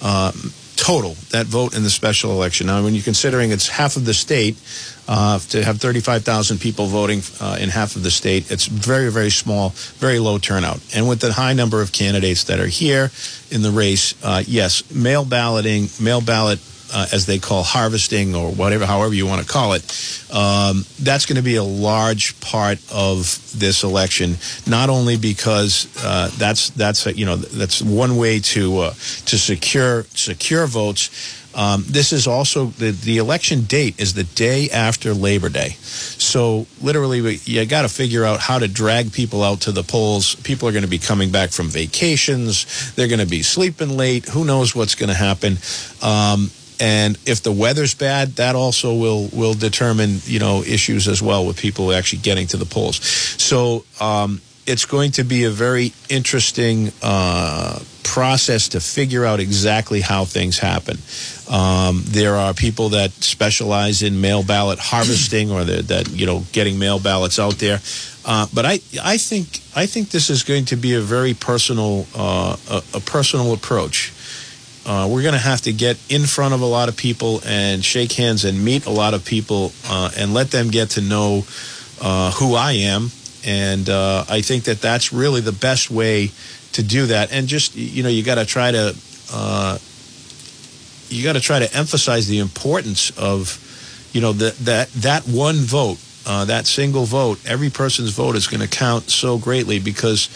um, 0.00 0.54
total 0.80 1.12
that 1.30 1.46
vote 1.46 1.76
in 1.76 1.82
the 1.82 1.90
special 1.90 2.32
election. 2.32 2.66
Now, 2.66 2.82
when 2.82 2.94
you're 2.94 3.04
considering 3.04 3.50
it's 3.50 3.68
half 3.68 3.96
of 3.96 4.06
the 4.06 4.14
state, 4.14 4.56
uh, 5.06 5.38
to 5.50 5.62
have 5.62 5.78
35,000 5.78 6.58
people 6.58 6.86
voting 6.86 7.20
uh, 7.40 7.58
in 7.60 7.68
half 7.68 7.96
of 7.96 8.02
the 8.02 8.10
state, 8.10 8.50
it's 8.50 8.66
very, 8.66 9.10
very 9.10 9.30
small, 9.30 9.70
very 9.98 10.18
low 10.18 10.38
turnout. 10.38 10.80
And 10.94 11.06
with 11.06 11.20
the 11.20 11.32
high 11.32 11.52
number 11.52 11.82
of 11.82 11.92
candidates 11.92 12.44
that 12.44 12.60
are 12.60 12.66
here 12.66 13.10
in 13.50 13.60
the 13.60 13.70
race, 13.70 14.14
uh, 14.24 14.42
yes, 14.46 14.90
mail 14.90 15.24
balloting, 15.24 15.88
mail 16.00 16.22
ballot 16.22 16.60
uh, 16.92 17.06
as 17.12 17.26
they 17.26 17.38
call 17.38 17.62
harvesting 17.62 18.34
or 18.34 18.50
whatever, 18.52 18.86
however 18.86 19.14
you 19.14 19.26
want 19.26 19.42
to 19.42 19.48
call 19.50 19.72
it, 19.72 19.82
um, 20.32 20.84
that's 21.00 21.26
going 21.26 21.36
to 21.36 21.42
be 21.42 21.56
a 21.56 21.64
large 21.64 22.38
part 22.40 22.78
of 22.92 23.18
this 23.58 23.82
election. 23.82 24.36
Not 24.66 24.90
only 24.90 25.16
because 25.16 25.88
uh, 26.04 26.30
that's 26.36 26.70
that's 26.70 27.06
a, 27.06 27.16
you 27.16 27.26
know 27.26 27.36
that's 27.36 27.82
one 27.82 28.16
way 28.16 28.40
to 28.40 28.78
uh, 28.78 28.90
to 28.90 29.38
secure 29.38 30.04
secure 30.14 30.66
votes. 30.66 31.36
Um, 31.52 31.84
this 31.88 32.12
is 32.12 32.28
also 32.28 32.66
the, 32.66 32.92
the 32.92 33.18
election 33.18 33.62
date 33.62 34.00
is 34.00 34.14
the 34.14 34.22
day 34.22 34.70
after 34.70 35.12
Labor 35.12 35.48
Day. 35.48 35.70
So 35.80 36.66
literally, 36.80 37.38
you 37.44 37.66
got 37.66 37.82
to 37.82 37.88
figure 37.88 38.24
out 38.24 38.38
how 38.38 38.60
to 38.60 38.68
drag 38.68 39.12
people 39.12 39.42
out 39.42 39.62
to 39.62 39.72
the 39.72 39.82
polls. 39.82 40.36
People 40.36 40.68
are 40.68 40.72
going 40.72 40.84
to 40.84 40.88
be 40.88 40.98
coming 40.98 41.32
back 41.32 41.50
from 41.50 41.66
vacations. 41.66 42.92
They're 42.94 43.08
going 43.08 43.20
to 43.20 43.26
be 43.26 43.42
sleeping 43.42 43.96
late. 43.96 44.26
Who 44.28 44.44
knows 44.44 44.76
what's 44.76 44.94
going 44.94 45.08
to 45.08 45.14
happen? 45.14 45.58
Um, 46.02 46.50
and 46.80 47.18
if 47.26 47.42
the 47.42 47.52
weather's 47.52 47.94
bad, 47.94 48.36
that 48.36 48.56
also 48.56 48.94
will 48.94 49.28
will 49.32 49.54
determine 49.54 50.18
you 50.24 50.38
know 50.38 50.62
issues 50.62 51.06
as 51.06 51.22
well 51.22 51.46
with 51.46 51.58
people 51.58 51.92
actually 51.92 52.20
getting 52.20 52.46
to 52.48 52.56
the 52.56 52.64
polls. 52.64 52.96
So 53.40 53.84
um, 54.00 54.40
it's 54.66 54.86
going 54.86 55.12
to 55.12 55.24
be 55.24 55.44
a 55.44 55.50
very 55.50 55.92
interesting 56.08 56.92
uh, 57.02 57.80
process 58.04 58.68
to 58.68 58.80
figure 58.80 59.24
out 59.24 59.40
exactly 59.40 60.00
how 60.00 60.24
things 60.24 60.58
happen. 60.58 60.96
Um, 61.50 62.02
there 62.06 62.36
are 62.36 62.54
people 62.54 62.90
that 62.90 63.10
specialize 63.12 64.02
in 64.02 64.20
mail 64.20 64.42
ballot 64.42 64.78
harvesting 64.92 65.50
or 65.50 65.64
that 65.64 66.08
you 66.10 66.26
know 66.26 66.44
getting 66.52 66.78
mail 66.78 66.98
ballots 66.98 67.38
out 67.38 67.58
there. 67.58 67.80
Uh, 68.24 68.46
but 68.54 68.64
I, 68.64 68.80
I 69.02 69.16
think 69.16 69.60
I 69.76 69.86
think 69.86 70.10
this 70.10 70.30
is 70.30 70.44
going 70.44 70.66
to 70.66 70.76
be 70.76 70.94
a 70.94 71.00
very 71.00 71.34
personal 71.34 72.06
uh, 72.14 72.56
a, 72.70 72.82
a 72.94 73.00
personal 73.00 73.52
approach. 73.52 74.12
Uh, 74.90 75.06
we're 75.06 75.22
going 75.22 75.34
to 75.34 75.38
have 75.38 75.60
to 75.60 75.72
get 75.72 75.96
in 76.08 76.26
front 76.26 76.52
of 76.52 76.62
a 76.62 76.66
lot 76.66 76.88
of 76.88 76.96
people 76.96 77.40
and 77.46 77.84
shake 77.84 78.10
hands 78.10 78.44
and 78.44 78.64
meet 78.64 78.86
a 78.86 78.90
lot 78.90 79.14
of 79.14 79.24
people 79.24 79.70
uh, 79.86 80.10
and 80.18 80.34
let 80.34 80.50
them 80.50 80.68
get 80.68 80.90
to 80.90 81.00
know 81.00 81.44
uh, 82.00 82.32
who 82.32 82.56
I 82.56 82.72
am. 82.72 83.12
And 83.46 83.88
uh, 83.88 84.24
I 84.28 84.40
think 84.40 84.64
that 84.64 84.80
that's 84.80 85.12
really 85.12 85.42
the 85.42 85.52
best 85.52 85.92
way 85.92 86.32
to 86.72 86.82
do 86.82 87.06
that. 87.06 87.30
And 87.30 87.46
just 87.46 87.76
you 87.76 88.02
know, 88.02 88.08
you 88.08 88.24
got 88.24 88.34
to 88.34 88.44
try 88.44 88.72
to 88.72 88.96
uh, 89.32 89.78
you 91.08 91.22
got 91.22 91.34
to 91.34 91.40
try 91.40 91.60
to 91.60 91.72
emphasize 91.72 92.26
the 92.26 92.40
importance 92.40 93.16
of 93.16 94.10
you 94.12 94.20
know 94.20 94.32
that 94.32 94.56
that 94.56 94.88
that 94.94 95.22
one 95.22 95.58
vote, 95.58 95.98
uh, 96.26 96.46
that 96.46 96.66
single 96.66 97.04
vote. 97.04 97.38
Every 97.46 97.70
person's 97.70 98.10
vote 98.10 98.34
is 98.34 98.48
going 98.48 98.60
to 98.60 98.68
count 98.68 99.08
so 99.08 99.38
greatly 99.38 99.78
because 99.78 100.28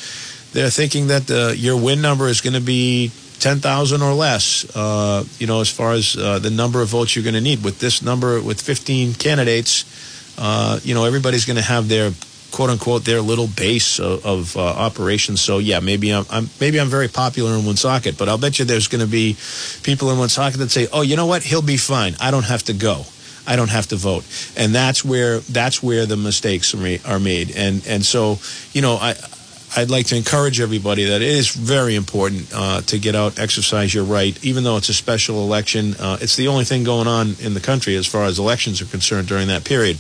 they're 0.52 0.70
thinking 0.70 1.08
that 1.08 1.56
your 1.58 1.76
win 1.76 2.00
number 2.00 2.28
is 2.28 2.40
going 2.40 2.54
to 2.54 2.60
be 2.60 3.10
10,000 3.44 4.00
or 4.00 4.14
less, 4.14 4.64
uh, 4.74 5.22
you 5.38 5.46
know, 5.46 5.61
as 5.61 5.68
far 5.68 5.92
as 5.92 6.16
uh, 6.16 6.38
the 6.38 6.48
number 6.48 6.80
of 6.80 6.88
votes 6.88 7.14
you're 7.14 7.22
going 7.22 7.35
to 7.35 7.42
need. 7.42 7.62
With 7.62 7.78
this 7.78 8.00
number, 8.00 8.40
with 8.40 8.59
15 8.59 9.12
candidates, 9.12 9.85
uh, 10.38 10.80
you 10.83 10.94
know, 10.94 11.04
everybody's 11.04 11.44
going 11.44 11.59
to 11.59 11.62
have 11.62 11.87
their 11.87 12.12
quote 12.52 12.70
unquote 12.70 13.04
their 13.04 13.20
little 13.20 13.46
base 13.46 14.00
of, 14.00 14.24
of 14.24 14.57
uh, 14.57 14.62
operations. 14.62 15.42
So 15.42 15.59
yeah, 15.59 15.80
maybe 15.80 16.11
I'm, 16.11 16.24
I'm, 16.30 16.48
maybe 16.59 16.80
I'm 16.80 16.88
very 16.88 17.09
popular 17.09 17.54
in 17.54 17.66
Woonsocket, 17.66 18.16
but 18.16 18.30
I'll 18.30 18.38
bet 18.38 18.59
you 18.59 18.64
there's 18.64 18.88
going 18.88 19.04
to 19.04 19.11
be 19.11 19.37
people 19.83 20.11
in 20.11 20.18
Woonsocket 20.18 20.59
that 20.61 20.70
say, 20.70 20.88
"Oh, 20.90 21.02
you 21.02 21.14
know 21.14 21.26
what? 21.26 21.42
He'll 21.42 21.61
be 21.61 21.76
fine. 21.76 22.16
I 22.20 22.30
don't 22.30 22.46
have 22.46 22.62
to 22.64 22.72
go." 22.72 23.04
I 23.46 23.57
don't 23.57 23.68
have 23.68 23.88
to 23.88 23.96
vote, 23.96 24.24
and 24.57 24.74
that's 24.74 25.04
where 25.04 25.40
that's 25.40 25.83
where 25.83 26.07
the 26.07 26.16
mistakes 26.16 26.72
are 27.04 27.20
made. 27.20 27.54
And 27.54 27.87
and 27.87 28.02
so 28.02 28.38
you 28.72 28.80
know 28.80 28.96
I 28.96 29.16
I'd 29.76 29.90
like 29.90 30.06
to 30.06 30.16
encourage 30.16 30.60
everybody 30.60 31.04
that 31.06 31.20
it 31.20 31.28
is 31.28 31.54
very 31.54 31.96
important 31.96 32.48
uh, 32.54 32.80
to 32.82 32.98
get 32.98 33.16
out, 33.16 33.38
exercise 33.38 33.92
your 33.92 34.04
right, 34.04 34.42
even 34.44 34.62
though 34.62 34.76
it's 34.76 34.88
a 34.88 34.94
special 34.94 35.42
election. 35.42 35.94
Uh, 35.98 36.18
it's 36.20 36.37
the 36.37 36.48
only 36.48 36.64
thing 36.64 36.84
going 36.84 37.08
on 37.08 37.34
in 37.40 37.54
the 37.54 37.60
country 37.60 37.96
as 37.96 38.06
far 38.06 38.24
as 38.24 38.38
elections 38.38 38.80
are 38.80 38.87
concerned 38.87 39.26
during 39.26 39.48
that 39.48 39.64
period. 39.64 39.98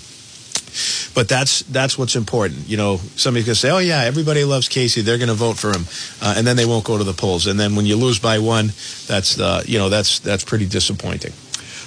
But 1.14 1.28
that's 1.28 1.62
that's 1.62 1.96
what's 1.96 2.16
important. 2.16 2.68
You 2.68 2.76
know, 2.76 2.96
somebody's 3.16 3.46
to 3.46 3.54
say, 3.54 3.70
"Oh 3.70 3.78
yeah, 3.78 4.02
everybody 4.02 4.44
loves 4.44 4.68
Casey; 4.68 5.02
they're 5.02 5.18
going 5.18 5.28
to 5.28 5.34
vote 5.34 5.56
for 5.56 5.70
him," 5.70 5.86
uh, 6.20 6.34
and 6.36 6.44
then 6.46 6.56
they 6.56 6.66
won't 6.66 6.84
go 6.84 6.98
to 6.98 7.04
the 7.04 7.12
polls. 7.12 7.46
And 7.46 7.58
then 7.58 7.76
when 7.76 7.86
you 7.86 7.94
lose 7.96 8.18
by 8.18 8.40
one, 8.40 8.72
that's 9.06 9.38
uh, 9.38 9.62
you 9.66 9.78
know 9.78 9.88
that's 9.88 10.18
that's 10.18 10.42
pretty 10.42 10.66
disappointing 10.66 11.32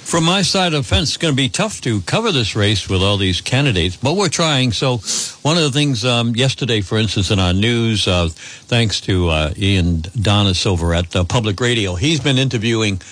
from 0.08 0.24
my 0.24 0.40
side 0.40 0.72
of 0.72 0.84
the 0.84 0.88
fence, 0.88 1.10
it's 1.10 1.16
going 1.18 1.32
to 1.32 1.36
be 1.36 1.50
tough 1.50 1.82
to 1.82 2.00
cover 2.00 2.32
this 2.32 2.56
race 2.56 2.88
with 2.88 3.02
all 3.02 3.18
these 3.18 3.42
candidates, 3.42 3.94
but 3.94 4.16
we're 4.16 4.30
trying. 4.30 4.72
So, 4.72 4.96
one 5.42 5.58
of 5.58 5.64
the 5.64 5.70
things 5.70 6.02
um, 6.02 6.34
yesterday, 6.34 6.80
for 6.80 6.96
instance, 6.96 7.30
in 7.30 7.38
our 7.38 7.52
news, 7.52 8.08
uh, 8.08 8.30
thanks 8.32 9.02
to 9.02 9.28
uh, 9.28 9.52
Ian 9.58 9.98
Donnis 10.16 10.64
over 10.64 10.94
at 10.94 11.14
uh, 11.14 11.24
Public 11.24 11.60
Radio, 11.60 11.94
he's 11.94 12.20
been 12.20 12.38
interviewing 12.38 13.02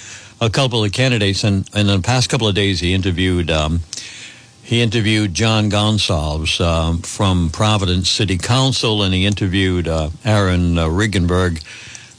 a 0.40 0.48
couple 0.48 0.82
of 0.82 0.92
candidates, 0.92 1.44
and, 1.44 1.68
and 1.74 1.86
in 1.90 1.96
the 2.00 2.02
past 2.02 2.30
couple 2.30 2.48
of 2.48 2.54
days, 2.54 2.80
he 2.80 2.94
interviewed. 2.94 3.50
Um, 3.50 3.80
he 4.62 4.80
interviewed 4.80 5.32
John 5.34 5.70
Goncalves 5.70 6.60
um, 6.60 7.02
from 7.02 7.50
Providence 7.50 8.08
City 8.08 8.38
Council, 8.38 9.02
and 9.02 9.12
he 9.14 9.26
interviewed 9.26 9.86
uh, 9.86 10.08
Aaron 10.24 10.78
uh, 10.78 10.86
Regunberg, 10.86 11.62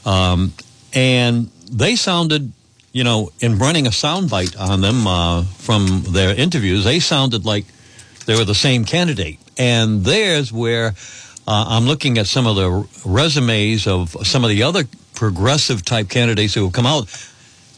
um, 0.06 0.52
and 0.94 1.50
they 1.68 1.96
sounded 1.96 2.52
you 2.98 3.04
know, 3.04 3.30
in 3.38 3.58
running 3.58 3.86
a 3.86 3.90
soundbite 3.90 4.58
on 4.58 4.80
them 4.80 5.06
uh, 5.06 5.44
from 5.44 6.02
their 6.02 6.34
interviews, 6.34 6.82
they 6.82 6.98
sounded 6.98 7.44
like 7.44 7.64
they 8.26 8.34
were 8.34 8.44
the 8.44 8.56
same 8.56 8.84
candidate. 8.84 9.38
And 9.56 10.04
there's 10.04 10.52
where 10.52 10.88
uh, 11.46 11.64
I'm 11.68 11.84
looking 11.84 12.18
at 12.18 12.26
some 12.26 12.48
of 12.48 12.56
the 12.56 12.88
resumes 13.06 13.86
of 13.86 14.16
some 14.26 14.42
of 14.42 14.50
the 14.50 14.64
other 14.64 14.82
progressive 15.14 15.84
type 15.84 16.08
candidates 16.08 16.54
who 16.54 16.64
have 16.64 16.72
come 16.72 16.86
out. 16.86 17.06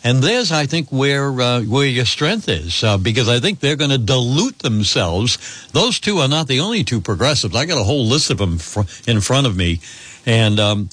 And 0.03 0.23
there's, 0.23 0.51
I 0.53 0.65
think, 0.65 0.89
where 0.91 1.39
uh, 1.39 1.65
where 1.65 1.85
your 1.85 2.07
strength 2.07 2.49
is, 2.49 2.83
uh, 2.83 2.97
because 2.97 3.29
I 3.29 3.41
think 3.41 3.61
they're 3.61 3.77
going 3.77 3.91
to 3.91 3.99
dilute 3.99 4.61
themselves. 4.61 5.69
Those 5.73 6.01
two 6.01 6.21
are 6.21 6.29
not 6.29 6.49
the 6.49 6.61
only 6.61 6.83
two 6.83 7.03
progressives. 7.03 7.55
I 7.55 7.67
got 7.67 7.79
a 7.79 7.85
whole 7.85 8.07
list 8.07 8.31
of 8.31 8.39
them 8.39 8.57
fr- 8.57 8.89
in 9.07 9.21
front 9.21 9.47
of 9.47 9.55
me, 9.55 9.81
and 10.25 10.59
um, 10.59 10.89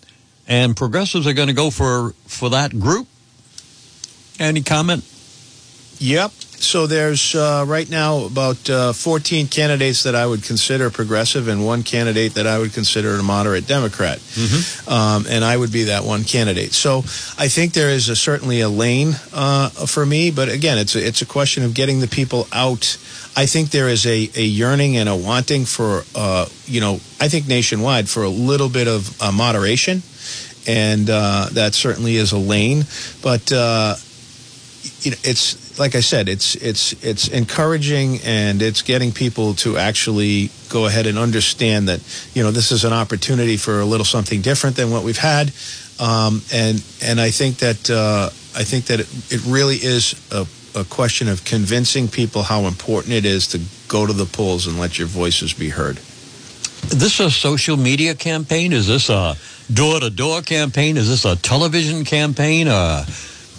and 0.49 0.75
progressives 0.75 1.25
are 1.25 1.32
going 1.32 1.47
to 1.47 1.53
go 1.53 1.69
for 1.69 2.11
for 2.25 2.49
that 2.49 2.78
group 2.78 3.07
any 4.39 4.61
comment? 4.61 5.03
Yep. 5.99 6.31
So 6.59 6.88
there's 6.88 7.35
uh, 7.35 7.65
right 7.67 7.88
now 7.88 8.25
about 8.25 8.69
uh, 8.69 8.91
14 8.91 9.47
candidates 9.47 10.03
that 10.03 10.15
I 10.15 10.25
would 10.25 10.43
consider 10.43 10.89
progressive, 10.89 11.47
and 11.47 11.65
one 11.65 11.83
candidate 11.83 12.33
that 12.33 12.47
I 12.47 12.57
would 12.57 12.73
consider 12.73 13.13
a 13.13 13.23
moderate 13.23 13.67
Democrat, 13.67 14.17
mm-hmm. 14.17 14.89
um, 14.89 15.25
and 15.29 15.45
I 15.45 15.55
would 15.55 15.71
be 15.71 15.83
that 15.83 16.03
one 16.03 16.23
candidate. 16.23 16.73
So 16.73 16.99
I 17.38 17.47
think 17.47 17.73
there 17.73 17.89
is 17.89 18.09
a, 18.09 18.15
certainly 18.15 18.61
a 18.61 18.69
lane 18.69 19.13
uh, 19.33 19.69
for 19.69 20.03
me, 20.05 20.31
but 20.31 20.49
again, 20.49 20.79
it's 20.79 20.95
a, 20.95 21.05
it's 21.05 21.21
a 21.21 21.27
question 21.27 21.63
of 21.63 21.75
getting 21.75 21.99
the 21.99 22.07
people 22.07 22.47
out. 22.51 22.97
I 23.35 23.45
think 23.45 23.69
there 23.69 23.88
is 23.88 24.07
a, 24.07 24.29
a 24.35 24.43
yearning 24.43 24.97
and 24.97 25.07
a 25.07 25.15
wanting 25.15 25.65
for, 25.65 26.03
uh, 26.15 26.47
you 26.65 26.81
know, 26.81 26.95
I 27.21 27.27
think 27.27 27.47
nationwide 27.47 28.09
for 28.09 28.23
a 28.23 28.29
little 28.29 28.69
bit 28.69 28.88
of 28.88 29.21
uh, 29.21 29.31
moderation, 29.31 30.01
and 30.65 31.07
uh, 31.07 31.49
that 31.51 31.75
certainly 31.75 32.15
is 32.15 32.31
a 32.31 32.38
lane, 32.39 32.85
but 33.21 33.51
you 35.07 35.11
know, 35.11 35.17
it's 35.23 35.79
like 35.79 35.95
I 35.95 36.01
said, 36.01 36.27
it's 36.27 36.55
it's 36.55 36.91
it's 37.01 37.29
encouraging 37.29 38.19
and 38.25 38.61
it's 38.61 38.81
getting 38.81 39.13
people 39.13 39.53
to 39.55 39.77
actually 39.77 40.49
go 40.67 40.85
ahead 40.85 41.07
and 41.07 41.17
understand 41.17 41.87
that 41.87 42.01
you 42.33 42.43
know 42.43 42.51
this 42.51 42.73
is 42.73 42.83
an 42.83 42.91
opportunity 42.91 43.55
for 43.55 43.79
a 43.79 43.85
little 43.85 44.05
something 44.05 44.41
different 44.41 44.75
than 44.75 44.91
what 44.91 45.05
we've 45.05 45.17
had, 45.17 45.53
um, 46.01 46.41
and 46.53 46.83
and 47.01 47.21
I 47.21 47.31
think 47.31 47.57
that 47.59 47.89
uh, 47.89 48.29
I 48.59 48.63
think 48.65 48.87
that 48.87 48.99
it, 48.99 49.07
it 49.31 49.45
really 49.45 49.77
is 49.77 50.13
a, 50.29 50.45
a 50.77 50.83
question 50.83 51.29
of 51.29 51.45
convincing 51.45 52.09
people 52.09 52.43
how 52.43 52.63
important 52.63 53.13
it 53.13 53.23
is 53.23 53.47
to 53.47 53.61
go 53.87 54.05
to 54.05 54.11
the 54.11 54.25
polls 54.25 54.67
and 54.67 54.77
let 54.77 54.99
your 54.99 55.07
voices 55.07 55.53
be 55.53 55.69
heard. 55.69 55.99
Is 56.89 56.99
this 56.99 57.19
a 57.21 57.31
social 57.31 57.77
media 57.77 58.13
campaign? 58.13 58.73
Is 58.73 58.87
this 58.87 59.09
a 59.09 59.37
door 59.71 60.01
to 60.01 60.09
door 60.09 60.41
campaign? 60.41 60.97
Is 60.97 61.07
this 61.07 61.23
a 61.23 61.37
television 61.37 62.03
campaign? 62.03 62.67
Uh, 62.67 63.05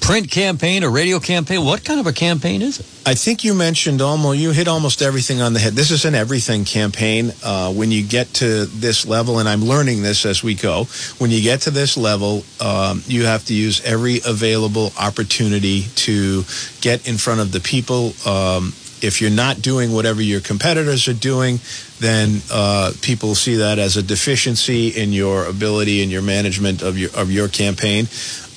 print 0.01 0.30
campaign, 0.30 0.82
a 0.82 0.88
radio 0.88 1.18
campaign? 1.18 1.64
What 1.64 1.84
kind 1.84 2.01
of 2.01 2.07
a 2.07 2.12
campaign 2.12 2.62
is 2.62 2.80
it? 2.80 2.86
I 3.07 3.14
think 3.14 3.44
you 3.44 3.55
mentioned 3.55 4.03
almost, 4.03 4.38
you 4.38 4.51
hit 4.51 4.68
almost 4.68 5.03
everything 5.03 5.40
on 5.40 5.53
the 5.53 5.61
head. 5.61 5.74
This 5.74 5.90
is 5.90 6.05
an 6.05 6.14
everything 6.14 6.64
campaign. 6.64 7.32
Uh, 7.42 7.72
when 7.72 7.90
you 7.90 8.07
get 8.07 8.34
to 8.34 8.66
this 8.66 9.07
level, 9.07 9.38
and 9.38 9.49
I'm 9.49 9.64
learning 9.64 10.03
this 10.03 10.26
as 10.26 10.42
we 10.42 10.55
go, 10.55 10.84
when 11.18 11.30
you 11.30 11.40
get 11.40 11.62
to 11.62 11.70
this 11.70 11.96
level, 11.96 12.44
um, 12.61 13.03
you 13.07 13.24
have 13.24 13.44
to 13.46 13.55
use 13.55 13.80
every 13.84 14.20
available 14.26 14.92
opportunity 14.99 15.84
to 16.07 16.44
get 16.80 17.09
in 17.09 17.16
front 17.16 17.40
of 17.40 17.53
the 17.53 17.61
people. 17.61 18.12
Um, 18.26 18.74
if 19.03 19.20
you're 19.20 19.30
not 19.30 19.62
doing 19.62 19.92
whatever 19.92 20.20
your 20.20 20.40
competitors 20.40 21.09
are 21.09 21.14
doing, 21.14 21.61
then 22.01 22.40
uh, 22.53 22.92
people 23.01 23.34
see 23.34 23.57
that 23.57 23.78
as 23.78 23.96
a 23.96 24.03
deficiency 24.03 24.88
in 24.88 25.12
your 25.12 25.44
ability 25.46 26.03
and 26.03 26.11
your 26.11 26.22
management 26.22 26.82
of 26.82 26.99
your 26.99 27.11
of 27.14 27.30
your 27.30 27.49
campaign. 27.49 28.07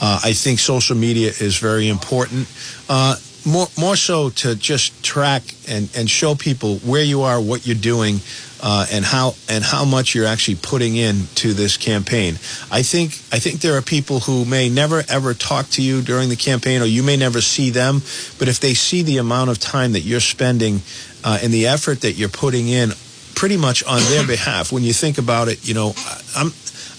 Uh, 0.02 0.20
I 0.24 0.34
think 0.34 0.60
social 0.60 0.98
media 0.98 1.30
is 1.30 1.58
very 1.58 1.88
important. 1.88 2.50
Uh, 2.90 3.16
more, 3.46 3.68
more 3.80 3.96
so 3.96 4.30
to 4.30 4.56
just 4.56 5.04
track 5.04 5.44
and, 5.68 5.90
and 5.96 6.10
show 6.10 6.36
people 6.36 6.78
where 6.80 7.04
you 7.04 7.22
are, 7.22 7.40
what 7.40 7.66
you're 7.66 7.76
doing, 7.76 8.20
uh, 8.64 8.86
and 8.92 9.04
how 9.04 9.34
and 9.50 9.64
how 9.64 9.84
much 9.84 10.14
you're 10.14 10.28
actually 10.28 10.58
putting 10.62 10.96
in 10.96 11.26
to 11.36 11.54
this 11.54 11.78
campaign. 11.78 12.36
I 12.72 12.84
think 12.84 13.14
I 13.32 13.40
think 13.40 13.62
there 13.62 13.76
are 13.76 13.82
people 13.82 14.20
who 14.20 14.46
may 14.46 14.70
never 14.70 15.04
ever 15.10 15.34
talk 15.34 15.68
to 15.72 15.82
you 15.82 16.02
during 16.02 16.30
the 16.30 16.36
campaign, 16.36 16.82
or 16.82 16.86
you 16.86 17.02
may 17.02 17.18
never 17.18 17.42
see 17.42 17.72
them. 17.72 18.02
But 18.38 18.48
if 18.48 18.60
they 18.60 18.76
see 18.76 19.02
the 19.02 19.18
amount 19.18 19.50
of 19.50 19.60
time 19.60 19.94
that 19.94 20.02
you're 20.02 20.20
spending 20.20 20.82
uh, 21.24 21.40
and 21.42 21.52
the 21.52 21.68
effort 21.68 22.02
that 22.02 22.14
you're 22.14 22.30
putting 22.30 22.68
in, 22.68 22.92
pretty 23.34 23.58
much 23.58 23.84
on 23.86 24.00
their 24.10 24.28
behalf, 24.36 24.72
when 24.72 24.84
you 24.84 24.94
think 24.94 25.18
about 25.18 25.48
it, 25.48 25.68
you 25.68 25.74
know, 25.74 25.94
I'm 26.36 26.52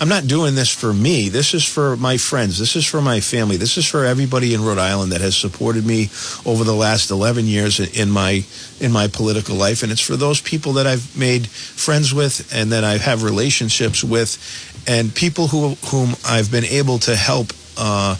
I'm 0.02 0.08
not 0.08 0.26
doing 0.26 0.56
this 0.56 0.68
for 0.68 0.92
me. 0.92 1.28
This 1.28 1.54
is 1.54 1.64
for 1.64 1.96
my 1.96 2.16
friends. 2.16 2.58
This 2.58 2.74
is 2.74 2.84
for 2.84 3.00
my 3.00 3.20
family. 3.20 3.56
This 3.56 3.78
is 3.78 3.86
for 3.86 4.04
everybody 4.04 4.52
in 4.52 4.64
Rhode 4.64 4.78
Island 4.78 5.12
that 5.12 5.20
has 5.20 5.36
supported 5.36 5.86
me 5.86 6.10
over 6.44 6.64
the 6.64 6.74
last 6.74 7.12
11 7.12 7.46
years 7.46 7.78
in 7.78 8.10
my 8.10 8.42
in 8.80 8.90
my 8.90 9.06
political 9.06 9.54
life, 9.54 9.84
and 9.84 9.92
it's 9.92 10.00
for 10.00 10.16
those 10.16 10.40
people 10.40 10.72
that 10.72 10.88
I've 10.88 11.16
made 11.16 11.46
friends 11.46 12.12
with 12.12 12.52
and 12.52 12.72
that 12.72 12.82
I 12.82 12.96
have 12.96 13.22
relationships 13.22 14.02
with, 14.02 14.84
and 14.88 15.14
people 15.14 15.46
who 15.46 15.76
whom 15.86 16.16
I've 16.26 16.50
been 16.50 16.64
able 16.64 16.98
to 16.98 17.14
help, 17.14 17.52
uh, 17.78 18.16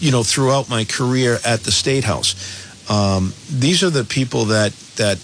you 0.00 0.12
know, 0.12 0.22
throughout 0.22 0.70
my 0.70 0.86
career 0.86 1.36
at 1.44 1.60
the 1.60 1.72
state 1.72 2.04
house. 2.04 2.34
Um, 2.88 3.34
these 3.50 3.82
are 3.82 3.90
the 3.90 4.04
people 4.04 4.46
that 4.46 4.72
that 4.96 5.18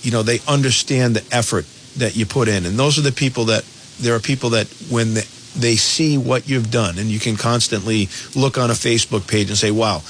you 0.00 0.12
know 0.12 0.22
they 0.22 0.40
understand 0.48 1.14
the 1.14 1.36
effort 1.36 1.66
that 1.98 2.16
you 2.16 2.24
put 2.24 2.48
in, 2.48 2.64
and 2.64 2.78
those 2.78 2.98
are 2.98 3.02
the 3.02 3.12
people 3.12 3.44
that 3.44 3.66
there 4.00 4.14
are 4.14 4.20
people 4.20 4.50
that 4.50 4.66
when 4.90 5.14
they, 5.14 5.24
they 5.56 5.76
see 5.76 6.16
what 6.16 6.48
you've 6.48 6.70
done 6.70 6.98
and 6.98 7.08
you 7.08 7.18
can 7.18 7.36
constantly 7.36 8.08
look 8.34 8.56
on 8.56 8.70
a 8.70 8.74
facebook 8.74 9.26
page 9.28 9.48
and 9.48 9.58
say 9.58 9.70
wow 9.70 10.02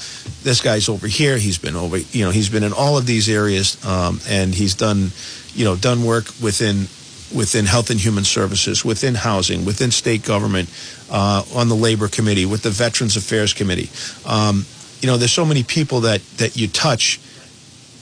this 0.43 0.61
guy's 0.61 0.89
over 0.89 1.07
here. 1.07 1.37
He's 1.37 1.57
been 1.57 1.75
over 1.75 1.97
you 1.97 2.25
know 2.25 2.31
he's 2.31 2.49
been 2.49 2.63
in 2.63 2.73
all 2.73 2.97
of 2.97 3.05
these 3.05 3.29
areas 3.29 3.83
um, 3.85 4.19
and 4.27 4.53
he's 4.53 4.75
done 4.75 5.11
you 5.53 5.65
know 5.65 5.75
done 5.75 6.03
work 6.03 6.25
within 6.41 6.87
within 7.35 7.65
health 7.65 7.89
and 7.89 7.99
human 7.99 8.23
services 8.23 8.83
within 8.83 9.15
housing 9.15 9.63
within 9.63 9.91
state 9.91 10.23
government 10.23 10.69
uh, 11.09 11.43
on 11.55 11.69
the 11.69 11.75
labor 11.75 12.07
committee 12.07 12.45
with 12.45 12.63
the 12.63 12.69
veterans 12.69 13.15
affairs 13.15 13.53
committee. 13.53 13.89
Um, 14.25 14.65
you 15.01 15.07
know 15.07 15.17
there's 15.17 15.33
so 15.33 15.45
many 15.45 15.63
people 15.63 16.01
that 16.01 16.21
that 16.37 16.55
you 16.55 16.67
touch 16.67 17.19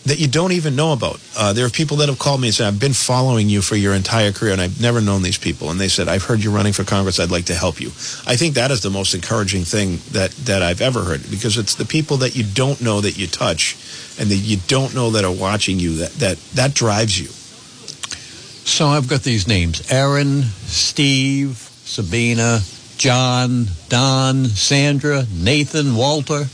that 0.05 0.19
you 0.19 0.27
don't 0.27 0.53
even 0.53 0.75
know 0.75 0.93
about. 0.93 1.19
Uh, 1.37 1.53
there 1.53 1.65
are 1.65 1.69
people 1.69 1.97
that 1.97 2.09
have 2.09 2.19
called 2.19 2.41
me 2.41 2.47
and 2.47 2.55
said, 2.55 2.67
I've 2.67 2.79
been 2.79 2.93
following 2.93 3.49
you 3.49 3.61
for 3.61 3.75
your 3.75 3.93
entire 3.93 4.31
career 4.31 4.53
and 4.53 4.61
I've 4.61 4.81
never 4.81 5.01
known 5.01 5.23
these 5.23 5.37
people. 5.37 5.69
And 5.71 5.79
they 5.79 5.89
said, 5.89 6.07
I've 6.07 6.23
heard 6.23 6.43
you're 6.43 6.53
running 6.53 6.73
for 6.73 6.83
Congress. 6.83 7.19
I'd 7.19 7.31
like 7.31 7.45
to 7.45 7.53
help 7.53 7.81
you. 7.81 7.89
I 8.25 8.35
think 8.35 8.55
that 8.55 8.71
is 8.71 8.81
the 8.81 8.89
most 8.89 9.13
encouraging 9.13 9.63
thing 9.63 9.99
that, 10.11 10.31
that 10.45 10.63
I've 10.63 10.81
ever 10.81 11.01
heard 11.01 11.29
because 11.29 11.57
it's 11.57 11.75
the 11.75 11.85
people 11.85 12.17
that 12.17 12.35
you 12.35 12.43
don't 12.43 12.81
know 12.81 13.01
that 13.01 13.17
you 13.17 13.27
touch 13.27 13.75
and 14.19 14.29
that 14.29 14.35
you 14.35 14.57
don't 14.67 14.95
know 14.95 15.11
that 15.11 15.25
are 15.25 15.31
watching 15.31 15.79
you 15.79 15.97
that, 15.97 16.11
that, 16.13 16.37
that 16.55 16.73
drives 16.73 17.19
you. 17.19 17.27
So 17.27 18.87
I've 18.87 19.09
got 19.09 19.21
these 19.21 19.47
names 19.47 19.91
Aaron, 19.91 20.43
Steve, 20.43 21.57
Sabina, 21.57 22.59
John, 22.97 23.65
Don, 23.89 24.45
Sandra, 24.45 25.25
Nathan, 25.33 25.95
Walter, 25.95 26.45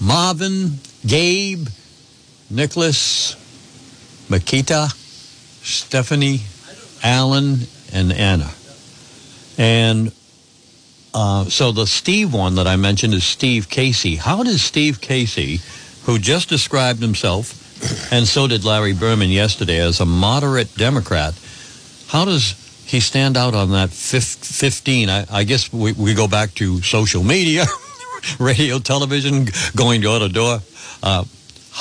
Marvin, 0.00 0.78
Gabe, 1.06 1.66
Nicholas, 2.50 3.34
Makita, 4.28 4.92
Stephanie, 5.62 6.40
Alan, 7.02 7.58
and 7.92 8.12
Anna. 8.12 8.50
And 9.56 10.12
uh, 11.14 11.44
so 11.44 11.72
the 11.72 11.86
Steve 11.86 12.32
one 12.32 12.56
that 12.56 12.66
I 12.66 12.76
mentioned 12.76 13.14
is 13.14 13.24
Steve 13.24 13.68
Casey. 13.68 14.16
How 14.16 14.42
does 14.42 14.62
Steve 14.62 15.00
Casey, 15.00 15.60
who 16.04 16.18
just 16.18 16.48
described 16.48 17.00
himself, 17.00 17.56
and 18.12 18.26
so 18.26 18.46
did 18.46 18.64
Larry 18.64 18.92
Berman 18.92 19.30
yesterday, 19.30 19.80
as 19.80 20.00
a 20.00 20.06
moderate 20.06 20.74
Democrat, 20.76 21.34
how 22.08 22.24
does 22.24 22.54
he 22.86 23.00
stand 23.00 23.36
out 23.36 23.54
on 23.54 23.70
that 23.70 23.90
15? 23.90 25.08
I, 25.08 25.26
I 25.30 25.44
guess 25.44 25.72
we, 25.72 25.92
we 25.92 26.14
go 26.14 26.26
back 26.26 26.54
to 26.54 26.82
social 26.82 27.22
media, 27.22 27.64
radio, 28.38 28.78
television, 28.78 29.46
going 29.76 30.00
door 30.00 30.18
to 30.18 30.28
door. 30.28 30.58
Uh, 31.02 31.24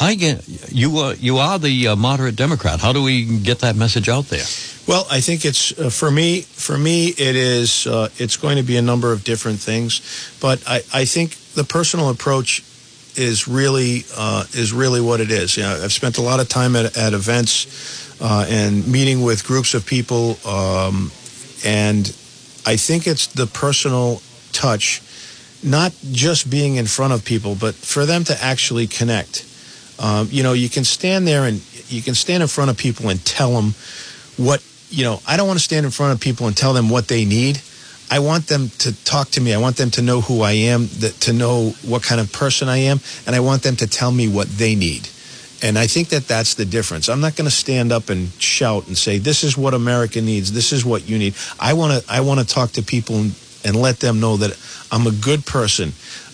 Hi, 0.02 0.12
you 0.12 0.98
uh, 0.98 1.14
you 1.20 1.40
are 1.40 1.60
the 1.60 1.90
uh, 1.90 1.96
moderate 1.98 2.38
Democrat. 2.38 2.80
How 2.80 2.94
do 2.94 3.04
we 3.04 3.26
get 3.40 3.60
that 3.60 3.76
message 3.76 4.08
out 4.08 4.28
there? 4.30 4.46
Well, 4.88 5.06
I 5.12 5.20
think 5.20 5.44
it's 5.44 5.78
uh, 5.78 5.90
for 5.90 6.10
me. 6.10 6.40
For 6.40 6.78
me, 6.78 7.10
it 7.10 7.36
is. 7.36 7.86
Uh, 7.86 8.08
it's 8.16 8.38
going 8.38 8.56
to 8.56 8.64
be 8.64 8.78
a 8.78 8.82
number 8.82 9.12
of 9.12 9.26
different 9.26 9.60
things, 9.60 10.00
but 10.40 10.64
I, 10.66 10.84
I 10.94 11.04
think 11.04 11.36
the 11.54 11.66
personal 11.66 12.10
approach 12.10 12.64
is 13.18 13.46
really 13.46 14.06
uh, 14.16 14.46
is 14.54 14.72
really 14.72 15.02
what 15.02 15.20
it 15.20 15.32
is. 15.32 15.58
You 15.58 15.64
know, 15.64 15.82
I've 15.84 15.92
spent 15.92 16.18
a 16.18 16.22
lot 16.22 16.40
of 16.40 16.48
time 16.48 16.78
at, 16.78 16.96
at 16.96 17.12
events 17.12 18.22
uh, 18.22 18.46
and 18.48 18.88
meeting 18.88 19.22
with 19.22 19.46
groups 19.46 19.74
of 19.74 19.86
people, 19.86 20.38
um, 20.48 21.12
and 21.66 22.08
I 22.66 22.78
think 22.78 23.06
it's 23.06 23.28
the 23.28 23.48
personal 23.48 24.22
touch, 24.54 25.02
not 25.62 25.92
just 26.14 26.50
being 26.50 26.76
in 26.76 26.86
front 26.86 27.12
of 27.12 27.26
people, 27.26 27.56
but 27.56 27.76
for 27.76 28.06
them 28.06 28.24
to 28.24 28.42
actually 28.42 28.88
connect 28.88 29.49
um, 30.00 30.28
you 30.32 30.44
know, 30.44 30.54
you 30.54 30.70
can 30.70 30.84
stand 30.84 31.28
there 31.28 31.44
and 31.44 31.62
you 31.90 32.02
can 32.02 32.16
stand 32.16 32.42
in 32.42 32.48
front 32.48 32.72
of 32.72 32.78
people 32.78 33.10
and 33.10 33.24
tell 33.26 33.52
them 33.52 33.74
what, 34.38 34.64
you 34.90 35.04
know, 35.04 35.20
I 35.28 35.38
don't 35.38 35.48
want 35.48 35.60
to 35.60 35.64
stand 35.64 35.86
in 35.86 35.92
front 35.92 36.14
of 36.14 36.22
people 36.22 36.48
and 36.48 36.56
tell 36.56 36.74
them 36.74 36.90
what 36.90 37.08
they 37.08 37.26
need. 37.26 37.62
I 38.12 38.20
want 38.20 38.48
them 38.48 38.70
to 38.80 39.04
talk 39.04 39.30
to 39.32 39.42
me. 39.42 39.54
I 39.54 39.58
want 39.60 39.78
them 39.78 39.92
to 39.92 40.02
know 40.02 40.22
who 40.22 40.42
I 40.42 40.54
am, 40.54 40.88
that, 41.00 41.14
to 41.22 41.34
know 41.34 41.72
what 41.86 42.02
kind 42.02 42.20
of 42.20 42.32
person 42.32 42.68
I 42.68 42.78
am, 42.78 43.00
and 43.28 43.36
I 43.36 43.40
want 43.40 43.62
them 43.62 43.76
to 43.78 43.88
tell 43.88 44.12
me 44.12 44.28
what 44.28 44.48
they 44.48 44.74
need. 44.74 45.08
And 45.62 45.78
I 45.78 45.88
think 45.88 46.10
that 46.10 46.28
that's 46.28 46.56
the 46.56 46.66
difference. 46.66 47.10
I'm 47.10 47.20
not 47.20 47.36
going 47.36 47.48
to 47.48 47.56
stand 47.56 47.92
up 47.92 48.10
and 48.10 48.32
shout 48.42 48.88
and 48.88 48.98
say, 48.98 49.18
"This 49.18 49.44
is 49.44 49.58
what 49.58 49.74
America 49.74 50.22
needs. 50.22 50.54
This 50.54 50.72
is 50.72 50.86
what 50.86 51.08
you 51.08 51.18
need." 51.18 51.36
I 51.60 51.74
want 51.74 52.02
to. 52.02 52.12
I 52.12 52.22
want 52.22 52.40
to 52.40 52.46
talk 52.48 52.72
to 52.72 52.82
people 52.82 53.18
and, 53.18 53.36
and 53.66 53.76
let 53.76 54.00
them 54.00 54.22
know 54.22 54.38
that 54.38 54.58
I'm 54.92 55.06
a 55.06 55.12
good 55.12 55.46
person. 55.46 55.92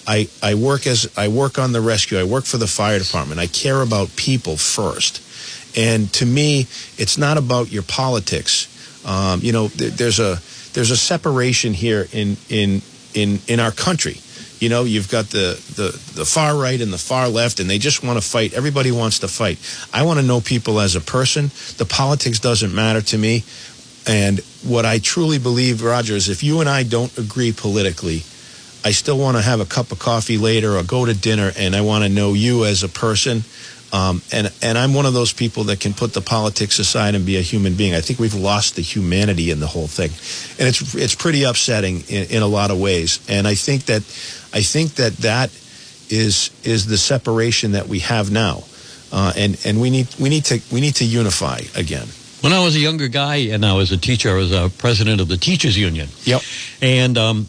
I, 0.07 0.27
I 0.41 0.53
work 0.55 0.87
as 0.87 1.11
I 1.17 1.27
work 1.27 1.57
on 1.57 1.71
the 1.71 1.81
rescue. 1.81 2.17
I 2.17 2.23
work 2.23 2.45
for 2.45 2.57
the 2.57 2.67
fire 2.67 2.99
department. 2.99 3.39
I 3.39 3.47
care 3.47 3.81
about 3.81 4.15
people 4.15 4.57
first. 4.57 5.21
And 5.77 6.11
to 6.13 6.25
me, 6.25 6.67
it's 6.97 7.17
not 7.17 7.37
about 7.37 7.71
your 7.71 7.83
politics. 7.83 8.71
Um, 9.05 9.41
you 9.41 9.51
know, 9.51 9.67
there's 9.67 10.19
a 10.19 10.39
there's 10.73 10.91
a 10.91 10.97
separation 10.97 11.73
here 11.73 12.07
in 12.11 12.37
in 12.49 12.81
in 13.13 13.39
in 13.47 13.59
our 13.59 13.71
country. 13.71 14.19
You 14.59 14.69
know, 14.69 14.85
you've 14.85 15.11
got 15.11 15.25
the, 15.25 15.61
the, 15.75 15.91
the 16.15 16.25
far 16.25 16.55
right 16.55 16.79
and 16.79 16.91
the 16.91 16.97
far 16.97 17.27
left, 17.27 17.59
and 17.59 17.69
they 17.69 17.77
just 17.77 18.03
want 18.03 18.21
to 18.21 18.27
fight. 18.27 18.53
Everybody 18.53 18.89
wants 18.89 19.19
to 19.19 19.27
fight. 19.27 19.59
I 19.93 20.03
want 20.03 20.19
to 20.19 20.25
know 20.25 20.39
people 20.39 20.79
as 20.79 20.95
a 20.95 21.01
person. 21.01 21.51
The 21.77 21.85
politics 21.85 22.39
doesn't 22.39 22.73
matter 22.73 23.01
to 23.01 23.17
me. 23.17 23.43
And 24.07 24.39
what 24.63 24.85
I 24.85 24.99
truly 24.99 25.39
believe, 25.39 25.83
Roger, 25.83 26.15
is 26.15 26.29
if 26.29 26.41
you 26.41 26.61
and 26.61 26.69
I 26.69 26.83
don't 26.83 27.15
agree 27.17 27.51
politically, 27.51 28.23
I 28.85 28.91
still 28.91 29.17
want 29.17 29.35
to 29.35 29.41
have 29.41 29.59
a 29.59 29.65
cup 29.65 29.91
of 29.91 29.97
coffee 29.97 30.37
later 30.37 30.77
or 30.77 30.83
go 30.83 31.05
to 31.05 31.13
dinner, 31.15 31.51
and 31.57 31.75
I 31.75 31.81
want 31.81 32.03
to 32.03 32.09
know 32.09 32.33
you 32.33 32.65
as 32.65 32.83
a 32.83 32.87
person. 32.87 33.43
Um, 33.91 34.21
and 34.31 34.51
and 34.61 34.77
I'm 34.77 34.93
one 34.93 35.07
of 35.07 35.13
those 35.13 35.33
people 35.33 35.65
that 35.65 35.79
can 35.79 35.93
put 35.93 36.13
the 36.13 36.21
politics 36.21 36.77
aside 36.77 37.15
and 37.15 37.25
be 37.25 37.37
a 37.37 37.41
human 37.41 37.73
being. 37.73 37.95
I 37.95 38.01
think 38.01 38.19
we've 38.19 38.35
lost 38.35 38.75
the 38.75 38.83
humanity 38.83 39.49
in 39.49 39.59
the 39.59 39.67
whole 39.67 39.87
thing, 39.87 40.11
and 40.59 40.67
it's 40.67 40.93
it's 40.93 41.15
pretty 41.15 41.43
upsetting 41.43 42.03
in, 42.09 42.29
in 42.29 42.43
a 42.43 42.47
lot 42.47 42.69
of 42.69 42.79
ways. 42.79 43.19
And 43.27 43.47
I 43.47 43.55
think 43.55 43.85
that 43.85 44.03
I 44.53 44.61
think 44.61 44.95
that 44.95 45.17
that 45.17 45.49
is 46.09 46.51
is 46.63 46.85
the 46.85 46.97
separation 46.97 47.71
that 47.71 47.87
we 47.87 47.99
have 47.99 48.31
now, 48.31 48.63
uh, 49.11 49.33
and 49.35 49.59
and 49.65 49.81
we 49.81 49.89
need 49.89 50.13
we 50.19 50.29
need 50.29 50.45
to 50.45 50.61
we 50.71 50.79
need 50.79 50.95
to 50.95 51.05
unify 51.05 51.61
again. 51.75 52.07
When 52.41 52.53
I 52.53 52.63
was 52.63 52.75
a 52.75 52.79
younger 52.79 53.07
guy 53.07 53.37
and 53.53 53.65
I 53.65 53.73
was 53.73 53.91
a 53.91 53.97
teacher, 53.97 54.29
I 54.29 54.35
was 54.35 54.51
a 54.51 54.69
president 54.77 55.21
of 55.21 55.27
the 55.27 55.37
teachers 55.37 55.75
union. 55.75 56.09
Yep. 56.25 56.41
And 56.81 57.17
um, 57.17 57.47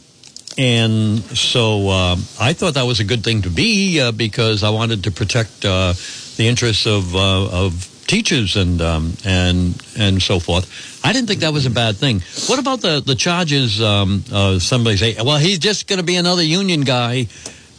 and 0.58 1.20
so 1.36 1.90
um, 1.90 2.22
I 2.40 2.52
thought 2.52 2.74
that 2.74 2.84
was 2.86 3.00
a 3.00 3.04
good 3.04 3.22
thing 3.22 3.42
to 3.42 3.50
be 3.50 4.00
uh, 4.00 4.12
because 4.12 4.62
I 4.62 4.70
wanted 4.70 5.04
to 5.04 5.10
protect 5.10 5.64
uh, 5.64 5.92
the 6.36 6.48
interests 6.48 6.86
of 6.86 7.14
uh, 7.14 7.64
of 7.64 7.92
teachers 8.06 8.56
and 8.56 8.80
um, 8.80 9.14
and 9.24 9.80
and 9.98 10.22
so 10.22 10.38
forth. 10.38 11.00
I 11.04 11.12
didn't 11.12 11.28
think 11.28 11.40
that 11.40 11.52
was 11.52 11.66
a 11.66 11.70
bad 11.70 11.96
thing. 11.96 12.20
What 12.46 12.58
about 12.58 12.80
the 12.80 13.00
the 13.00 13.14
charges? 13.14 13.80
Um, 13.82 14.24
uh, 14.32 14.58
somebody 14.58 14.96
say, 14.96 15.16
well, 15.22 15.38
he's 15.38 15.58
just 15.58 15.86
going 15.86 15.98
to 15.98 16.04
be 16.04 16.16
another 16.16 16.42
union 16.42 16.82
guy. 16.82 17.26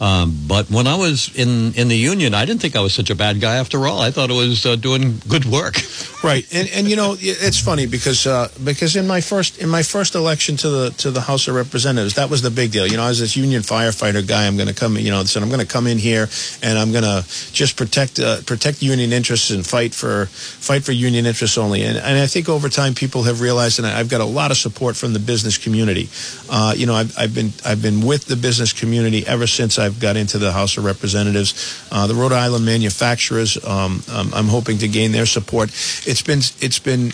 Um, 0.00 0.36
but 0.46 0.70
when 0.70 0.86
I 0.86 0.96
was 0.96 1.34
in, 1.34 1.74
in 1.74 1.88
the 1.88 1.96
union, 1.96 2.34
I 2.34 2.44
didn't 2.44 2.60
think 2.60 2.76
I 2.76 2.80
was 2.80 2.94
such 2.94 3.10
a 3.10 3.14
bad 3.14 3.40
guy 3.40 3.56
after 3.56 3.86
all. 3.86 4.00
I 4.00 4.10
thought 4.10 4.30
I 4.30 4.34
was 4.34 4.64
uh, 4.64 4.76
doing 4.76 5.20
good 5.28 5.44
work. 5.44 5.76
Right, 6.24 6.44
and 6.52 6.68
and 6.70 6.88
you 6.88 6.96
know 6.96 7.14
it's 7.16 7.60
funny 7.60 7.86
because 7.86 8.26
uh, 8.26 8.48
because 8.64 8.96
in 8.96 9.06
my 9.06 9.20
first 9.20 9.58
in 9.58 9.68
my 9.68 9.84
first 9.84 10.16
election 10.16 10.56
to 10.56 10.68
the 10.68 10.90
to 10.98 11.12
the 11.12 11.20
House 11.20 11.46
of 11.46 11.54
Representatives, 11.54 12.14
that 12.14 12.28
was 12.28 12.42
the 12.42 12.50
big 12.50 12.72
deal. 12.72 12.88
You 12.88 12.96
know, 12.96 13.04
I 13.04 13.08
was 13.08 13.20
this 13.20 13.36
union 13.36 13.62
firefighter 13.62 14.26
guy. 14.26 14.48
I'm 14.48 14.56
going 14.56 14.66
to 14.66 14.74
come, 14.74 14.96
you 14.96 15.12
know, 15.12 15.22
said 15.22 15.44
I'm 15.44 15.48
going 15.48 15.64
to 15.64 15.72
come 15.72 15.86
in 15.86 15.96
here 15.96 16.26
and 16.60 16.76
I'm 16.76 16.90
going 16.90 17.04
to 17.04 17.24
just 17.52 17.76
protect 17.76 18.18
uh, 18.18 18.40
protect 18.46 18.82
union 18.82 19.12
interests 19.12 19.50
and 19.50 19.64
fight 19.64 19.94
for 19.94 20.26
fight 20.26 20.82
for 20.82 20.90
union 20.90 21.24
interests 21.24 21.56
only. 21.56 21.84
And 21.84 21.96
and 21.96 22.18
I 22.18 22.26
think 22.26 22.48
over 22.48 22.68
time 22.68 22.94
people 22.94 23.22
have 23.22 23.40
realized, 23.40 23.78
and 23.78 23.86
I've 23.86 24.10
got 24.10 24.20
a 24.20 24.24
lot 24.24 24.50
of 24.50 24.56
support 24.56 24.96
from 24.96 25.12
the 25.12 25.20
business 25.20 25.56
community. 25.56 26.08
Uh, 26.50 26.74
you 26.76 26.86
know, 26.86 26.94
I've, 26.94 27.16
I've 27.16 27.34
been 27.34 27.52
I've 27.64 27.80
been 27.80 28.04
with 28.04 28.24
the 28.26 28.36
business 28.36 28.72
community 28.72 29.24
ever 29.24 29.46
since 29.46 29.78
I've 29.88 30.00
got 30.00 30.16
into 30.16 30.38
the 30.38 30.52
House 30.52 30.76
of 30.76 30.84
Representatives. 30.84 31.82
Uh, 31.90 32.06
the 32.06 32.14
Rhode 32.14 32.32
Island 32.32 32.64
manufacturers, 32.64 33.62
um, 33.64 34.02
um, 34.12 34.30
I'm 34.34 34.46
hoping 34.46 34.78
to 34.78 34.88
gain 34.88 35.12
their 35.12 35.26
support 35.26 35.70
it's 36.06 36.22
been 36.22 36.38
it's 36.60 36.78
been 36.78 37.12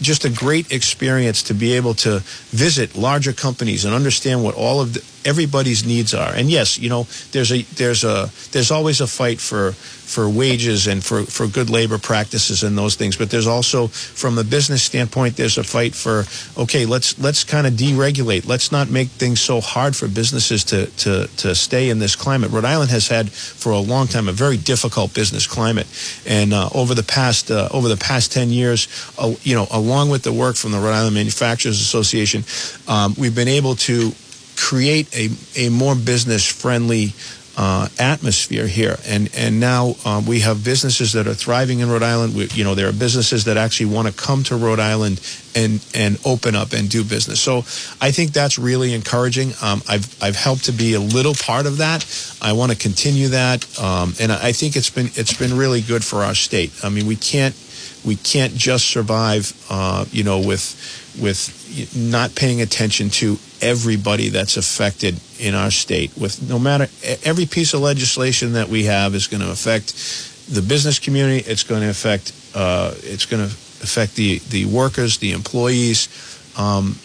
just 0.00 0.24
a 0.24 0.30
great 0.30 0.72
experience 0.72 1.42
to 1.44 1.54
be 1.54 1.72
able 1.72 1.94
to 1.94 2.20
visit 2.50 2.96
larger 2.96 3.32
companies 3.32 3.84
and 3.84 3.94
understand 3.94 4.44
what 4.44 4.54
all 4.54 4.80
of 4.80 4.94
the, 4.94 5.02
everybody's 5.26 5.84
needs 5.84 6.14
are. 6.14 6.32
And 6.32 6.48
yes, 6.48 6.78
you 6.78 6.88
know, 6.88 7.06
there's 7.32 7.52
a 7.52 7.62
there's 7.74 8.04
a 8.04 8.30
there's 8.52 8.70
always 8.70 9.00
a 9.00 9.06
fight 9.06 9.40
for 9.40 9.74
for 10.06 10.28
wages 10.28 10.86
and 10.86 11.04
for, 11.04 11.24
for 11.24 11.48
good 11.48 11.68
labor 11.68 11.98
practices 11.98 12.62
and 12.62 12.78
those 12.78 12.94
things. 12.94 13.16
But 13.16 13.28
there's 13.28 13.48
also, 13.48 13.88
from 13.88 14.38
a 14.38 14.44
business 14.44 14.82
standpoint, 14.82 15.36
there's 15.36 15.58
a 15.58 15.64
fight 15.64 15.94
for 15.94 16.24
okay, 16.56 16.86
let's 16.86 17.18
let's 17.18 17.44
kind 17.44 17.66
of 17.66 17.74
deregulate. 17.74 18.46
Let's 18.46 18.70
not 18.70 18.88
make 18.88 19.08
things 19.08 19.40
so 19.40 19.60
hard 19.60 19.96
for 19.96 20.08
businesses 20.08 20.64
to 20.64 20.86
to 20.86 21.26
to 21.38 21.54
stay 21.54 21.90
in 21.90 21.98
this 21.98 22.14
climate. 22.16 22.50
Rhode 22.52 22.64
Island 22.64 22.90
has 22.90 23.08
had 23.08 23.30
for 23.30 23.72
a 23.72 23.78
long 23.78 24.06
time 24.06 24.28
a 24.28 24.32
very 24.32 24.56
difficult 24.56 25.12
business 25.12 25.46
climate, 25.46 25.86
and 26.24 26.54
uh, 26.54 26.70
over 26.72 26.94
the 26.94 27.02
past 27.02 27.50
uh, 27.50 27.68
over 27.72 27.88
the 27.88 27.96
past 27.96 28.32
ten 28.32 28.50
years, 28.50 28.88
uh, 29.18 29.34
you 29.42 29.54
know, 29.54 29.66
along 29.72 30.08
with 30.08 30.22
the 30.22 30.32
work 30.32 30.56
from 30.56 30.70
the 30.70 30.78
Rhode 30.78 30.94
Island 30.94 31.14
Manufacturers 31.14 31.80
Association, 31.80 32.44
um, 32.86 33.14
we've 33.18 33.34
been 33.34 33.48
able 33.48 33.74
to 33.74 34.12
create 34.56 35.14
a, 35.14 35.30
a 35.56 35.68
more 35.70 35.94
business 35.94 36.46
friendly 36.46 37.12
uh, 37.56 37.88
atmosphere 37.98 38.66
here, 38.66 38.98
and 39.06 39.30
and 39.34 39.58
now 39.58 39.94
um, 40.04 40.26
we 40.26 40.40
have 40.40 40.62
businesses 40.62 41.14
that 41.14 41.26
are 41.26 41.34
thriving 41.34 41.80
in 41.80 41.88
Rhode 41.88 42.02
Island. 42.02 42.36
We, 42.36 42.48
you 42.48 42.64
know, 42.64 42.74
there 42.74 42.86
are 42.86 42.92
businesses 42.92 43.44
that 43.44 43.56
actually 43.56 43.86
want 43.86 44.08
to 44.08 44.14
come 44.14 44.42
to 44.44 44.56
Rhode 44.56 44.78
Island 44.78 45.22
and 45.54 45.82
and 45.94 46.18
open 46.26 46.54
up 46.54 46.74
and 46.74 46.90
do 46.90 47.02
business. 47.02 47.40
So 47.40 47.58
I 47.98 48.10
think 48.10 48.32
that's 48.32 48.58
really 48.58 48.92
encouraging. 48.92 49.52
Um, 49.62 49.80
I've 49.88 50.22
I've 50.22 50.36
helped 50.36 50.66
to 50.66 50.72
be 50.72 50.92
a 50.92 51.00
little 51.00 51.32
part 51.32 51.64
of 51.64 51.78
that. 51.78 52.04
I 52.42 52.52
want 52.52 52.72
to 52.72 52.78
continue 52.78 53.28
that, 53.28 53.80
um, 53.80 54.12
and 54.20 54.30
I 54.30 54.52
think 54.52 54.76
it's 54.76 54.90
been 54.90 55.06
it's 55.14 55.32
been 55.32 55.56
really 55.56 55.80
good 55.80 56.04
for 56.04 56.24
our 56.24 56.34
state. 56.34 56.72
I 56.84 56.90
mean, 56.90 57.06
we 57.06 57.16
can't 57.16 57.54
we 58.04 58.16
can't 58.16 58.54
just 58.54 58.88
survive, 58.88 59.52
uh, 59.70 60.04
you 60.12 60.24
know, 60.24 60.40
with 60.40 61.05
with 61.20 61.94
not 61.96 62.34
paying 62.34 62.60
attention 62.60 63.10
to 63.10 63.38
everybody 63.60 64.28
that's 64.28 64.56
affected 64.56 65.18
in 65.38 65.54
our 65.54 65.70
state. 65.70 66.12
With 66.16 66.48
no 66.48 66.58
matter 66.58 66.88
every 67.24 67.46
piece 67.46 67.74
of 67.74 67.80
legislation 67.80 68.52
that 68.52 68.68
we 68.68 68.84
have 68.84 69.14
is 69.14 69.26
going 69.26 69.42
to 69.42 69.50
affect 69.50 69.94
the 70.48 70.62
business 70.62 70.98
community. 70.98 71.48
It's 71.48 71.64
going 71.64 71.82
to 71.82 71.90
affect 71.90 72.32
uh, 72.54 72.94
it's 73.02 73.26
going 73.26 73.46
to 73.46 73.52
affect 73.82 74.14
the 74.14 74.38
the 74.50 74.66
workers, 74.66 75.18
the 75.18 75.32
employees. 75.32 76.08
Um, 76.56 76.96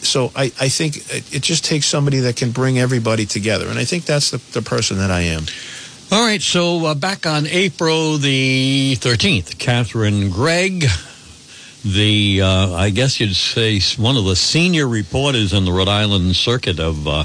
so 0.00 0.30
I, 0.36 0.44
I 0.60 0.68
think 0.68 0.96
it 1.32 1.42
just 1.42 1.64
takes 1.64 1.86
somebody 1.86 2.20
that 2.20 2.36
can 2.36 2.52
bring 2.52 2.78
everybody 2.78 3.26
together, 3.26 3.68
and 3.68 3.78
I 3.78 3.84
think 3.84 4.04
that's 4.04 4.30
the, 4.30 4.38
the 4.52 4.62
person 4.62 4.98
that 4.98 5.10
I 5.10 5.22
am. 5.22 5.44
All 6.10 6.24
right, 6.24 6.40
so 6.40 6.86
uh, 6.86 6.94
back 6.94 7.26
on 7.26 7.46
April 7.46 8.16
the 8.16 8.96
13th, 8.98 9.58
Katherine 9.58 10.30
Gregg 10.30 10.86
the 11.84 12.42
uh, 12.42 12.74
I 12.74 12.90
guess 12.90 13.20
you'd 13.20 13.34
say 13.34 13.80
one 14.00 14.16
of 14.16 14.24
the 14.24 14.36
senior 14.36 14.88
reporters 14.88 15.52
in 15.52 15.64
the 15.64 15.72
Rhode 15.72 15.88
Island 15.88 16.34
circuit 16.36 16.80
of 16.80 17.06
uh, 17.06 17.24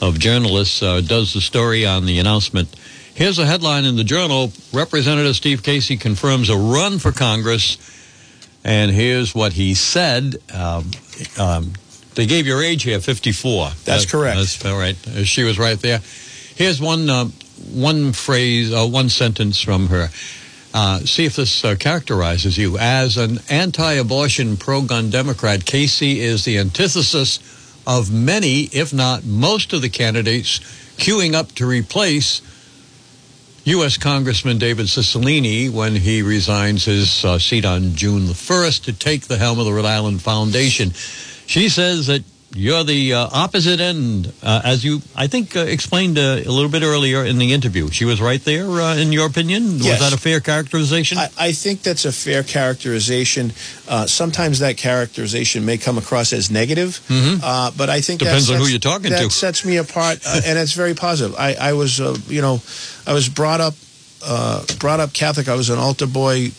of 0.00 0.18
journalists 0.18 0.82
uh, 0.82 1.00
does 1.00 1.34
the 1.34 1.40
story 1.40 1.86
on 1.86 2.06
the 2.06 2.18
announcement. 2.18 2.74
Here's 3.14 3.38
a 3.38 3.46
headline 3.46 3.84
in 3.84 3.96
the 3.96 4.04
Journal: 4.04 4.52
Representative 4.72 5.36
Steve 5.36 5.62
Casey 5.62 5.96
confirms 5.96 6.48
a 6.48 6.56
run 6.56 6.98
for 6.98 7.12
Congress, 7.12 7.76
and 8.64 8.90
here's 8.90 9.34
what 9.34 9.52
he 9.52 9.74
said. 9.74 10.36
Um, 10.54 10.90
um, 11.38 11.72
they 12.14 12.26
gave 12.26 12.46
your 12.46 12.62
age 12.62 12.82
here, 12.82 13.00
54. 13.00 13.68
That's 13.84 13.84
that, 13.84 14.08
correct. 14.08 14.36
That's 14.36 14.64
all 14.64 14.78
right. 14.78 14.96
She 15.24 15.44
was 15.44 15.58
right 15.58 15.78
there. 15.78 16.00
Here's 16.54 16.80
one 16.80 17.08
uh, 17.08 17.26
one 17.72 18.12
phrase, 18.12 18.72
uh, 18.72 18.86
one 18.86 19.08
sentence 19.08 19.60
from 19.60 19.88
her. 19.88 20.08
Uh, 20.74 21.00
see 21.00 21.26
if 21.26 21.36
this 21.36 21.64
uh, 21.64 21.74
characterizes 21.78 22.56
you. 22.56 22.78
As 22.78 23.16
an 23.16 23.38
anti 23.50 23.92
abortion, 23.92 24.56
pro 24.56 24.82
gun 24.82 25.10
Democrat, 25.10 25.64
Casey 25.64 26.20
is 26.20 26.44
the 26.44 26.58
antithesis 26.58 27.38
of 27.86 28.12
many, 28.12 28.62
if 28.72 28.92
not 28.92 29.24
most, 29.24 29.72
of 29.72 29.82
the 29.82 29.90
candidates 29.90 30.60
queuing 30.96 31.34
up 31.34 31.52
to 31.52 31.66
replace 31.66 32.40
U.S. 33.64 33.96
Congressman 33.96 34.58
David 34.58 34.86
Cicilline 34.86 35.70
when 35.70 35.94
he 35.94 36.22
resigns 36.22 36.84
his 36.84 37.24
uh, 37.24 37.38
seat 37.38 37.64
on 37.64 37.94
June 37.94 38.26
the 38.26 38.32
1st 38.32 38.84
to 38.84 38.92
take 38.92 39.22
the 39.22 39.38
helm 39.38 39.58
of 39.58 39.66
the 39.66 39.72
Rhode 39.72 39.84
Island 39.84 40.20
Foundation. 40.20 40.90
She 41.46 41.68
says 41.68 42.08
that 42.08 42.24
you're 42.54 42.84
the 42.84 43.14
uh, 43.14 43.28
opposite 43.32 43.80
end, 43.80 44.32
uh, 44.42 44.60
as 44.64 44.84
you, 44.84 45.00
I 45.16 45.26
think, 45.26 45.56
uh, 45.56 45.60
explained 45.60 46.18
uh, 46.18 46.42
a 46.44 46.50
little 46.50 46.70
bit 46.70 46.82
earlier 46.82 47.24
in 47.24 47.38
the 47.38 47.52
interview. 47.52 47.88
She 47.88 48.04
was 48.04 48.20
right 48.20 48.42
there, 48.44 48.66
uh, 48.68 48.96
in 48.96 49.10
your 49.10 49.26
opinion? 49.26 49.78
Yes. 49.78 50.00
Was 50.00 50.10
that 50.10 50.18
a 50.18 50.20
fair 50.20 50.40
characterization? 50.40 51.18
I, 51.18 51.28
I 51.38 51.52
think 51.52 51.82
that's 51.82 52.04
a 52.04 52.12
fair 52.12 52.42
characterization. 52.42 53.52
Uh, 53.88 54.06
sometimes 54.06 54.58
that 54.58 54.76
characterization 54.76 55.64
may 55.64 55.78
come 55.78 55.96
across 55.96 56.32
as 56.32 56.50
negative, 56.50 57.00
mm-hmm. 57.08 57.76
but 57.76 57.88
I 57.88 58.00
think 58.00 58.20
depends 58.20 58.50
on 58.50 58.58
who 58.58 58.66
you're 58.66 58.78
talking 58.78 59.10
that 59.10 59.22
to. 59.22 59.30
sets 59.30 59.64
me 59.64 59.78
apart, 59.78 60.20
and 60.26 60.58
it's 60.58 60.72
very 60.72 60.94
positive. 60.94 61.36
I, 61.38 61.54
I 61.54 61.72
was, 61.72 61.98
you 62.28 62.42
know, 62.42 62.60
I 63.06 63.14
was 63.14 63.28
brought 63.28 63.60
up, 63.60 63.74
brought 64.78 65.00
up 65.00 65.12
Catholic. 65.14 65.48
I 65.48 65.54
was 65.54 65.70
an 65.70 65.78
altar 65.78 66.06
boy, 66.06 66.50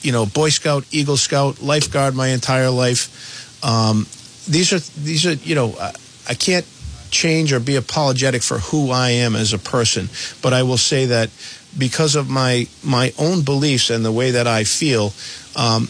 you 0.00 0.12
know, 0.12 0.24
Boy 0.24 0.48
Scout, 0.48 0.84
Eagle 0.90 1.18
Scout, 1.18 1.60
lifeguard 1.60 2.14
my 2.14 2.28
entire 2.28 2.70
life. 2.70 3.60
Um, 3.62 4.06
these 4.48 4.72
are 4.72 4.80
these 5.00 5.26
are 5.26 5.32
you 5.34 5.54
know 5.54 5.74
I, 5.80 5.92
I 6.30 6.34
can't 6.34 6.66
change 7.10 7.52
or 7.52 7.60
be 7.60 7.76
apologetic 7.76 8.42
for 8.42 8.58
who 8.58 8.90
I 8.90 9.10
am 9.10 9.36
as 9.36 9.52
a 9.52 9.58
person, 9.58 10.08
but 10.40 10.52
I 10.52 10.62
will 10.62 10.78
say 10.78 11.06
that 11.06 11.30
because 11.78 12.16
of 12.16 12.28
my 12.28 12.66
my 12.82 13.12
own 13.18 13.42
beliefs 13.42 13.90
and 13.90 14.04
the 14.04 14.12
way 14.12 14.32
that 14.32 14.46
I 14.46 14.64
feel, 14.64 15.12
um, 15.54 15.88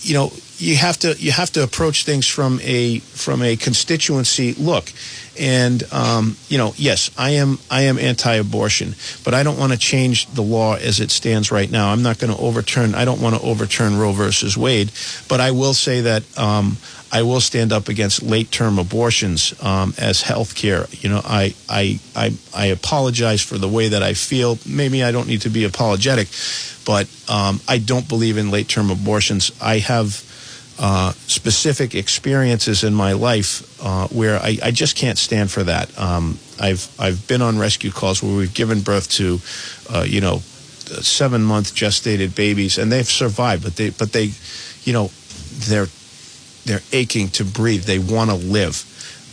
you 0.00 0.14
know, 0.14 0.32
you 0.58 0.76
have 0.76 0.98
to 1.00 1.14
you 1.18 1.32
have 1.32 1.50
to 1.52 1.62
approach 1.62 2.04
things 2.04 2.26
from 2.26 2.60
a 2.62 2.98
from 3.00 3.42
a 3.42 3.56
constituency 3.56 4.54
look. 4.54 4.92
And 5.38 5.82
um, 5.92 6.38
you 6.48 6.56
know 6.56 6.72
yes 6.76 7.10
i 7.18 7.32
am 7.32 7.58
i 7.70 7.82
am 7.82 7.98
anti-abortion 7.98 8.94
but 9.22 9.34
i 9.34 9.42
don't 9.42 9.58
want 9.58 9.72
to 9.72 9.78
change 9.78 10.26
the 10.28 10.40
law 10.40 10.76
as 10.76 10.98
it 10.98 11.10
stands 11.10 11.52
right 11.52 11.70
now. 11.70 11.92
I'm 11.92 12.02
not 12.02 12.18
going 12.18 12.34
to 12.34 12.40
overturn 12.40 12.94
i 12.94 13.04
don't 13.04 13.20
want 13.20 13.36
to 13.36 13.42
overturn 13.42 13.98
roe 13.98 14.12
versus 14.12 14.56
wade 14.56 14.90
but 15.28 15.42
i 15.42 15.50
will 15.50 15.74
say 15.74 16.00
that 16.00 16.22
um, 16.38 16.78
I 17.12 17.22
will 17.22 17.40
stand 17.40 17.72
up 17.72 17.88
against 17.88 18.22
late 18.22 18.50
term 18.50 18.78
abortions 18.78 19.54
um, 19.62 19.94
as 19.98 20.22
health 20.22 20.54
care. 20.54 20.86
You 20.90 21.10
know, 21.10 21.20
I, 21.24 21.54
I, 21.68 22.00
I, 22.14 22.32
I 22.54 22.66
apologize 22.66 23.40
for 23.40 23.58
the 23.58 23.68
way 23.68 23.88
that 23.88 24.02
I 24.02 24.14
feel. 24.14 24.58
Maybe 24.66 25.04
I 25.04 25.12
don't 25.12 25.28
need 25.28 25.42
to 25.42 25.50
be 25.50 25.64
apologetic, 25.64 26.28
but 26.84 27.08
um, 27.28 27.60
I 27.68 27.78
don't 27.78 28.08
believe 28.08 28.38
in 28.38 28.50
late 28.50 28.68
term 28.68 28.90
abortions. 28.90 29.52
I 29.60 29.78
have 29.78 30.22
uh, 30.78 31.12
specific 31.12 31.94
experiences 31.94 32.84
in 32.84 32.92
my 32.92 33.12
life 33.12 33.82
uh, 33.82 34.08
where 34.08 34.38
I, 34.38 34.58
I, 34.62 34.70
just 34.72 34.94
can't 34.94 35.16
stand 35.16 35.50
for 35.50 35.64
that. 35.64 35.98
Um, 35.98 36.38
I've 36.60 36.94
I've 37.00 37.26
been 37.26 37.40
on 37.40 37.58
rescue 37.58 37.90
calls 37.90 38.22
where 38.22 38.36
we've 38.36 38.52
given 38.52 38.82
birth 38.82 39.10
to, 39.12 39.40
uh, 39.88 40.04
you 40.06 40.20
know, 40.20 40.40
seven 41.00 41.42
month 41.42 41.74
gestated 41.74 42.34
babies, 42.34 42.76
and 42.76 42.92
they've 42.92 43.06
survived, 43.06 43.62
but 43.62 43.76
they 43.76 43.88
but 43.88 44.12
they, 44.12 44.32
you 44.84 44.92
know, 44.92 45.10
they're 45.66 45.88
they're 46.66 46.82
aching 46.92 47.28
to 47.30 47.44
breathe. 47.44 47.84
They 47.84 47.98
want 47.98 48.30
to 48.30 48.36
live, 48.36 48.84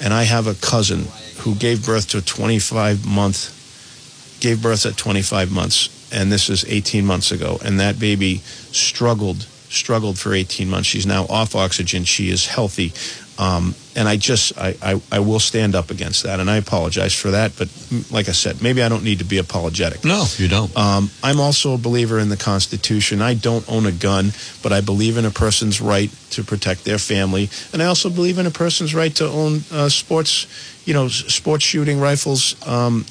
and 0.02 0.14
I 0.14 0.24
have 0.24 0.48
a 0.48 0.54
cousin 0.56 1.08
who 1.40 1.56
gave 1.56 1.86
birth 1.86 2.08
to 2.10 2.20
a 2.20 2.22
25 2.22 3.06
month, 3.06 4.40
gave 4.40 4.62
birth 4.62 4.86
at 4.86 4.96
25 4.96 5.52
months, 5.52 6.12
and 6.14 6.32
this 6.32 6.50
is 6.50 6.64
18 6.66 7.06
months 7.06 7.32
ago, 7.32 7.60
and 7.66 7.80
that 7.80 8.00
baby 8.00 8.38
struggled 8.72 9.48
struggled 9.70 10.20
for 10.20 10.34
18 10.34 10.70
months. 10.70 10.88
She's 10.88 11.08
now 11.08 11.26
off 11.26 11.56
oxygen. 11.56 12.04
She 12.04 12.30
is 12.30 12.46
healthy. 12.46 12.94
Um, 13.38 13.74
and 13.96 14.08
I 14.08 14.18
just, 14.18 14.58
I, 14.58 14.76
I, 14.82 15.02
I, 15.12 15.20
will 15.20 15.40
stand 15.40 15.74
up 15.74 15.90
against 15.90 16.24
that. 16.24 16.40
And 16.40 16.50
I 16.50 16.58
apologize 16.58 17.14
for 17.14 17.32
that. 17.32 17.54
But 17.58 17.68
like 18.12 18.30
I 18.30 18.32
said, 18.32 18.62
maybe 18.62 18.84
I 18.84 18.90
don't 18.90 19.04
need 19.04 19.20
to 19.20 19.26
be 19.26 19.40
apologetic. 19.40 20.06
No, 20.06 20.26
you 20.38 20.48
don't. 20.48 20.76
Um, 20.78 21.10
I'm 21.24 21.40
also 21.40 21.74
a 21.74 21.78
believer 21.78 22.20
in 22.20 22.30
the 22.30 22.38
Constitution. 22.38 23.22
I 23.24 23.34
don't 23.34 23.68
own 23.68 23.88
a 23.88 23.92
gun, 23.92 24.34
but 24.62 24.72
I 24.72 24.82
believe 24.82 25.18
in 25.18 25.26
a 25.26 25.32
person's 25.32 25.82
right 25.82 26.12
to 26.32 26.44
protect 26.44 26.86
their 26.86 27.00
family. 27.00 27.50
And 27.72 27.82
I 27.82 27.86
also 27.86 28.12
believe 28.12 28.38
in 28.38 28.46
a 28.46 28.52
person's 28.52 28.94
right 28.94 29.14
to 29.16 29.26
own 29.26 29.62
uh, 29.72 29.90
sports, 29.90 30.46
you 30.86 30.94
know, 30.94 31.08
sports 31.08 31.64
shooting 31.64 32.00
rifles. 32.00 32.56
Um, 32.68 33.06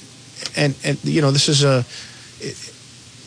and, 0.57 0.77
and, 0.85 1.05
you 1.05 1.20
know, 1.20 1.33
this 1.33 1.49
is 1.49 1.64
a, 1.64 1.85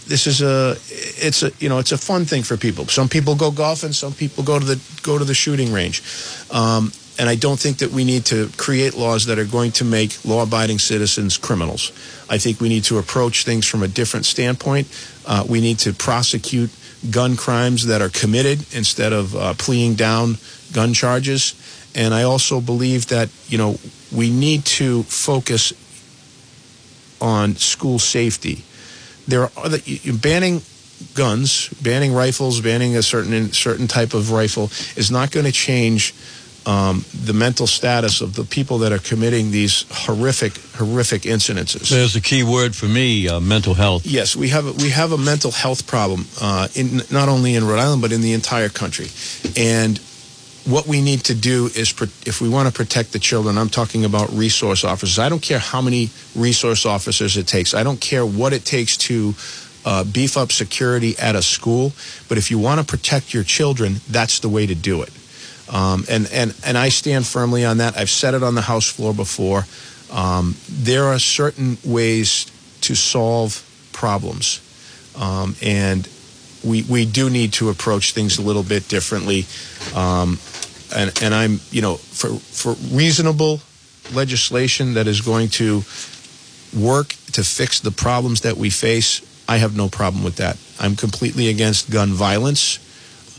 this 0.08 0.28
is 0.28 0.42
a 0.42 0.78
it's 0.90 1.44
a 1.44 1.52
you 1.60 1.70
know 1.70 1.80
it's 1.80 1.92
a 1.92 1.98
fun 1.98 2.26
thing 2.26 2.44
for 2.44 2.58
people. 2.58 2.86
Some 2.88 3.10
people 3.10 3.36
go 3.36 3.52
golfing, 3.52 3.92
some 3.92 4.14
people 4.14 4.44
go 4.44 4.60
to 4.60 4.66
the 4.66 4.80
go 5.04 5.18
to 5.18 5.26
the 5.26 5.34
shooting 5.34 5.74
range. 5.74 6.02
Um, 6.52 6.92
and 7.18 7.30
I 7.30 7.36
don't 7.36 7.60
think 7.60 7.78
that 7.78 7.92
we 7.92 8.04
need 8.04 8.26
to 8.26 8.50
create 8.58 8.94
laws 8.94 9.28
that 9.28 9.40
are 9.40 9.46
going 9.46 9.72
to 9.74 9.86
make 9.86 10.26
law-abiding 10.26 10.80
citizens 10.80 11.38
criminals. 11.38 11.94
I 12.30 12.38
think 12.38 12.60
we 12.60 12.68
need 12.68 12.84
to 12.86 12.98
approach 12.98 13.46
things 13.46 13.66
from 13.66 13.84
a 13.84 13.88
different 13.88 14.26
standpoint. 14.26 14.88
Uh, 15.26 15.46
we 15.48 15.62
need 15.62 15.80
to 15.80 15.94
prosecute 15.94 16.72
gun 17.10 17.38
crimes 17.38 17.86
that 17.86 18.02
are 18.02 18.10
committed 18.10 18.66
instead 18.74 19.14
of 19.14 19.34
uh, 19.34 19.54
pleading 19.54 19.96
down 19.96 20.38
gun 20.74 20.94
charges. 20.94 21.56
And 21.96 22.14
I 22.14 22.24
also 22.24 22.60
believe 22.60 23.08
that 23.08 23.30
you 23.48 23.58
know 23.58 23.80
we 24.12 24.30
need 24.30 24.66
to 24.66 25.04
focus 25.04 25.74
on 27.22 27.56
school 27.56 27.98
safety 27.98 28.64
there 29.28 29.42
are 29.44 29.52
other, 29.58 29.80
banning 30.22 30.62
guns, 31.14 31.70
banning 31.82 32.14
rifles, 32.14 32.62
banning 32.62 32.96
a 32.96 33.04
certain 33.04 33.52
certain 33.52 33.88
type 33.88 34.14
of 34.14 34.32
rifle 34.32 34.66
is 34.96 35.12
not 35.12 35.32
going 35.32 35.46
to 35.46 35.52
change 35.52 36.14
um, 36.66 37.06
the 37.14 37.34
mental 37.34 37.68
status 37.68 38.22
of 38.22 38.36
the 38.36 38.44
people 38.44 38.80
that 38.80 38.92
are 38.92 39.00
committing 39.00 39.52
these 39.52 39.86
horrific, 39.92 40.58
horrific 40.76 41.24
incidences. 41.24 41.90
There's 41.90 42.16
a 42.16 42.22
key 42.22 42.44
word 42.44 42.76
for 42.76 42.88
me: 42.88 43.28
uh, 43.28 43.40
mental 43.40 43.74
health. 43.74 44.06
Yes, 44.06 44.36
we 44.36 44.50
have 44.50 44.66
a, 44.66 44.72
we 44.72 44.90
have 44.90 45.12
a 45.12 45.18
mental 45.18 45.52
health 45.52 45.86
problem 45.86 46.26
uh, 46.42 46.68
in 46.76 47.02
not 47.12 47.30
only 47.30 47.56
in 47.56 47.66
Rhode 47.66 47.80
Island 47.80 48.02
but 48.02 48.12
in 48.12 48.22
the 48.22 48.34
entire 48.34 48.70
country, 48.70 49.08
and 49.56 50.00
what 50.66 50.88
we 50.88 51.02
need 51.02 51.24
to 51.26 51.36
do 51.36 51.68
is, 51.68 51.94
if 52.26 52.42
we 52.42 52.50
want 52.50 52.68
to 52.68 52.74
protect 52.74 53.14
the 53.14 53.20
children, 53.20 53.58
I'm 53.58 53.70
talking 53.70 54.04
about 54.04 54.32
resource 54.32 54.84
officers. 54.84 55.20
I 55.20 55.30
don't 55.30 55.42
care 55.42 55.60
how 55.60 55.82
many 55.82 56.10
resource 56.36 56.86
officers 56.86 57.38
it 57.38 57.48
takes. 57.48 57.74
I 57.74 57.84
don't 57.84 58.02
care 58.02 58.26
what 58.26 58.52
it 58.52 58.66
takes 58.66 58.98
to 58.98 59.36
uh, 59.86 60.04
beef 60.04 60.36
up 60.38 60.52
security 60.52 61.16
at 61.20 61.36
a 61.36 61.44
school. 61.44 61.94
But 62.28 62.40
if 62.40 62.50
you 62.50 62.58
want 62.58 62.80
to 62.80 62.86
protect 62.86 63.34
your 63.34 63.44
children, 63.44 63.98
that's 64.10 64.40
the 64.40 64.50
way 64.50 64.66
to 64.66 64.74
do 64.74 65.04
it. 65.04 65.12
Um, 65.72 66.04
and, 66.10 66.28
and, 66.32 66.56
and 66.66 66.78
I 66.78 66.90
stand 66.90 67.28
firmly 67.28 67.64
on 67.64 67.78
that. 67.78 67.96
I've 67.96 68.10
said 68.10 68.34
it 68.34 68.44
on 68.44 68.56
the 68.56 68.62
House 68.62 68.88
floor 68.88 69.14
before. 69.14 69.66
Um, 70.12 70.56
there 70.70 71.06
are 71.06 71.20
certain 71.20 71.78
ways 71.86 72.52
to 72.82 72.96
solve 72.96 73.64
problems. 73.94 74.62
Um, 75.16 75.56
and 75.62 76.08
we, 76.66 76.84
we 76.84 77.06
do 77.06 77.30
need 77.30 77.54
to 77.54 77.70
approach 77.70 78.14
things 78.14 78.38
a 78.38 78.42
little 78.42 78.64
bit 78.64 78.88
differently. 78.88 79.46
Um, 79.96 80.40
and, 80.96 81.12
and 81.22 81.34
I'm, 81.34 81.60
you 81.72 81.82
know, 81.82 81.96
for, 81.96 82.30
for 82.30 82.74
reasonable 82.92 83.62
legislation 84.14 84.94
that 84.96 85.08
is 85.08 85.22
going 85.22 85.50
to 85.50 85.84
work 86.78 87.10
to 87.34 87.44
fix 87.44 87.80
the 87.80 87.92
problems 87.92 88.42
that 88.42 88.58
we 88.58 88.70
face, 88.70 89.22
I 89.48 89.58
have 89.58 89.76
no 89.76 89.90
problem 89.90 90.24
with 90.24 90.38
that. 90.38 90.58
I'm 90.80 90.96
completely 90.96 91.50
against 91.50 91.90
gun 91.90 92.10
violence. 92.10 92.80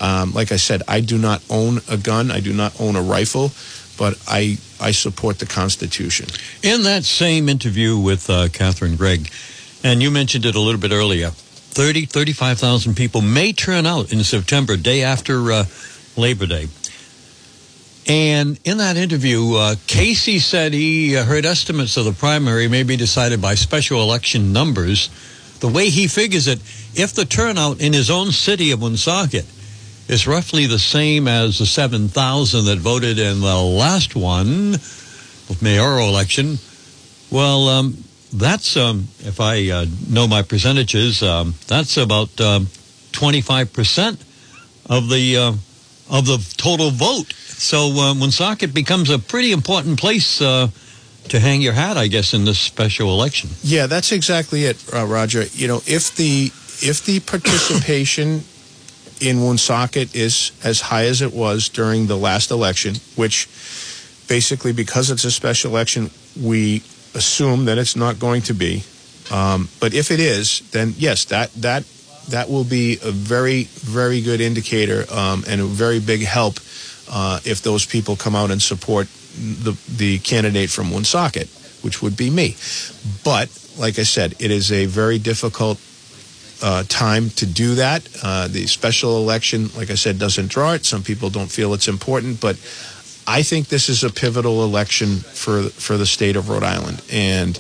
Um, 0.01 0.33
like 0.33 0.53
I 0.53 0.57
said, 0.57 0.83
I 0.89 1.01
do 1.01 1.19
not 1.19 1.43
own 1.51 1.81
a 1.89 1.97
gun. 1.97 2.31
I 2.31 2.41
do 2.41 2.53
not 2.53 2.81
own 2.81 2.97
a 2.97 3.03
rifle, 3.03 3.51
but 3.99 4.19
I 4.29 4.59
I 4.79 4.91
support 4.93 5.39
the 5.39 5.47
Constitution. 5.47 6.27
In 6.63 6.83
that 6.83 7.05
same 7.05 7.49
interview 7.49 7.99
with 7.99 8.29
uh, 8.29 8.49
Katherine 8.49 8.97
Gregg, 8.97 9.31
and 9.83 10.03
you 10.03 10.11
mentioned 10.11 10.45
it 10.45 10.55
a 10.55 10.61
little 10.61 10.81
bit 10.81 10.93
earlier, 10.93 11.31
30, 11.77 12.07
35,000 12.07 12.95
people 12.97 13.21
may 13.21 13.53
turn 13.53 13.85
out 13.85 14.11
in 14.11 14.25
September, 14.25 14.79
day 14.79 15.03
after 15.03 15.53
uh, 15.53 15.65
Labor 16.17 16.47
Day. 16.47 16.69
And 18.07 18.59
in 18.65 18.79
that 18.79 18.97
interview, 18.97 19.57
uh, 19.57 19.75
Casey 19.87 20.39
said 20.39 20.73
he 20.73 21.19
uh, 21.19 21.25
heard 21.25 21.45
estimates 21.45 21.99
of 21.99 22.07
the 22.07 22.13
primary 22.13 22.67
may 22.67 22.83
be 22.83 22.97
decided 22.97 23.43
by 23.43 23.57
special 23.57 24.01
election 24.01 24.55
numbers. 24.55 25.11
The 25.61 25.69
way 25.69 25.91
he 25.91 26.09
figures 26.09 26.47
it, 26.47 26.61
if 26.95 27.13
the 27.13 27.27
turnout 27.27 27.83
in 27.83 27.93
his 27.93 28.11
own 28.11 28.33
city 28.33 28.71
of 28.71 28.81
Woonsocket 28.81 29.45
is 30.09 30.27
roughly 30.27 30.65
the 30.65 30.79
same 30.79 31.29
as 31.29 31.59
the 31.59 31.67
7,000 31.67 32.65
that 32.65 32.79
voted 32.79 33.19
in 33.19 33.43
the 33.43 33.55
last 33.55 34.17
one, 34.17 34.77
mayoral 35.61 36.09
election, 36.09 36.57
well, 37.31 37.69
um, 37.69 38.03
that's, 38.39 38.77
um, 38.77 39.09
if 39.21 39.41
I 39.41 39.71
uh, 39.71 39.87
know 40.09 40.27
my 40.27 40.43
percentages, 40.43 41.23
um, 41.23 41.55
that's 41.67 41.97
about 41.97 42.41
um, 42.41 42.67
25% 43.13 44.21
of 44.89 45.09
the, 45.09 45.37
uh, 45.37 45.53
of 46.11 46.27
the 46.27 46.55
total 46.57 46.91
vote. 46.91 47.33
So 47.33 47.91
um, 47.99 48.21
Woonsocket 48.21 48.75
becomes 48.75 49.11
a 49.11 49.19
pretty 49.19 49.53
important 49.53 49.99
place 49.99 50.41
uh, 50.41 50.69
to 51.29 51.41
hang 51.41 51.63
your 51.63 51.73
hat, 51.73 51.97
I 51.97 52.07
guess, 52.07 52.35
in 52.35 52.45
this 52.45 52.59
special 52.59 53.11
election. 53.11 53.51
Yeah, 53.63 53.87
that's 53.87 54.13
exactly 54.13 54.65
it, 54.65 54.83
uh, 54.93 55.07
Roger. 55.07 55.45
You 55.53 55.69
know, 55.69 55.83
if 55.87 56.15
the 56.17 56.53
if 56.83 57.05
the 57.07 57.21
participation 57.21 58.43
in 59.21 59.41
Woonsocket 59.41 60.15
is 60.15 60.53
as 60.63 60.81
high 60.83 61.07
as 61.07 61.23
it 61.23 61.33
was 61.33 61.69
during 61.69 62.07
the 62.07 62.17
last 62.17 62.51
election, 62.51 62.97
which 63.17 63.49
basically 64.29 64.73
because 64.73 65.11
it's 65.11 65.25
a 65.25 65.31
special 65.31 65.71
election, 65.71 66.11
we 66.41 66.83
assume 67.17 67.65
that 67.65 67.79
it's 67.79 67.97
not 67.97 68.19
going 68.19 68.43
to 68.43 68.55
be. 68.55 68.85
Um, 69.33 69.69
but 69.81 69.95
if 69.95 70.11
it 70.11 70.21
is, 70.21 70.61
then 70.71 70.95
yes, 70.97 71.25
that 71.27 71.53
that 71.55 71.85
that 72.29 72.49
will 72.49 72.65
be 72.65 72.99
a 73.03 73.11
very 73.11 73.65
very 73.65 74.21
good 74.21 74.41
indicator 74.41 75.05
um, 75.11 75.45
and 75.49 75.61
a 75.61 75.65
very 75.65 75.99
big 75.99 76.23
help 76.23 76.59
uh, 77.11 77.41
if 77.45 77.63
those 77.63 77.87
people 77.87 78.17
come 78.17 78.37
out 78.37 78.51
and 78.51 78.63
support 78.63 79.09
the 79.37 79.77
the 79.97 80.19
candidate 80.21 80.71
from 80.71 80.91
Woonsocket, 80.93 81.49
which 81.83 82.03
would 82.03 82.17
be 82.17 82.31
me. 82.31 82.57
But 83.25 83.49
like 83.79 83.99
I 83.99 84.05
said, 84.05 84.35
it 84.39 84.51
is 84.51 84.71
a 84.71 84.87
very 84.87 85.19
difficult 85.19 85.81
uh, 86.63 86.85
time 86.89 87.31
to 87.31 87.47
do 87.47 87.75
that. 87.77 88.09
Uh, 88.23 88.49
the 88.49 88.67
special 88.67 89.19
election, 89.19 89.69
like 89.77 89.91
I 89.91 89.95
said, 89.95 90.19
doesn't 90.19 90.49
draw 90.49 90.73
it. 90.73 90.85
Some 90.85 91.03
people 91.03 91.31
don't 91.31 91.51
feel 91.51 91.75
it's 91.75 91.89
important, 91.89 92.41
but 92.41 92.57
I 93.27 93.43
think 93.43 93.69
this 93.69 93.89
is 93.89 94.05
a 94.05 94.11
pivotal 94.11 94.63
election 94.65 95.17
for 95.17 95.65
for 95.65 95.97
the 95.97 96.07
state 96.07 96.37
of 96.37 96.49
Rhode 96.49 96.63
Island, 96.63 97.03
and 97.11 97.59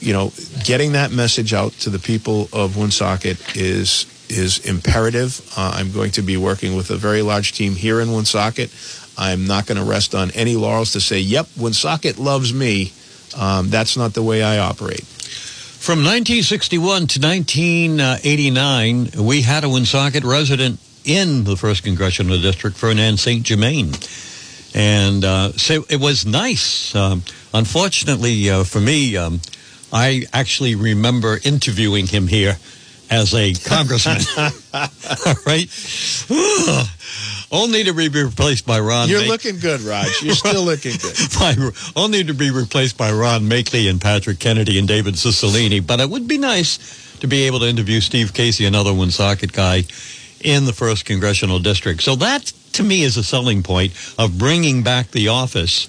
you 0.00 0.12
know, 0.12 0.32
getting 0.64 0.92
that 0.92 1.10
message 1.10 1.52
out 1.52 1.72
to 1.72 1.90
the 1.90 1.98
people 1.98 2.48
of 2.52 2.76
Woonsocket 2.76 3.56
is 3.56 4.06
is 4.28 4.58
imperative. 4.66 5.40
Uh, 5.56 5.72
I'm 5.74 5.90
going 5.92 6.10
to 6.12 6.22
be 6.22 6.36
working 6.36 6.76
with 6.76 6.90
a 6.90 6.96
very 6.96 7.22
large 7.22 7.52
team 7.52 7.74
here 7.74 8.00
in 8.00 8.12
Woonsocket. 8.12 8.70
I'm 9.16 9.46
not 9.46 9.66
going 9.66 9.78
to 9.78 9.84
rest 9.84 10.14
on 10.14 10.30
any 10.32 10.54
laurels 10.54 10.92
to 10.92 11.00
say, 11.00 11.18
yep, 11.18 11.48
Woonsocket 11.56 12.18
loves 12.18 12.52
me. 12.52 12.92
Um, 13.36 13.70
that's 13.70 13.96
not 13.96 14.14
the 14.14 14.22
way 14.22 14.42
I 14.42 14.58
operate. 14.58 15.02
From 15.02 16.00
1961 16.00 17.06
to 17.08 17.20
1989, 17.20 19.10
we 19.18 19.42
had 19.42 19.64
a 19.64 19.68
Woonsocket 19.68 20.24
resident 20.24 20.78
in 21.04 21.44
the 21.44 21.54
1st 21.54 21.84
Congressional 21.84 22.40
District, 22.40 22.76
Fernand 22.76 23.18
St. 23.18 23.42
Germain. 23.42 23.92
And 24.74 25.24
uh, 25.24 25.52
so 25.52 25.84
it 25.88 26.00
was 26.00 26.26
nice. 26.26 26.94
Um, 26.94 27.22
unfortunately 27.54 28.50
uh, 28.50 28.64
for 28.64 28.80
me, 28.80 29.16
um, 29.16 29.40
I 29.92 30.24
actually 30.32 30.74
remember 30.74 31.38
interviewing 31.42 32.06
him 32.06 32.26
here 32.26 32.56
as 33.10 33.34
a 33.34 33.54
congressman. 33.54 34.20
All 34.74 35.34
right. 35.46 35.68
only 37.50 37.84
to 37.84 37.92
be 37.92 38.08
replaced 38.08 38.66
by 38.66 38.80
Ron. 38.80 39.08
You're 39.08 39.26
looking 39.26 39.58
good, 39.58 39.80
Raj. 39.80 40.22
You're 40.22 40.34
still 40.34 40.62
looking 40.62 40.96
good. 40.96 41.16
by, 41.38 41.56
only 41.96 42.24
to 42.24 42.34
be 42.34 42.50
replaced 42.50 42.98
by 42.98 43.10
Ron 43.12 43.42
Machtley 43.42 43.88
and 43.88 44.00
Patrick 44.00 44.38
Kennedy 44.38 44.78
and 44.78 44.86
David 44.86 45.14
Cicilline. 45.14 45.86
But 45.86 46.00
it 46.00 46.10
would 46.10 46.28
be 46.28 46.38
nice 46.38 47.16
to 47.20 47.26
be 47.26 47.44
able 47.44 47.60
to 47.60 47.66
interview 47.66 48.00
Steve 48.00 48.34
Casey, 48.34 48.66
another 48.66 48.92
Woonsocket 48.92 49.52
guy, 49.52 49.84
in 50.40 50.64
the 50.64 50.72
first 50.72 51.04
congressional 51.04 51.58
district. 51.58 52.02
So 52.02 52.16
that, 52.16 52.52
to 52.72 52.82
me, 52.82 53.02
is 53.02 53.16
a 53.16 53.24
selling 53.24 53.62
point 53.62 53.92
of 54.18 54.38
bringing 54.38 54.82
back 54.82 55.10
the 55.10 55.28
office 55.28 55.88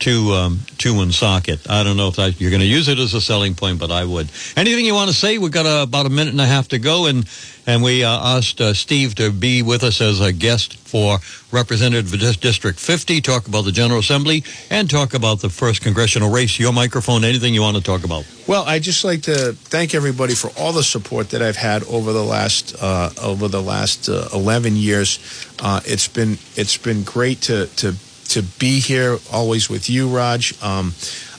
to 0.00 0.32
um, 0.32 0.60
to 0.78 1.10
socket. 1.12 1.68
I 1.68 1.82
don't 1.82 1.96
know 1.96 2.08
if 2.08 2.16
that, 2.16 2.40
you're 2.40 2.50
going 2.50 2.60
to 2.60 2.66
use 2.66 2.88
it 2.88 2.98
as 2.98 3.14
a 3.14 3.20
selling 3.20 3.54
point, 3.54 3.78
but 3.78 3.90
I 3.90 4.04
would. 4.04 4.30
Anything 4.56 4.84
you 4.84 4.94
want 4.94 5.10
to 5.10 5.16
say? 5.16 5.38
We've 5.38 5.50
got 5.50 5.66
uh, 5.66 5.82
about 5.82 6.06
a 6.06 6.10
minute 6.10 6.32
and 6.32 6.40
a 6.40 6.46
half 6.46 6.68
to 6.68 6.78
go, 6.78 7.06
and 7.06 7.28
and 7.66 7.82
we 7.82 8.04
uh, 8.04 8.36
asked 8.36 8.60
uh, 8.60 8.74
Steve 8.74 9.14
to 9.16 9.32
be 9.32 9.62
with 9.62 9.82
us 9.82 10.00
as 10.00 10.20
a 10.20 10.32
guest 10.32 10.76
for 10.76 11.18
Representative 11.50 12.10
District 12.40 12.78
50, 12.78 13.20
talk 13.20 13.48
about 13.48 13.64
the 13.64 13.72
General 13.72 13.98
Assembly, 13.98 14.44
and 14.70 14.88
talk 14.88 15.14
about 15.14 15.40
the 15.40 15.50
first 15.50 15.82
congressional 15.82 16.30
race. 16.30 16.58
Your 16.58 16.72
microphone. 16.72 17.24
Anything 17.24 17.54
you 17.54 17.62
want 17.62 17.76
to 17.76 17.82
talk 17.82 18.04
about? 18.04 18.24
Well, 18.46 18.64
I 18.64 18.78
just 18.78 19.04
like 19.04 19.22
to 19.22 19.52
thank 19.52 19.94
everybody 19.94 20.34
for 20.34 20.50
all 20.58 20.72
the 20.72 20.84
support 20.84 21.30
that 21.30 21.42
I've 21.42 21.56
had 21.56 21.82
over 21.84 22.12
the 22.12 22.24
last 22.24 22.76
uh, 22.80 23.10
over 23.20 23.48
the 23.48 23.62
last 23.62 24.08
uh, 24.08 24.28
11 24.32 24.76
years. 24.76 25.18
Uh, 25.58 25.80
it's 25.84 26.08
been 26.08 26.38
it's 26.54 26.76
been 26.76 27.02
great 27.02 27.42
to 27.42 27.66
to 27.66 27.96
to 28.28 28.42
be 28.58 28.80
here 28.80 29.18
always 29.32 29.68
with 29.68 29.88
you, 29.88 30.08
Raj. 30.08 30.60
Um, 30.62 30.94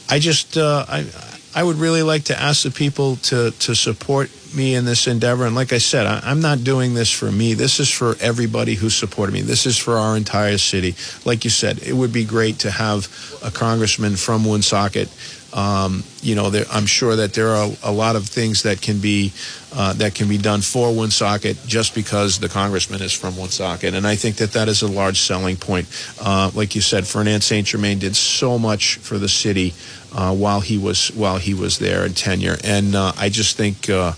I 0.09 0.19
just 0.19 0.57
uh, 0.57 0.85
I 0.87 1.05
I 1.55 1.63
would 1.63 1.77
really 1.77 2.03
like 2.03 2.25
to 2.25 2.39
ask 2.39 2.63
the 2.63 2.71
people 2.71 3.15
to 3.17 3.51
to 3.51 3.75
support 3.75 4.29
me 4.55 4.75
in 4.75 4.85
this 4.85 5.07
endeavor. 5.07 5.45
And 5.45 5.55
like 5.55 5.73
I 5.73 5.77
said, 5.77 6.05
I, 6.05 6.31
am 6.31 6.41
not 6.41 6.63
doing 6.63 6.93
this 6.93 7.11
for 7.11 7.31
me. 7.31 7.53
This 7.53 7.79
is 7.79 7.89
for 7.89 8.15
everybody 8.19 8.75
who 8.75 8.89
supported 8.89 9.33
me. 9.33 9.41
This 9.41 9.65
is 9.65 9.77
for 9.77 9.97
our 9.97 10.15
entire 10.15 10.57
city. 10.57 10.95
Like 11.25 11.43
you 11.43 11.49
said, 11.49 11.79
it 11.79 11.93
would 11.93 12.13
be 12.13 12.25
great 12.25 12.59
to 12.59 12.71
have 12.71 13.07
a 13.43 13.51
congressman 13.51 14.15
from 14.15 14.45
Woonsocket 14.45 15.09
um, 15.57 16.03
you 16.21 16.35
know, 16.35 16.51
there, 16.51 16.65
I'm 16.71 16.85
sure 16.85 17.15
that 17.15 17.33
there 17.33 17.49
are 17.49 17.71
a, 17.83 17.91
lot 17.91 18.15
of 18.15 18.27
things 18.27 18.61
that 18.61 18.79
can 18.79 18.99
be 18.99 19.33
uh, 19.75 19.93
that 19.93 20.13
can 20.13 20.29
be 20.29 20.37
done 20.37 20.61
for 20.61 20.93
Woonsocket 20.93 21.57
just 21.65 21.95
because 21.95 22.37
the 22.37 22.47
congressman 22.47 23.01
is 23.01 23.11
from 23.11 23.35
Woonsocket, 23.35 23.95
and 23.95 24.05
I 24.05 24.15
think 24.15 24.35
that 24.35 24.51
that 24.51 24.67
is 24.67 24.83
a 24.83 24.87
large 24.87 25.19
selling 25.19 25.55
point. 25.55 25.87
Uh, 26.21 26.51
like 26.53 26.75
you 26.75 26.81
said, 26.81 27.07
Fernand 27.07 27.43
Saint 27.43 27.65
Germain 27.65 27.97
did 27.97 28.15
so 28.15 28.59
much 28.59 28.97
for 28.97 29.17
the 29.17 29.27
city 29.27 29.73
uh, 30.15 30.35
while 30.35 30.59
he 30.59 30.77
was 30.77 31.07
while 31.15 31.37
he 31.37 31.55
was 31.55 31.79
there 31.79 32.05
in 32.05 32.13
tenure, 32.13 32.57
and 32.63 32.95
uh, 32.95 33.13
I 33.17 33.29
just 33.29 33.57
think. 33.57 33.89
Uh, 33.89 34.13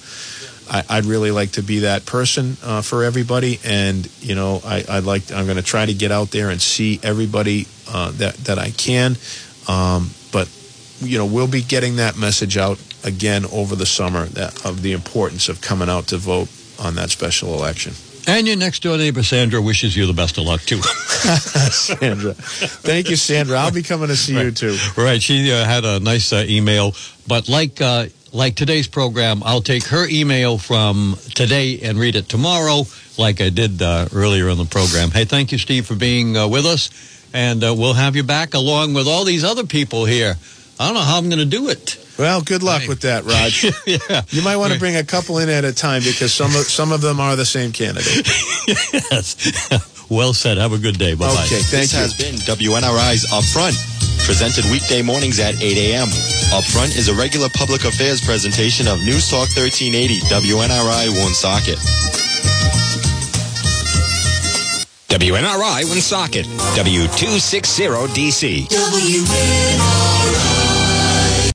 I, 0.71 0.99
would 0.99 1.05
really 1.05 1.31
like 1.31 1.53
to 1.53 1.63
be 1.63 1.79
that 1.79 2.05
person 2.05 2.55
uh, 2.61 2.83
for 2.83 3.03
everybody, 3.03 3.59
and 3.65 4.07
you 4.21 4.35
know, 4.35 4.61
I, 4.63 4.83
would 4.87 5.03
like. 5.03 5.31
I'm 5.31 5.45
going 5.45 5.57
to 5.57 5.63
try 5.63 5.83
to 5.83 5.95
get 5.95 6.11
out 6.11 6.29
there 6.29 6.51
and 6.51 6.61
see 6.61 6.99
everybody 7.01 7.63
that 7.87 8.35
that 8.45 8.59
I 8.59 8.69
can. 8.69 9.15
Um, 9.67 10.11
you 11.01 11.17
know, 11.17 11.25
we'll 11.25 11.47
be 11.47 11.61
getting 11.61 11.97
that 11.97 12.17
message 12.17 12.57
out 12.57 12.79
again 13.03 13.45
over 13.51 13.75
the 13.75 13.85
summer 13.85 14.25
that, 14.25 14.65
of 14.65 14.81
the 14.81 14.93
importance 14.93 15.49
of 15.49 15.61
coming 15.61 15.89
out 15.89 16.07
to 16.07 16.17
vote 16.17 16.49
on 16.79 16.95
that 16.95 17.09
special 17.09 17.53
election. 17.53 17.93
And 18.27 18.45
your 18.45 18.57
next 18.57 18.83
door 18.83 18.97
neighbor, 18.97 19.23
Sandra, 19.23 19.61
wishes 19.61 19.95
you 19.95 20.05
the 20.05 20.13
best 20.13 20.37
of 20.37 20.43
luck, 20.43 20.61
too. 20.61 20.81
Sandra. 20.81 22.33
Thank 22.33 23.09
you, 23.09 23.15
Sandra. 23.15 23.57
I'll 23.57 23.71
be 23.71 23.81
coming 23.81 24.07
to 24.09 24.15
see 24.15 24.35
right. 24.35 24.45
you, 24.45 24.51
too. 24.51 24.77
Right. 24.95 25.21
She 25.21 25.51
uh, 25.51 25.65
had 25.65 25.83
a 25.83 25.99
nice 25.99 26.31
uh, 26.31 26.45
email. 26.47 26.93
But 27.27 27.49
like, 27.49 27.81
uh, 27.81 28.07
like 28.31 28.55
today's 28.55 28.87
program, 28.87 29.41
I'll 29.43 29.61
take 29.61 29.85
her 29.85 30.07
email 30.07 30.57
from 30.57 31.15
today 31.33 31.79
and 31.81 31.97
read 31.97 32.15
it 32.15 32.29
tomorrow, 32.29 32.83
like 33.17 33.41
I 33.41 33.49
did 33.49 33.81
uh, 33.81 34.07
earlier 34.13 34.49
in 34.49 34.57
the 34.57 34.65
program. 34.65 35.09
Hey, 35.11 35.25
thank 35.25 35.51
you, 35.51 35.57
Steve, 35.57 35.87
for 35.87 35.95
being 35.95 36.37
uh, 36.37 36.47
with 36.47 36.65
us. 36.65 36.89
And 37.33 37.63
uh, 37.63 37.73
we'll 37.77 37.93
have 37.93 38.15
you 38.15 38.23
back 38.23 38.53
along 38.53 38.93
with 38.93 39.07
all 39.07 39.23
these 39.23 39.43
other 39.43 39.65
people 39.65 40.05
here. 40.05 40.35
I 40.79 40.85
don't 40.85 40.93
know 40.93 41.01
how 41.01 41.17
I'm 41.17 41.27
going 41.27 41.39
to 41.39 41.45
do 41.45 41.67
it. 41.67 41.97
Well, 42.17 42.41
good 42.41 42.63
luck 42.63 42.79
right. 42.79 42.89
with 42.89 43.01
that, 43.01 43.25
Raj. 43.25 43.63
yeah. 43.85 44.21
You 44.29 44.41
might 44.41 44.55
want 44.55 44.71
to 44.71 44.79
bring 44.79 44.95
a 44.95 45.03
couple 45.03 45.37
in 45.39 45.49
at 45.49 45.65
a 45.65 45.73
time 45.73 46.03
because 46.03 46.33
some 46.33 46.55
of 46.55 46.71
some 46.71 46.93
of 46.93 47.01
them 47.01 47.19
are 47.19 47.35
the 47.35 47.45
same 47.45 47.73
candidate. 47.73 48.25
yes. 49.11 49.35
well 50.09 50.33
said. 50.33 50.57
Have 50.57 50.71
a 50.71 50.77
good 50.77 50.97
day. 50.97 51.15
Bye 51.15 51.27
bye. 51.27 51.43
Okay, 51.45 51.59
thank 51.59 51.91
this 51.91 51.93
you. 51.93 51.99
has 51.99 52.13
been 52.15 52.35
WNRI's 52.47 53.25
Upfront, 53.27 53.75
presented 54.25 54.63
weekday 54.71 55.01
mornings 55.01 55.37
at 55.39 55.61
8 55.61 55.77
a.m. 55.91 56.07
Upfront 56.55 56.95
is 56.97 57.09
a 57.09 57.13
regular 57.13 57.49
public 57.55 57.83
affairs 57.83 58.21
presentation 58.23 58.87
of 58.87 59.03
News 59.03 59.29
Talk 59.29 59.49
1380 59.51 60.21
WNRI 60.31 61.09
Woonsocket. 61.11 61.77
WNRI 65.11 65.83
Woonsocket, 65.89 66.45
W260DC. 66.45 68.67
WNRI. 68.67 70.48